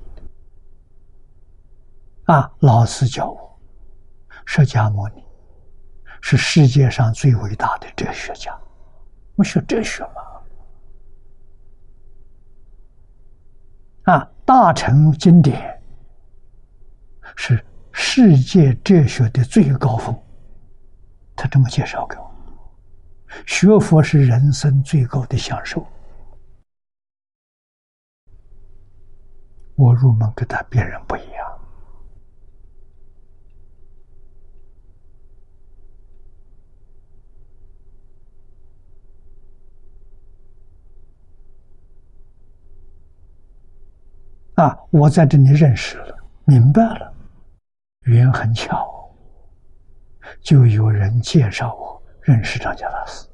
[2.23, 2.49] 啊！
[2.59, 3.59] 老师教我，
[4.45, 5.25] 释迦牟尼
[6.21, 8.57] 是世界上最伟大的哲学家。
[9.35, 10.01] 我学哲学
[14.05, 15.83] 嘛，啊，大乘经典
[17.35, 17.61] 是
[17.91, 20.17] 世界哲学的最高峰。
[21.35, 22.31] 他这么介绍给我：
[23.45, 25.85] 学佛是人生最高的享受。
[29.75, 31.45] 我入门跟他别人不一样。
[44.55, 44.79] 啊！
[44.89, 47.13] 我在这里认识了，明白了，
[48.03, 48.94] 缘很巧，
[50.45, 53.27] 就有人介绍我认识张家大师。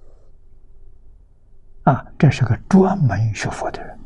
[1.83, 3.99] 啊，这是个专门学佛的人。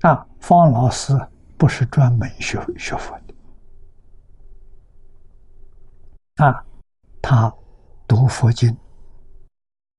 [0.00, 1.16] 啊，方老师
[1.56, 3.34] 不是专门学学佛的。
[6.44, 6.66] 啊，
[7.22, 7.54] 他
[8.08, 8.76] 读佛经，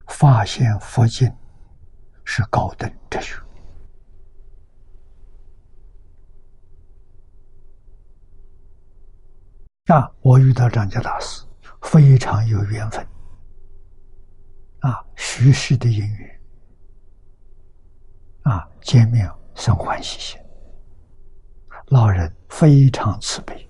[0.08, 1.34] 发现佛经
[2.26, 3.38] 是高等哲学。
[9.88, 10.12] 啊！
[10.22, 11.46] 我遇到张家大师，
[11.82, 13.08] 非常有缘分。
[14.82, 16.42] 啊，虚实的因缘，
[18.44, 20.40] 啊，见面生欢喜心。
[21.88, 23.70] 老人非常慈悲，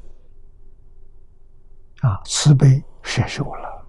[2.02, 3.86] 啊，慈悲摄受了，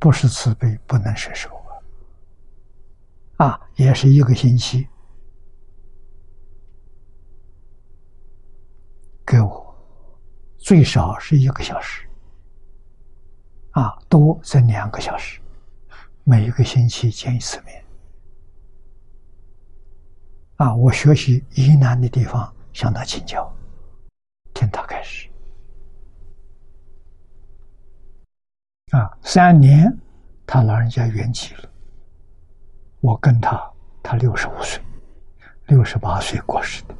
[0.00, 1.48] 不是慈悲不能摄受
[3.38, 3.46] 啊。
[3.46, 4.88] 啊，也是一个星期
[9.24, 9.64] 给我。
[10.66, 12.04] 最少是一个小时，
[13.70, 15.40] 啊，多则两个小时，
[16.24, 17.84] 每一个星期见一次面，
[20.56, 23.48] 啊，我学习疑难的地方向他请教，
[24.54, 25.28] 听他开始，
[28.90, 29.96] 啊，三年，
[30.44, 31.70] 他老人家圆寂了，
[32.98, 33.72] 我跟他，
[34.02, 34.82] 他六十五岁，
[35.68, 36.96] 六十八岁过世的。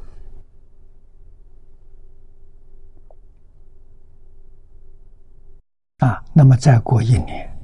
[5.97, 7.57] 啊，那么再过一年，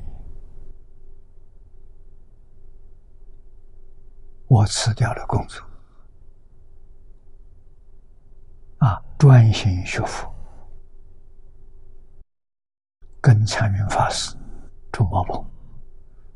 [4.48, 5.64] 我辞掉了工作，
[8.80, 10.34] 啊，专心学佛，
[13.22, 14.36] 跟禅云法师
[14.92, 15.46] 住茅棚，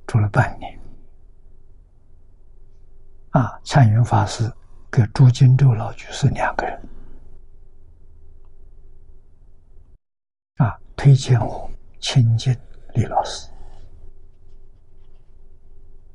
[0.05, 0.79] 住了半年。
[3.31, 4.51] 啊，禅云法师
[4.91, 6.89] 跟朱金洲老居士两个人，
[10.57, 11.69] 啊，推荐我
[12.09, 12.55] 亲近
[12.93, 13.49] 李老师，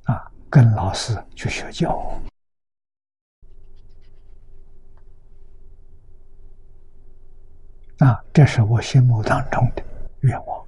[0.04, 2.18] 啊，跟老师去学教，
[7.98, 9.84] 啊，这是我心目当中的
[10.20, 10.66] 愿望。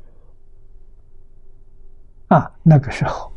[2.29, 3.33] 啊，那个时候，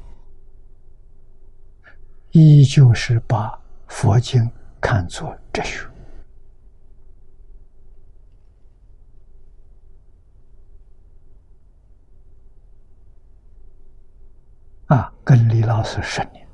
[2.32, 3.58] 依旧是把
[3.88, 4.52] 佛经
[4.82, 5.88] 看作哲学。
[14.88, 16.48] 啊，跟李老师十年，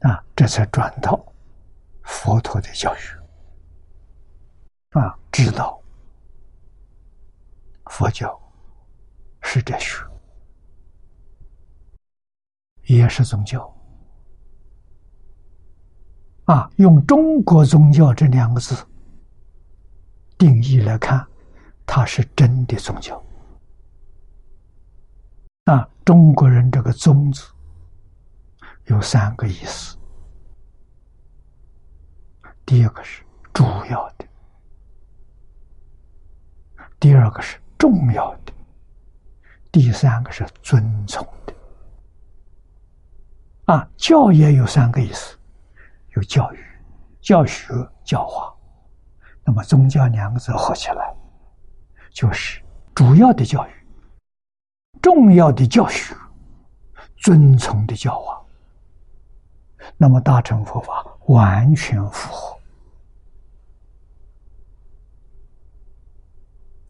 [0.00, 1.18] 啊，这才转到
[2.02, 2.98] 佛陀的教育，
[4.90, 5.82] 啊，知道
[7.86, 8.38] 佛教
[9.40, 10.04] 是哲学，
[12.84, 13.74] 也是宗教，
[16.44, 18.76] 啊，用中国宗教这两个字
[20.36, 21.26] 定义来看，
[21.86, 23.18] 它是真的宗教。
[26.04, 27.44] 中国人这个“宗”字
[28.86, 29.96] 有三个意思。
[32.64, 33.22] 第一个是
[33.52, 34.24] 主要的，
[36.98, 38.52] 第二个是重要的，
[39.70, 41.54] 第三个是尊崇的。
[43.66, 45.36] 啊，教也有三个意思，
[46.16, 46.64] 有教育、
[47.20, 47.72] 教学、
[48.04, 48.52] 教化。
[49.44, 51.14] 那么“宗教”两个字合起来，
[52.10, 52.62] 就是
[52.94, 53.70] 主要的教育。
[55.02, 56.14] 重要的教学，
[57.16, 58.44] 尊崇的教化，
[59.96, 62.58] 那么大乘佛法完全符合。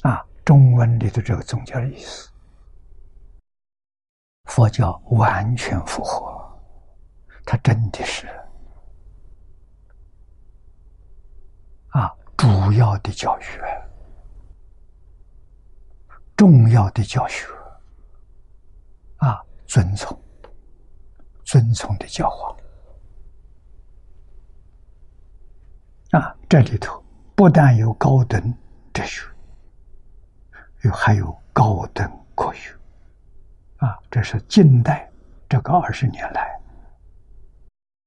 [0.02, 2.30] 啊，中文里的这个宗教的意思，
[4.44, 6.60] 佛教完全符合，
[7.44, 8.26] 它真的是。
[11.90, 13.60] 啊，主要的教学，
[16.36, 17.46] 重要的教学。
[19.70, 20.20] 遵从，
[21.44, 22.56] 遵从的教化
[26.18, 26.36] 啊！
[26.48, 27.00] 这里头
[27.36, 28.52] 不但有高等
[28.92, 29.24] 哲学，
[30.82, 32.76] 有还有高等科学
[33.76, 33.96] 啊！
[34.10, 35.08] 这是近代
[35.48, 36.60] 这个二十年来，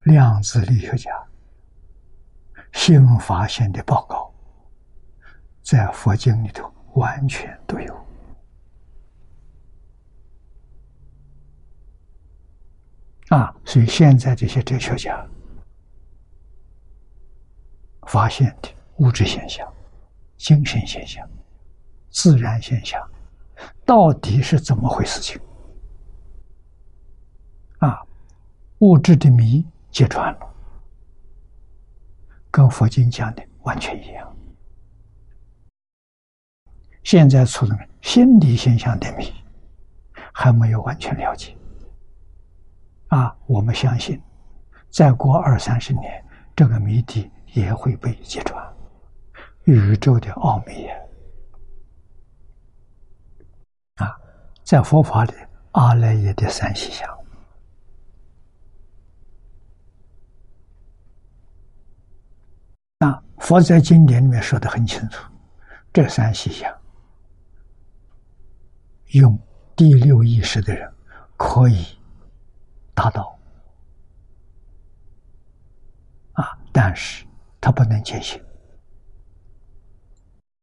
[0.01, 1.11] 量子力学家
[2.73, 4.29] 新发现的报告，
[5.61, 8.02] 在佛经里头完全都有。
[13.29, 15.25] 啊，所以现在这些哲学家
[18.07, 19.71] 发现的物质现象、
[20.37, 21.27] 精神现象、
[22.09, 23.01] 自然现象，
[23.85, 25.19] 到底是怎么回事？
[25.19, 25.41] 情
[27.79, 28.01] 啊，
[28.79, 30.53] 物质的谜揭穿了，
[32.51, 34.35] 跟佛经讲的完全一样。
[37.03, 39.33] 现在出的心理现象的谜
[40.33, 41.55] 还没有完全了解。
[43.13, 44.19] 啊，我们相信，
[44.89, 46.25] 再过二三十年，
[46.55, 48.59] 这个谜底也会被揭穿。
[49.65, 50.87] 宇宙的奥秘
[53.97, 54.17] 啊，
[54.63, 55.33] 在佛法里，
[55.73, 57.07] 阿赖耶的三细相
[62.97, 65.23] 啊，佛在经典里面说的很清楚，
[65.93, 66.75] 这三细相
[69.11, 69.37] 用
[69.75, 70.91] 第六意识的人
[71.37, 71.85] 可以。
[72.93, 73.37] 达到
[76.33, 77.25] 啊，但是
[77.59, 78.43] 他不能见性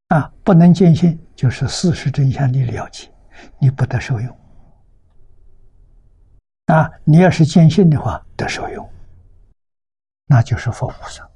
[0.09, 3.13] 啊，不能见性就是事实真相你了解，
[3.59, 4.39] 你不得受用
[6.67, 6.91] 啊。
[7.05, 8.89] 你要是见性的话，得受用，
[10.27, 11.31] 那就是佛菩萨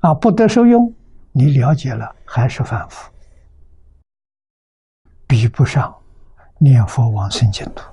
[0.00, 0.14] 啊。
[0.14, 0.92] 不得受用，
[1.30, 3.12] 你了解了还是凡夫，
[5.26, 5.96] 比不上
[6.58, 7.91] 念佛往生净土。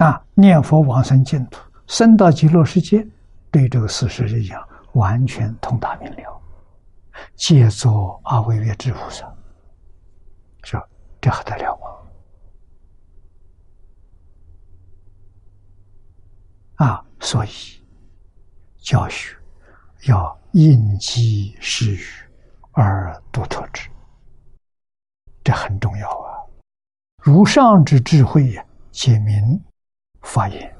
[0.00, 0.20] 啊！
[0.34, 3.06] 念佛往生净土，生到极乐世界，
[3.50, 6.40] 对这个事实来讲，完全通达明了。
[7.36, 9.30] 借作阿惟越之菩萨，
[10.62, 10.82] 说
[11.20, 11.78] 这还得了
[16.78, 16.86] 吗？
[16.86, 17.04] 啊！
[17.20, 17.50] 所以
[18.78, 19.36] 教学
[20.06, 22.00] 要应机施语
[22.72, 23.90] 而独特之，
[25.44, 26.40] 这很重要啊！
[27.18, 29.62] 如上之智慧呀，解明。
[30.22, 30.76] 发言。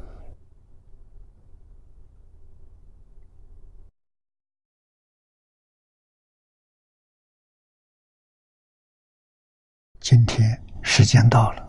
[10.00, 11.68] 今天时间到了，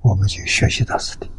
[0.00, 1.37] 我们就学习到此地。